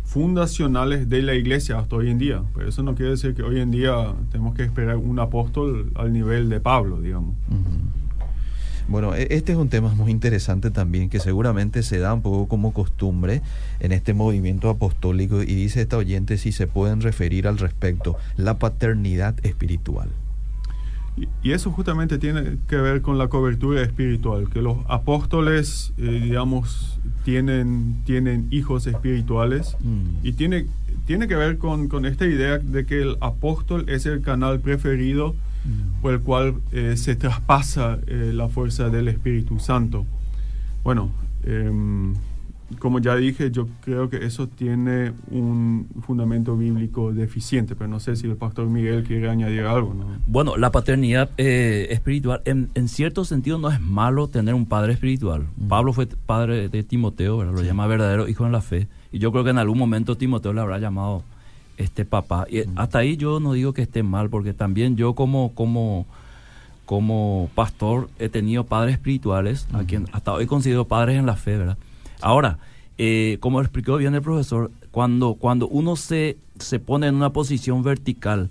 fundacionales 0.05 1.09
de 1.09 1.20
la 1.22 1.35
iglesia 1.35 1.81
hasta 1.81 1.96
hoy 1.96 2.11
en 2.11 2.18
día. 2.18 2.44
Pero 2.55 2.68
eso 2.68 2.85
no 2.85 2.94
quiere 2.94 3.11
decir 3.11 3.35
que 3.35 3.42
hoy 3.42 3.59
en 3.59 3.72
día 3.72 4.14
tenemos 4.31 4.55
que 4.55 4.62
esperar 4.62 4.96
un 4.98 5.18
apóstol 5.18 5.90
al 5.96 6.12
nivel 6.12 6.48
de 6.48 6.61
Pablo, 6.61 7.00
digamos. 7.00 7.35
Bueno, 8.88 9.14
e-, 9.14 9.29
este 9.31 9.53
es 9.53 9.59
un 9.59 9.68
tema 9.68 9.95
muy 9.95 10.11
interesante 10.11 10.71
también 10.71 11.09
que 11.09 11.21
seguramente 11.21 11.83
se 11.83 11.99
da 11.99 12.14
un 12.14 12.23
poco 12.23 12.49
como 12.49 12.73
costumbre 12.73 13.42
en 13.81 13.92
este 13.92 14.14
movimiento 14.14 14.68
apostólico 14.71 15.42
y 15.42 15.47
dice 15.47 15.83
esta 15.83 15.97
oyente 15.97 16.38
si 16.38 16.53
se 16.53 16.66
pueden 16.66 17.01
referir 17.01 17.47
al 17.47 17.59
respecto, 17.59 18.16
la 18.37 18.59
paternidad 18.59 19.35
espiritual. 19.45 20.11
Y, 21.16 21.53
eso 21.53 21.71
justamente 21.71 22.18
tiene 22.18 22.57
que 22.68 22.77
ver 22.77 23.03
con 23.03 23.18
la 23.18 23.29
cobertura 23.29 23.83
espiritual, 23.83 24.49
que 24.49 24.62
los 24.62 24.79
apóstoles, 24.88 25.92
eh, 25.99 26.21
digamos, 26.23 26.99
tienen, 27.25 27.96
tienen 28.06 28.48
hijos 28.50 28.87
espirituales 28.87 29.77
mm. 29.81 30.27
y 30.27 30.33
tiene, 30.33 30.67
tiene 31.06 31.29
que 31.29 31.37
ver 31.37 31.59
con, 31.59 31.88
con 31.88 32.06
esta 32.06 32.25
idea 32.25 32.59
de 32.59 32.87
que 32.87 33.02
el 33.02 33.19
apóstol 33.21 33.85
es 33.88 34.06
el 34.06 34.23
canal 34.23 34.61
preferido 34.61 35.35
por 36.00 36.15
el 36.15 36.21
cual 36.21 36.56
eh, 36.73 36.96
se 36.96 37.17
traspasa 37.17 37.98
eh, 38.06 38.33
la 38.35 38.48
fuerza 38.48 38.90
del 38.90 39.08
Espíritu 39.08 39.58
Santo. 39.58 40.04
Bueno, 40.83 41.10
em, 41.44 42.15
como 42.79 42.98
ya 42.98 43.15
dije, 43.17 43.50
yo 43.50 43.69
creo 43.83 44.08
que 44.08 44.25
eso 44.25 44.48
tiene 44.48 45.13
un 45.31 45.87
fundamento 46.00 46.56
bíblico 46.56 47.13
deficiente, 47.13 47.77
pero 47.77 47.88
no 47.88 48.00
sé 48.00 48.17
si 48.17 48.27
el 48.27 48.37
pastor 48.37 48.69
Miguel 48.69 49.04
quiere 49.04 49.29
añadir 49.29 49.63
algo. 49.63 49.94
Bueno, 50.27 50.56
la 50.56 50.73
paternidad 50.73 51.31
eh, 51.37 51.88
espiritual, 51.90 52.42
en, 52.44 52.88
cierto 52.88 53.25
sentido, 53.25 53.58
no 53.58 53.71
es 53.71 53.81
malo 53.81 54.29
tener 54.29 54.54
un 54.54 54.67
padre 54.67 54.94
espiritual. 54.94 55.46
Pablo 55.69 55.92
fue 55.92 56.06
padre 56.06 56.69
de 56.69 56.83
Timoteo, 56.83 57.44
lo 57.44 57.63
llama 57.63 57.87
verdadero 57.87 58.29
hijo 58.29 58.46
en 58.46 58.52
la 58.52 58.60
fe, 58.60 58.88
y 59.10 59.19
yo 59.19 59.33
creo 59.33 59.44
que 59.44 59.50
en 59.50 59.58
algún 59.58 59.79
momento 59.79 60.17
Timoteo 60.17 60.52
le 60.52 60.60
habrá 60.60 60.79
llamado 60.79 61.23
este 61.77 62.04
papá. 62.04 62.46
Y 62.50 62.62
hasta 62.77 62.98
ahí 62.98 63.16
yo 63.16 63.40
no 63.40 63.52
digo 63.52 63.73
que 63.73 63.83
esté 63.83 64.02
mal, 64.02 64.31
porque 64.31 64.54
también 64.54 64.96
yo 64.96 65.14
como, 65.14 65.52
como, 65.54 66.06
como 66.87 67.50
pastor 67.54 68.08
he 68.18 68.29
tenido 68.29 68.64
padres 68.64 68.94
espirituales, 68.94 69.66
a 69.73 69.85
quien 69.85 70.08
hasta 70.12 70.33
hoy 70.33 70.46
considero 70.46 70.87
padres 70.87 71.18
en 71.18 71.27
la 71.27 71.37
fe, 71.37 71.56
¿verdad? 71.56 71.79
Ahora, 72.20 72.58
eh, 72.98 73.38
como 73.40 73.60
explicó 73.60 73.96
bien 73.96 74.14
el 74.14 74.23
profesor, 74.23 74.70
cuando, 74.90 75.35
cuando 75.35 75.66
uno 75.68 75.96
se, 75.96 76.37
se 76.58 76.79
pone 76.79 77.06
en 77.06 77.14
una 77.14 77.31
posición 77.31 77.83
vertical 77.83 78.50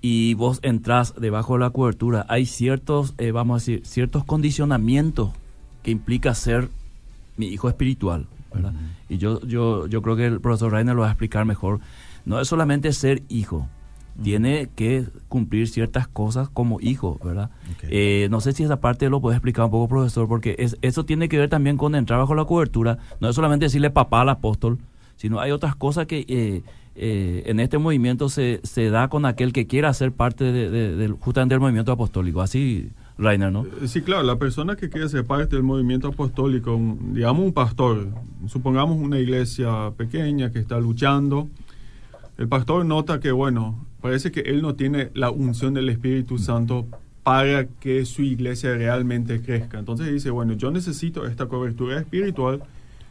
y 0.00 0.34
vos 0.34 0.60
entras 0.62 1.14
debajo 1.18 1.54
de 1.54 1.60
la 1.60 1.70
cobertura, 1.70 2.24
hay 2.28 2.46
ciertos, 2.46 3.14
eh, 3.18 3.32
vamos 3.32 3.54
a 3.54 3.58
decir, 3.60 3.86
ciertos 3.86 4.24
condicionamientos 4.24 5.30
que 5.82 5.90
implica 5.90 6.34
ser 6.34 6.68
mi 7.36 7.46
hijo 7.46 7.68
espiritual, 7.68 8.26
¿verdad? 8.54 8.72
Y 9.08 9.18
yo, 9.18 9.40
yo, 9.42 9.86
yo 9.86 10.02
creo 10.02 10.16
que 10.16 10.26
el 10.26 10.40
profesor 10.40 10.72
Rainer 10.72 10.94
lo 10.94 11.02
va 11.02 11.08
a 11.08 11.10
explicar 11.10 11.44
mejor. 11.44 11.80
No 12.24 12.40
es 12.40 12.48
solamente 12.48 12.92
ser 12.92 13.22
hijo, 13.28 13.68
tiene 14.22 14.68
que 14.74 15.06
cumplir 15.28 15.68
ciertas 15.68 16.06
cosas 16.06 16.48
como 16.48 16.80
hijo, 16.80 17.18
¿verdad? 17.24 17.50
Eh, 17.82 18.28
no 18.30 18.40
sé 18.40 18.52
si 18.52 18.62
esa 18.62 18.80
parte 18.80 19.10
lo 19.10 19.20
puede 19.20 19.36
explicar 19.36 19.64
un 19.64 19.70
poco, 19.70 19.88
profesor, 19.88 20.28
porque 20.28 20.54
es, 20.58 20.76
eso 20.82 21.04
tiene 21.04 21.28
que 21.28 21.38
ver 21.38 21.48
también 21.48 21.76
con 21.76 21.94
entrar 21.94 22.20
bajo 22.20 22.34
la 22.34 22.44
cobertura. 22.44 22.98
No 23.20 23.28
es 23.28 23.34
solamente 23.34 23.66
decirle 23.66 23.90
papá 23.90 24.20
al 24.20 24.28
apóstol, 24.28 24.78
sino 25.16 25.40
hay 25.40 25.50
otras 25.50 25.74
cosas 25.74 26.06
que 26.06 26.24
eh, 26.28 26.62
eh, 26.94 27.42
en 27.46 27.58
este 27.58 27.78
movimiento 27.78 28.28
se, 28.28 28.60
se 28.62 28.88
da 28.90 29.08
con 29.08 29.26
aquel 29.26 29.52
que 29.52 29.66
quiera 29.66 29.92
ser 29.92 30.12
parte 30.12 30.44
de, 30.44 31.08
justamente 31.20 31.54
del 31.54 31.60
movimiento 31.60 31.90
apostólico. 31.90 32.40
Así, 32.40 32.90
¿no? 33.18 33.66
Sí, 33.86 34.02
claro, 34.02 34.22
la 34.24 34.38
persona 34.38 34.76
que 34.76 34.88
quiere 34.88 35.08
ser 35.08 35.24
parte 35.24 35.56
del 35.56 35.62
movimiento 35.62 36.08
apostólico, 36.08 36.80
digamos 37.12 37.44
un 37.44 37.52
pastor, 37.52 38.08
supongamos 38.48 38.98
una 38.98 39.18
iglesia 39.18 39.92
pequeña 39.96 40.50
que 40.50 40.58
está 40.58 40.78
luchando, 40.80 41.48
el 42.38 42.48
pastor 42.48 42.84
nota 42.84 43.20
que, 43.20 43.30
bueno, 43.30 43.86
parece 44.00 44.32
que 44.32 44.40
él 44.40 44.62
no 44.62 44.74
tiene 44.74 45.10
la 45.14 45.30
unción 45.30 45.74
del 45.74 45.88
Espíritu 45.88 46.38
Santo 46.38 46.86
para 47.22 47.66
que 47.66 48.04
su 48.04 48.22
iglesia 48.22 48.74
realmente 48.74 49.40
crezca. 49.40 49.78
Entonces 49.78 50.12
dice, 50.12 50.30
bueno, 50.30 50.54
yo 50.54 50.70
necesito 50.70 51.26
esta 51.26 51.46
cobertura 51.46 51.98
espiritual. 51.98 52.62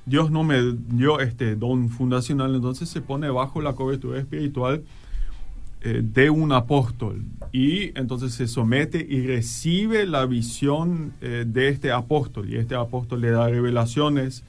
Dios 0.05 0.29
no 0.29 0.43
me 0.43 0.75
dio 0.89 1.21
este 1.21 1.55
don 1.55 1.89
fundacional, 1.89 2.53
entonces 2.53 2.89
se 2.89 3.01
pone 3.01 3.29
bajo 3.29 3.61
la 3.61 3.73
cobertura 3.73 4.19
espiritual 4.19 4.83
eh, 5.83 6.01
de 6.03 6.29
un 6.29 6.51
apóstol 6.51 7.23
y 7.51 7.97
entonces 7.97 8.33
se 8.33 8.47
somete 8.47 9.05
y 9.07 9.25
recibe 9.27 10.05
la 10.05 10.25
visión 10.25 11.13
eh, 11.21 11.45
de 11.47 11.69
este 11.69 11.91
apóstol 11.91 12.49
y 12.49 12.57
este 12.57 12.75
apóstol 12.75 13.21
le 13.21 13.31
da 13.31 13.47
revelaciones 13.47 14.43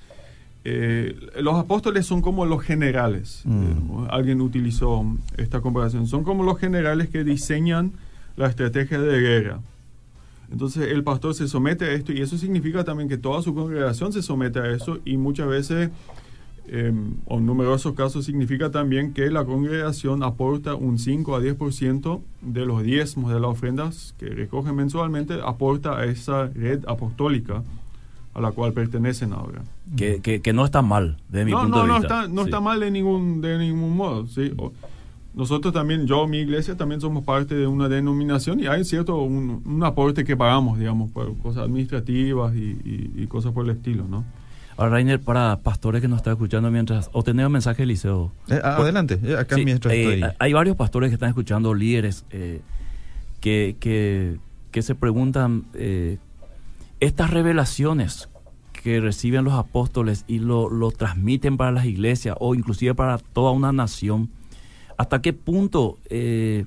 eh, 0.67 1.15
los 1.41 1.57
apóstoles 1.57 2.07
son 2.07 2.23
como 2.23 2.47
los 2.47 2.63
generales. 2.63 3.43
Mm. 3.45 4.07
Alguien 4.09 4.41
utilizó 4.41 5.05
esta 5.37 5.61
comparación. 5.61 6.07
Son 6.07 6.25
como 6.25 6.43
los 6.43 6.59
generales 6.59 7.11
que 7.11 7.23
diseñan 7.23 7.93
la 8.37 8.49
estrategia 8.49 8.99
de 8.99 9.21
guerra. 9.21 9.61
Entonces 10.51 10.91
el 10.91 11.05
pastor 11.05 11.35
se 11.35 11.49
somete 11.49 11.85
a 11.85 11.93
esto 11.93 12.13
y 12.13 12.21
eso 12.21 12.39
significa 12.39 12.85
también 12.85 13.09
que 13.09 13.19
toda 13.19 13.43
su 13.43 13.55
congregación 13.55 14.13
se 14.13 14.23
somete 14.23 14.59
a 14.59 14.71
eso 14.71 15.01
y 15.05 15.17
muchas 15.17 15.49
veces, 15.49 15.91
em, 16.69 17.15
o 17.27 17.39
en 17.39 17.47
numerosos 17.47 17.95
casos, 17.95 18.25
significa 18.25 18.71
también 18.71 19.13
que 19.13 19.31
la 19.31 19.45
congregación 19.45 20.23
aporta 20.23 20.75
un 20.75 20.99
5 20.99 21.37
a 21.37 21.41
10% 21.41 22.21
de 22.43 22.67
los 22.67 22.83
diezmos 22.83 23.33
de 23.33 23.41
las 23.41 23.51
ofrendas 23.51 24.15
que 24.19 24.27
recoge 24.27 24.73
mensualmente, 24.73 25.39
aporta 25.45 25.99
a 25.99 26.05
esa 26.05 26.47
red 26.47 26.85
apostólica 26.87 27.63
a 28.35 28.41
la 28.41 28.51
cual 28.51 28.73
pertenecen 28.73 29.33
ahora. 29.33 29.63
Que, 29.97 30.21
que, 30.21 30.53
no 30.53 30.65
está 30.65 30.83
mal, 30.83 31.19
de 31.29 31.45
mi 31.45 31.53
punto 31.53 31.83
de 31.83 31.83
vista. 31.85 31.87
No, 31.87 31.97
está, 31.99 32.29
no 32.29 32.43
está 32.43 32.61
mal 32.61 32.81
de 32.81 32.91
ningún, 32.91 33.41
de 33.41 33.59
ningún 33.59 33.97
modo. 33.97 34.27
¿sí? 34.27 34.53
nosotros 35.35 35.75
también, 35.75 36.07
yo, 36.07 36.27
mi 36.29 36.39
iglesia, 36.39 36.77
también 36.77 37.01
somos 37.01 37.25
parte 37.25 37.55
de 37.55 37.67
una 37.67 37.89
denominación 37.89 38.61
y 38.61 38.67
hay 38.67 38.85
cierto 38.85 39.19
un, 39.19 39.83
aporte 39.83 40.25
que 40.25 40.37
pagamos, 40.37 40.79
digamos, 40.79 41.11
por 41.11 41.37
cosas 41.39 41.65
administrativas 41.65 42.55
y, 42.55 43.27
cosas 43.29 43.53
por 43.53 43.65
el 43.65 43.77
estilo, 43.77 44.07
¿no? 44.09 44.25
Ahora, 44.77 44.93
Rainer, 44.93 45.21
para 45.21 45.59
pastores 45.59 46.01
que 46.01 46.09
nos 46.09 46.19
están 46.19 46.33
escuchando 46.33 46.71
mientras... 46.71 47.11
O 47.13 47.23
tenemos 47.23 47.51
mensaje, 47.51 47.85
Eliseo. 47.85 48.33
Eh, 48.49 48.61
adelante, 48.63 49.19
eh, 49.23 49.37
acá 49.37 49.57
mientras 49.57 49.95
eh, 49.95 50.23
Hay 50.39 50.53
varios 50.53 50.77
pastores 50.77 51.11
que 51.11 51.15
están 51.15 51.29
escuchando, 51.29 51.75
líderes, 51.75 52.25
que, 53.41 53.77
que, 53.79 54.39
que, 54.71 54.83
se 54.83 54.95
preguntan 54.95 55.65
estas 57.01 57.31
revelaciones 57.31 58.29
que 58.85 59.01
reciben 59.01 59.45
los 59.45 59.55
apóstoles 59.55 60.27
y 60.29 60.41
lo, 60.41 60.91
transmiten 60.91 61.57
para 61.57 61.73
las 61.73 61.87
iglesias 61.87 62.37
o 62.39 62.55
inclusive 62.55 62.95
para 62.95 63.17
toda 63.17 63.51
una 63.51 63.73
nación, 63.73 64.29
¿hasta 64.99 65.23
qué 65.23 65.33
punto 65.33 65.97
eh, 66.11 66.67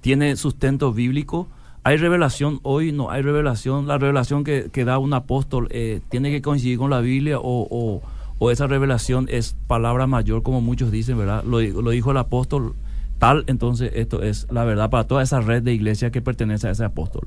tiene 0.00 0.34
sustento 0.36 0.94
bíblico? 0.94 1.46
¿Hay 1.84 1.96
revelación 1.96 2.60
hoy? 2.62 2.92
¿No 2.92 3.10
hay 3.10 3.22
revelación? 3.22 3.86
¿La 3.86 3.98
revelación 3.98 4.44
que, 4.44 4.84
da 4.84 4.98
un 4.98 5.14
apóstol 5.14 5.68
eh, 5.70 6.00
tiene 6.08 6.30
que 6.30 6.42
coincidir 6.42 6.78
con 6.78 6.90
la 6.90 7.00
Biblia 7.00 7.38
o, 7.38 8.02
o, 8.38 8.50
esa 8.50 8.66
revelación 8.66 9.26
es 9.30 9.56
palabra 9.66 10.06
mayor, 10.06 10.42
como 10.42 10.60
muchos 10.60 10.90
dicen, 10.90 11.18
¿verdad? 11.18 11.42
Lo, 11.44 11.60
lo 11.60 11.90
dijo 11.90 12.10
el 12.10 12.16
apóstol 12.16 12.74
tal, 13.18 13.44
entonces 13.48 13.90
esto 13.94 14.22
es 14.22 14.46
la 14.50 14.64
verdad 14.64 14.90
para 14.90 15.04
toda 15.04 15.22
esa 15.22 15.40
red 15.40 15.62
de 15.62 15.74
iglesia 15.74 16.10
que 16.10 16.20
pertenece 16.20 16.68
a 16.68 16.70
ese 16.70 16.84
apóstol. 16.84 17.26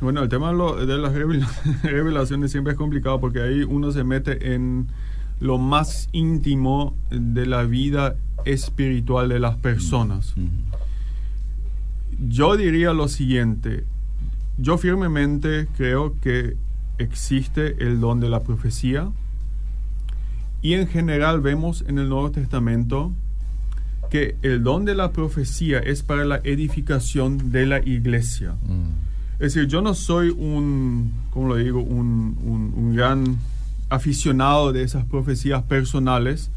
Bueno, 0.00 0.22
el 0.22 0.28
tema 0.28 0.52
de 0.52 0.98
las 0.98 1.12
revelaciones 1.82 2.50
siempre 2.50 2.72
es 2.72 2.78
complicado 2.78 3.20
porque 3.20 3.40
ahí 3.40 3.62
uno 3.62 3.90
se 3.90 4.04
mete 4.04 4.54
en 4.54 4.88
lo 5.40 5.58
más 5.58 6.08
íntimo 6.12 6.94
de 7.10 7.46
la 7.46 7.64
vida 7.64 8.16
espiritual 8.44 9.28
de 9.28 9.40
las 9.40 9.56
personas. 9.56 10.34
Yo 12.26 12.56
diría 12.56 12.92
lo 12.92 13.08
siguiente, 13.08 13.84
yo 14.56 14.78
firmemente 14.78 15.68
creo 15.76 16.18
que 16.20 16.56
existe 16.98 17.84
el 17.84 18.00
don 18.00 18.20
de 18.20 18.28
la 18.28 18.40
profecía 18.40 19.10
y 20.62 20.74
en 20.74 20.86
general 20.86 21.40
vemos 21.40 21.84
en 21.86 21.98
el 21.98 22.08
Nuevo 22.08 22.30
Testamento 22.30 23.12
que 24.08 24.36
el 24.42 24.62
don 24.62 24.86
de 24.86 24.94
la 24.94 25.12
profecía 25.12 25.80
es 25.80 26.02
para 26.02 26.24
la 26.24 26.40
edificación 26.44 27.50
de 27.50 27.66
la 27.66 27.80
iglesia. 27.80 28.52
Mm. 28.52 29.04
Es 29.34 29.54
decir, 29.54 29.68
yo 29.68 29.82
no 29.82 29.92
soy 29.94 30.30
un, 30.30 31.12
¿cómo 31.30 31.48
lo 31.48 31.56
digo?, 31.56 31.82
un, 31.82 32.94
gran 32.94 33.36
aficionado 33.90 34.72
de 34.72 34.84
esas 34.84 35.04
profecías 35.04 35.64
personales, 35.64 36.50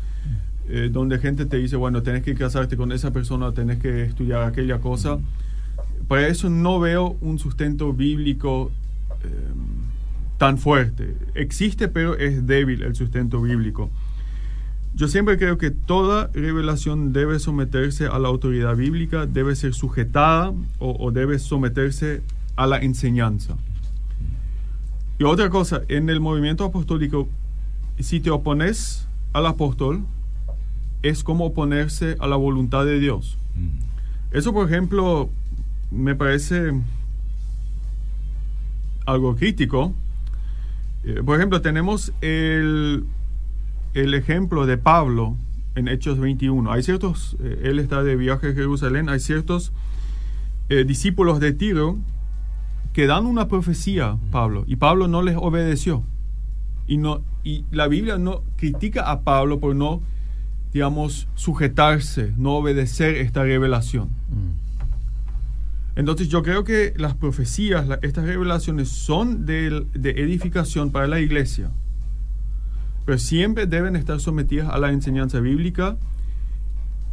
eh, 0.70 0.90
donde 0.92 1.18
gente 1.18 1.46
te 1.46 1.58
dice, 1.58 1.76
bueno, 1.76 2.04
tenés 2.04 2.24
que 2.24 2.36
casarte 2.36 2.78
con 2.78 2.92
esa 2.92 3.12
persona, 3.12 3.52
tenés 3.54 3.80
que 3.80 4.04
estudiar 4.04 4.44
aquella 4.44 4.80
cosa. 4.80 5.18
Para 6.08 6.28
eso 6.28 6.50
no 6.50 6.80
veo 6.80 7.18
un 7.22 7.40
sustento 7.40 7.94
bíblico 7.94 8.72
eh, 9.24 9.28
tan 10.38 10.58
fuerte. 10.58 11.16
Existe, 11.36 11.88
pero 11.88 12.18
es 12.18 12.46
débil 12.48 12.84
el 12.84 12.96
sustento 12.96 13.42
bíblico. 13.42 13.90
Yo 14.96 15.08
siempre 15.08 15.38
creo 15.38 15.58
que 15.58 15.70
toda 15.70 16.28
revelación 16.34 17.14
debe 17.14 17.40
someterse 17.40 18.08
a 18.08 18.18
la 18.20 18.30
autoridad 18.30 18.76
bíblica, 18.76 19.26
debe 19.26 19.56
ser 19.56 19.74
sujetada 19.74 20.54
o, 20.80 20.96
o 21.00 21.12
debe 21.12 21.40
someterse 21.40 22.22
a 22.56 22.66
la 22.68 22.78
enseñanza. 22.80 23.58
Y 25.20 25.24
otra 25.24 25.50
cosa, 25.50 25.82
en 25.88 26.10
el 26.10 26.20
movimiento 26.20 26.64
apostólico, 26.64 27.28
si 28.00 28.20
te 28.20 28.30
opones 28.30 29.08
al 29.34 29.46
apóstol, 29.46 30.04
es 31.02 31.24
como 31.24 31.46
oponerse 31.46 32.16
a 32.20 32.28
la 32.28 32.36
voluntad 32.36 32.86
de 32.86 33.00
Dios. 33.00 33.38
Eso, 34.32 34.54
por 34.54 34.68
ejemplo, 34.68 35.30
me 35.92 36.16
parece 36.16 36.74
algo 39.06 39.36
crítico. 39.36 39.94
Eh, 41.04 41.22
por 41.26 41.38
ejemplo, 41.38 41.62
tenemos 41.62 42.14
el, 42.22 43.06
el, 43.94 44.14
ejemplo 44.14 44.66
de 44.66 44.78
Pablo 44.78 45.38
en 45.76 45.88
Hechos 45.88 46.20
21. 46.20 46.72
Hay 46.72 46.84
ciertos, 46.84 47.38
eh, 47.42 47.62
él 47.64 47.80
está 47.80 48.04
de 48.04 48.16
viaje 48.16 48.50
a 48.50 48.54
Jerusalén, 48.54 49.10
hay 49.10 49.20
ciertos 49.20 49.72
eh, 50.70 50.84
discípulos 50.84 51.40
de 51.40 51.54
Tiro 51.54 51.98
que 52.92 53.08
dan 53.08 53.26
una 53.26 53.48
profecía, 53.48 54.18
Pablo, 54.32 54.64
y 54.68 54.76
Pablo 54.78 55.08
no 55.08 55.22
les 55.22 55.38
obedeció. 55.38 56.04
Y, 56.88 56.98
no, 56.98 57.22
y 57.44 57.64
la 57.72 57.88
Biblia 57.88 58.18
no 58.18 58.42
critica 58.56 59.12
a 59.12 59.22
Pablo 59.22 59.60
por 59.60 59.76
no, 59.76 60.02
digamos, 60.74 61.28
sujetarse, 61.36 62.34
no 62.38 62.56
obedecer 62.56 63.16
esta 63.16 63.44
revelación. 63.44 64.08
Mm. 64.08 64.67
Entonces 65.98 66.30
yo 66.30 66.44
creo 66.44 66.64
que 66.64 66.94
las 66.96 67.16
profecías, 67.16 67.88
estas 68.04 68.26
revelaciones 68.26 68.88
son 68.88 69.48
de, 69.48 69.84
de 69.96 70.12
edificación 70.12 70.92
para 70.92 71.08
la 71.08 71.20
iglesia, 71.20 71.72
pero 73.04 73.18
siempre 73.18 73.66
deben 73.66 73.96
estar 73.96 74.20
sometidas 74.20 74.70
a 74.70 74.78
la 74.78 74.92
enseñanza 74.92 75.40
bíblica. 75.40 75.98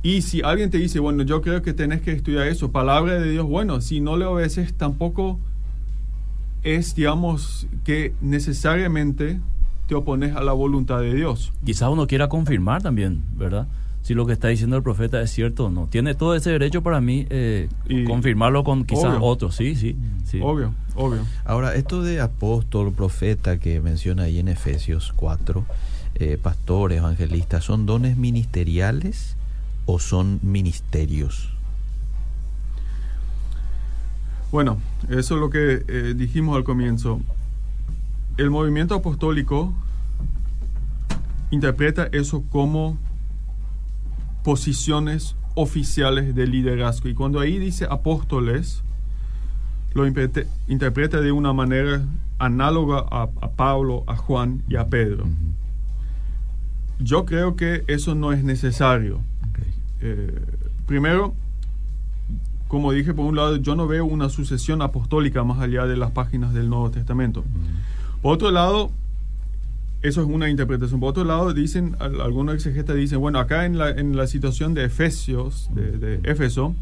Y 0.03 0.21
si 0.21 0.43
alguien 0.43 0.69
te 0.69 0.77
dice, 0.77 1.01
bueno, 1.01 1.23
yo 1.23 1.41
creo 1.41 1.63
que 1.63 1.73
tenés 1.73 2.03
que 2.03 2.13
estudiar 2.13 2.47
eso, 2.47 2.73
palabra 2.73 3.15
de 3.15 3.31
Dios, 3.31 3.47
bueno, 3.47 3.81
si 3.81 4.01
no 4.01 4.19
le 4.19 4.27
obedeces, 4.27 4.75
tampoco 4.75 5.41
es, 6.63 6.95
digamos, 6.95 7.67
que 7.85 8.13
necesariamente 8.21 9.41
te 9.89 9.95
opones 9.95 10.37
a 10.37 10.43
la 10.43 10.53
voluntad 10.53 11.01
de 11.01 11.15
Dios. 11.15 11.55
Quizás 11.65 11.89
uno 11.89 12.07
quiera 12.07 12.29
confirmar 12.29 12.83
también, 12.83 13.23
¿verdad? 13.35 13.67
Si 14.05 14.13
lo 14.13 14.27
que 14.27 14.35
está 14.35 14.49
diciendo 14.49 14.77
el 14.77 14.83
profeta 14.83 15.23
es 15.23 15.31
cierto 15.31 15.65
o 15.65 15.71
no. 15.71 15.87
Tiene 15.87 16.15
todo 16.15 16.35
ese 16.35 16.51
derecho 16.51 16.83
para 16.83 17.01
mí 17.01 17.27
eh, 17.31 17.71
confirmarlo 18.07 18.63
con 18.63 18.85
quizás 18.85 19.17
otros, 19.19 19.57
sí, 19.57 19.77
sí, 19.77 19.97
sí. 20.27 20.41
Obvio, 20.43 20.75
obvio. 20.95 21.23
Ahora, 21.47 21.75
esto 21.75 22.03
de 22.03 22.21
apóstol, 22.21 22.93
profeta 22.93 23.59
que 23.59 23.81
menciona 23.81 24.25
ahí 24.25 24.39
en 24.39 24.49
Efesios 24.49 25.15
4, 25.17 25.65
eh, 26.17 26.37
pastores, 26.41 26.99
evangelistas, 26.99 27.65
¿son 27.65 27.87
dones 27.87 28.19
ministeriales 28.19 29.37
o 29.87 29.99
son 29.99 30.39
ministerios? 30.43 31.49
Bueno, 34.53 34.83
eso 35.09 35.37
es 35.37 35.41
lo 35.41 35.49
que 35.49 35.83
eh, 35.89 36.13
dijimos 36.15 36.59
al 36.59 36.65
comienzo. 36.65 37.23
El 38.37 38.51
movimiento 38.51 38.95
apostólico 38.95 39.73
interpreta 41.51 42.07
eso 42.13 42.45
como 42.51 42.99
posiciones 44.45 45.35
oficiales 45.55 46.35
de 46.35 46.47
liderazgo. 46.47 47.09
Y 47.09 47.15
cuando 47.15 47.41
ahí 47.41 47.59
dice 47.59 47.87
apóstoles, 47.91 48.85
lo 49.95 50.07
interpreta 50.07 51.21
de 51.21 51.33
una 51.33 51.53
manera 51.53 52.05
análoga 52.39 52.99
a, 53.11 53.29
Pablo, 53.57 54.05
a 54.07 54.17
Juan 54.17 54.63
y 54.69 54.77
a 54.77 54.89
Pedro. 54.89 55.27
Yo 56.99 57.25
creo 57.25 57.57
que 57.57 57.85
eso 57.87 58.15
no 58.15 58.33
es 58.33 58.45
necesario. 58.45 59.21
Eh, 60.01 60.41
primero, 60.87 61.35
como 62.69 62.93
dije, 62.93 63.15
por 63.15 63.25
un 63.25 63.37
lado, 63.37 63.57
yo 63.57 63.75
no 63.75 63.87
veo 63.87 64.05
una 64.05 64.29
sucesión 64.29 64.83
apostólica 64.83 65.43
más 65.43 65.61
allá 65.61 65.87
de 65.87 65.97
las 65.97 66.11
páginas 66.11 66.53
del 66.53 66.69
Nuevo 66.69 66.91
Testamento. 66.91 67.45
Por 68.21 68.35
otro 68.35 68.51
lado, 68.51 68.91
eso 70.05 70.21
es 70.21 70.29
una 70.29 70.51
interpretación. 70.51 71.01
Por 71.01 71.09
otro 71.09 71.25
lado, 71.25 71.55
dicen, 71.55 71.97
algunos 71.99 72.55
exegetas 72.55 72.95
dicen, 72.95 73.21
bueno, 73.21 73.39
acá 73.39 73.65
en 73.65 73.79
la, 73.79 73.89
en 73.89 74.17
la 74.17 74.27
situación 74.27 74.75
de 74.75 74.85
Efesios, 74.85 75.71
de, 75.75 75.93
de 75.93 76.21
Éfeso, 76.31 76.75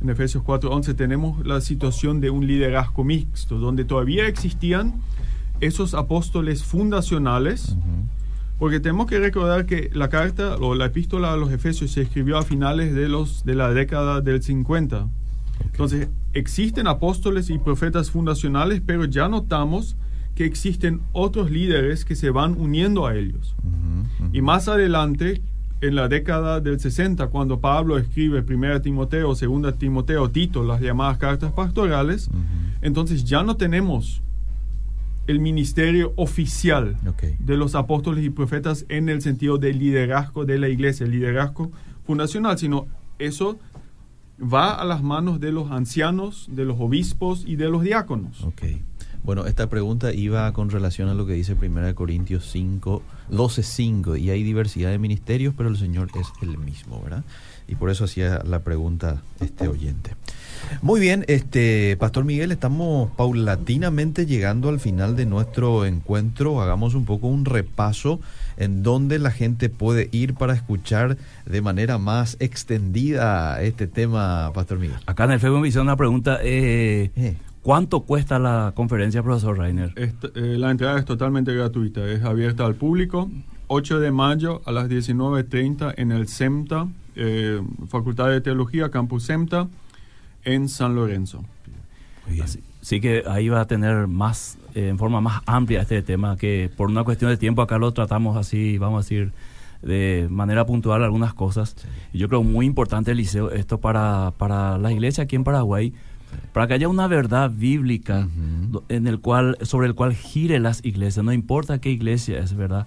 en 0.00 0.08
Efesios 0.08 0.42
4.11 0.42 0.96
tenemos 0.96 1.46
la 1.46 1.60
situación 1.60 2.22
de 2.22 2.30
un 2.30 2.46
liderazgo 2.46 3.04
mixto, 3.04 3.58
donde 3.58 3.84
todavía 3.84 4.26
existían 4.26 4.94
esos 5.60 5.92
apóstoles 5.92 6.64
fundacionales, 6.64 7.76
porque 8.58 8.80
tenemos 8.80 9.06
que 9.06 9.18
recordar 9.18 9.66
que 9.66 9.90
la 9.92 10.08
carta 10.08 10.56
o 10.56 10.74
la 10.74 10.86
epístola 10.86 11.34
a 11.34 11.36
los 11.36 11.52
Efesios 11.52 11.92
se 11.92 12.00
escribió 12.00 12.38
a 12.38 12.42
finales 12.42 12.94
de, 12.94 13.06
los, 13.06 13.44
de 13.44 13.54
la 13.54 13.70
década 13.74 14.22
del 14.22 14.42
50. 14.42 15.08
Entonces, 15.66 16.08
existen 16.32 16.86
apóstoles 16.86 17.50
y 17.50 17.58
profetas 17.58 18.10
fundacionales, 18.10 18.80
pero 18.84 19.04
ya 19.04 19.28
notamos 19.28 19.94
que 20.34 20.44
existen 20.44 21.00
otros 21.12 21.50
líderes 21.50 22.04
que 22.04 22.16
se 22.16 22.30
van 22.30 22.54
uniendo 22.58 23.06
a 23.06 23.14
ellos. 23.14 23.54
Y 24.32 24.40
más 24.40 24.68
adelante, 24.68 25.42
en 25.80 25.94
la 25.94 26.08
década 26.08 26.60
del 26.60 26.80
60, 26.80 27.26
cuando 27.26 27.60
Pablo 27.60 27.98
escribe 27.98 28.40
1 28.40 28.82
Timoteo, 28.82 29.34
2 29.34 29.78
Timoteo, 29.78 30.30
Tito, 30.30 30.64
las 30.64 30.80
llamadas 30.80 31.18
cartas 31.18 31.52
pastorales, 31.52 32.30
entonces 32.80 33.24
ya 33.24 33.42
no 33.42 33.56
tenemos 33.56 34.22
el 35.26 35.38
ministerio 35.38 36.12
oficial 36.16 36.96
de 37.38 37.56
los 37.56 37.74
apóstoles 37.74 38.24
y 38.24 38.30
profetas 38.30 38.86
en 38.88 39.08
el 39.08 39.22
sentido 39.22 39.58
del 39.58 39.78
liderazgo 39.78 40.44
de 40.44 40.58
la 40.58 40.68
iglesia, 40.68 41.04
el 41.04 41.12
liderazgo 41.12 41.70
fundacional, 42.04 42.58
sino 42.58 42.86
eso 43.18 43.58
va 44.42 44.74
a 44.74 44.84
las 44.84 45.02
manos 45.02 45.40
de 45.40 45.52
los 45.52 45.70
ancianos, 45.70 46.48
de 46.50 46.64
los 46.64 46.80
obispos 46.80 47.44
y 47.46 47.56
de 47.56 47.68
los 47.68 47.82
diáconos. 47.82 48.42
Bueno, 49.24 49.46
esta 49.46 49.68
pregunta 49.68 50.12
iba 50.12 50.52
con 50.52 50.70
relación 50.70 51.08
a 51.08 51.14
lo 51.14 51.26
que 51.26 51.34
dice 51.34 51.54
1 51.54 51.94
Corintios 51.94 52.50
5, 52.50 53.02
12, 53.30 53.62
5, 53.62 54.16
y 54.16 54.30
hay 54.30 54.42
diversidad 54.42 54.90
de 54.90 54.98
ministerios, 54.98 55.54
pero 55.56 55.68
el 55.68 55.76
Señor 55.76 56.08
es 56.18 56.26
el 56.42 56.58
mismo, 56.58 57.00
¿verdad? 57.00 57.22
Y 57.68 57.76
por 57.76 57.90
eso 57.90 58.04
hacía 58.04 58.42
la 58.44 58.60
pregunta 58.60 59.22
este 59.38 59.68
oyente. 59.68 60.16
Muy 60.80 61.00
bien, 61.00 61.24
este 61.28 61.96
Pastor 61.98 62.24
Miguel, 62.24 62.50
estamos 62.50 63.12
paulatinamente 63.12 64.26
llegando 64.26 64.68
al 64.68 64.80
final 64.80 65.14
de 65.14 65.26
nuestro 65.26 65.86
encuentro. 65.86 66.60
Hagamos 66.60 66.94
un 66.94 67.04
poco 67.04 67.28
un 67.28 67.44
repaso 67.44 68.18
en 68.56 68.82
donde 68.82 69.20
la 69.20 69.30
gente 69.30 69.68
puede 69.68 70.08
ir 70.10 70.34
para 70.34 70.54
escuchar 70.54 71.16
de 71.46 71.62
manera 71.62 71.98
más 71.98 72.36
extendida 72.40 73.62
este 73.62 73.86
tema, 73.86 74.50
Pastor 74.52 74.80
Miguel. 74.80 74.98
Acá 75.06 75.24
en 75.24 75.32
el 75.32 75.40
Facebook 75.40 75.60
me 75.60 75.68
hizo 75.68 75.80
una 75.80 75.96
pregunta. 75.96 76.40
Eh, 76.42 77.12
eh. 77.14 77.36
¿Cuánto 77.62 78.00
cuesta 78.00 78.40
la 78.40 78.72
conferencia, 78.74 79.22
profesor 79.22 79.56
Rainer? 79.56 79.92
Eh, 79.96 80.12
la 80.58 80.72
entrada 80.72 80.98
es 80.98 81.04
totalmente 81.04 81.54
gratuita, 81.54 82.04
es 82.10 82.24
abierta 82.24 82.66
al 82.66 82.74
público. 82.74 83.30
8 83.68 84.00
de 84.00 84.10
mayo 84.10 84.62
a 84.66 84.72
las 84.72 84.88
19.30 84.88 85.94
en 85.96 86.10
el 86.10 86.26
SEMTA, 86.26 86.88
eh, 87.14 87.62
Facultad 87.88 88.30
de 88.30 88.40
Teología, 88.40 88.90
Campus 88.90 89.24
SEMTA, 89.24 89.68
en 90.44 90.68
San 90.68 90.96
Lorenzo. 90.96 91.44
Sí 92.80 93.00
que 93.00 93.22
ahí 93.28 93.48
va 93.48 93.60
a 93.60 93.66
tener 93.66 94.08
más, 94.08 94.58
eh, 94.74 94.88
en 94.88 94.98
forma 94.98 95.20
más 95.20 95.42
amplia 95.46 95.82
este 95.82 96.02
tema, 96.02 96.36
que 96.36 96.68
por 96.76 96.90
una 96.90 97.04
cuestión 97.04 97.30
de 97.30 97.36
tiempo 97.36 97.62
acá 97.62 97.78
lo 97.78 97.92
tratamos 97.92 98.36
así, 98.36 98.76
vamos 98.76 98.98
a 98.98 99.02
decir, 99.02 99.32
de 99.82 100.26
manera 100.30 100.66
puntual 100.66 101.04
algunas 101.04 101.32
cosas. 101.32 101.76
Y 102.12 102.18
yo 102.18 102.28
creo 102.28 102.42
muy 102.42 102.66
importante, 102.66 103.12
Eliseo, 103.12 103.52
esto 103.52 103.78
para, 103.78 104.32
para 104.36 104.78
la 104.78 104.90
iglesia 104.90 105.24
aquí 105.24 105.36
en 105.36 105.44
Paraguay, 105.44 105.94
para 106.52 106.66
que 106.66 106.74
haya 106.74 106.88
una 106.88 107.06
verdad 107.06 107.50
bíblica 107.50 108.28
en 108.88 109.06
el 109.06 109.20
cual, 109.20 109.56
sobre 109.62 109.86
el 109.86 109.94
cual 109.94 110.14
gire 110.14 110.58
las 110.60 110.84
iglesias. 110.84 111.24
No 111.24 111.32
importa 111.32 111.80
qué 111.80 111.90
iglesia 111.90 112.38
es, 112.38 112.54
¿verdad? 112.54 112.86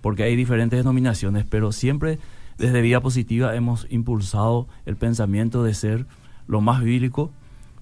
Porque 0.00 0.24
hay 0.24 0.36
diferentes 0.36 0.78
denominaciones, 0.78 1.44
pero 1.48 1.72
siempre 1.72 2.18
desde 2.58 2.82
Vida 2.82 3.00
Positiva 3.00 3.54
hemos 3.54 3.86
impulsado 3.90 4.68
el 4.86 4.96
pensamiento 4.96 5.62
de 5.62 5.74
ser 5.74 6.06
lo 6.46 6.60
más 6.60 6.82
bíblico, 6.82 7.30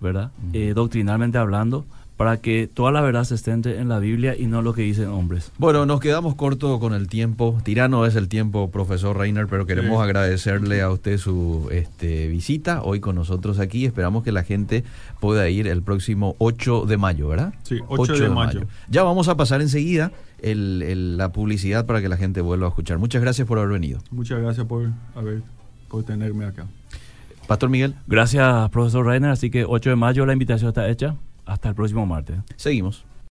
¿verdad? 0.01 0.33
Eh, 0.53 0.73
doctrinalmente 0.75 1.39
hablando, 1.39 1.85
para 2.23 2.37
que 2.37 2.71
toda 2.73 2.93
la 2.93 3.01
verdad 3.01 3.25
se 3.25 3.37
centre 3.37 3.81
en 3.81 3.89
la 3.89 3.99
Biblia 3.99 4.37
y 4.39 4.47
no 4.47 4.63
lo 4.63 4.75
que 4.75 4.83
dicen 4.83 5.09
hombres. 5.09 5.51
Bueno, 5.59 5.87
nos 5.87 5.99
quedamos 5.99 6.37
corto 6.37 6.79
con 6.79 6.95
el 6.95 7.09
tiempo. 7.09 7.59
Tirano 7.65 8.07
es 8.07 8.15
el 8.15 8.29
tiempo, 8.29 8.71
profesor 8.71 9.19
Reiner, 9.19 9.49
pero 9.49 9.67
queremos 9.67 10.01
agradecerle 10.01 10.83
a 10.83 10.91
usted 10.91 11.19
su 11.19 11.69
este, 11.73 12.29
visita 12.29 12.81
hoy 12.85 13.01
con 13.01 13.17
nosotros 13.17 13.59
aquí. 13.59 13.87
Esperamos 13.87 14.23
que 14.23 14.31
la 14.31 14.45
gente 14.45 14.85
pueda 15.19 15.49
ir 15.49 15.67
el 15.67 15.83
próximo 15.83 16.37
8 16.39 16.87
de 16.87 16.97
mayo, 16.97 17.27
¿verdad? 17.27 17.55
Sí, 17.65 17.81
8, 17.89 18.13
de, 18.17 18.29
mayo. 18.29 18.61
Ya 18.89 19.03
vamos 19.03 19.27
a 19.27 19.37
pasar 19.37 19.61
enseguida 19.61 20.13
la 20.45 21.33
publicidad 21.33 21.87
para 21.87 22.01
que 22.01 22.09
la 22.09 22.17
gente 22.17 22.41
vuelva 22.41 22.67
a 22.67 22.69
escuchar. 22.69 23.01
Muchas 23.01 23.21
gracias 23.21 23.49
por 23.49 23.59
haber 23.59 23.73
venido. 23.73 23.99
Muchas 24.13 24.41
gracias 24.41 24.65
por, 24.65 24.91
haber, 25.17 25.43
por 25.89 26.05
tenerme 26.05 26.45
acá. 26.45 26.69
Pastor 27.49 27.69
Miguel. 27.69 27.97
Gracias, 28.07 28.71
profesor 28.71 29.05
Reiner. 29.05 29.31
Así 29.31 29.51
que 29.51 29.65
8 29.65 29.91
de 29.91 29.97
mayo 29.97 30.25
la 30.25 30.35
invitación 30.35 30.69
está 30.69 30.89
hecha. 30.89 31.17
Hasta 31.45 31.69
el 31.69 31.75
próximo 31.75 32.07
martes. 32.07 32.39
Seguimos. 32.57 33.05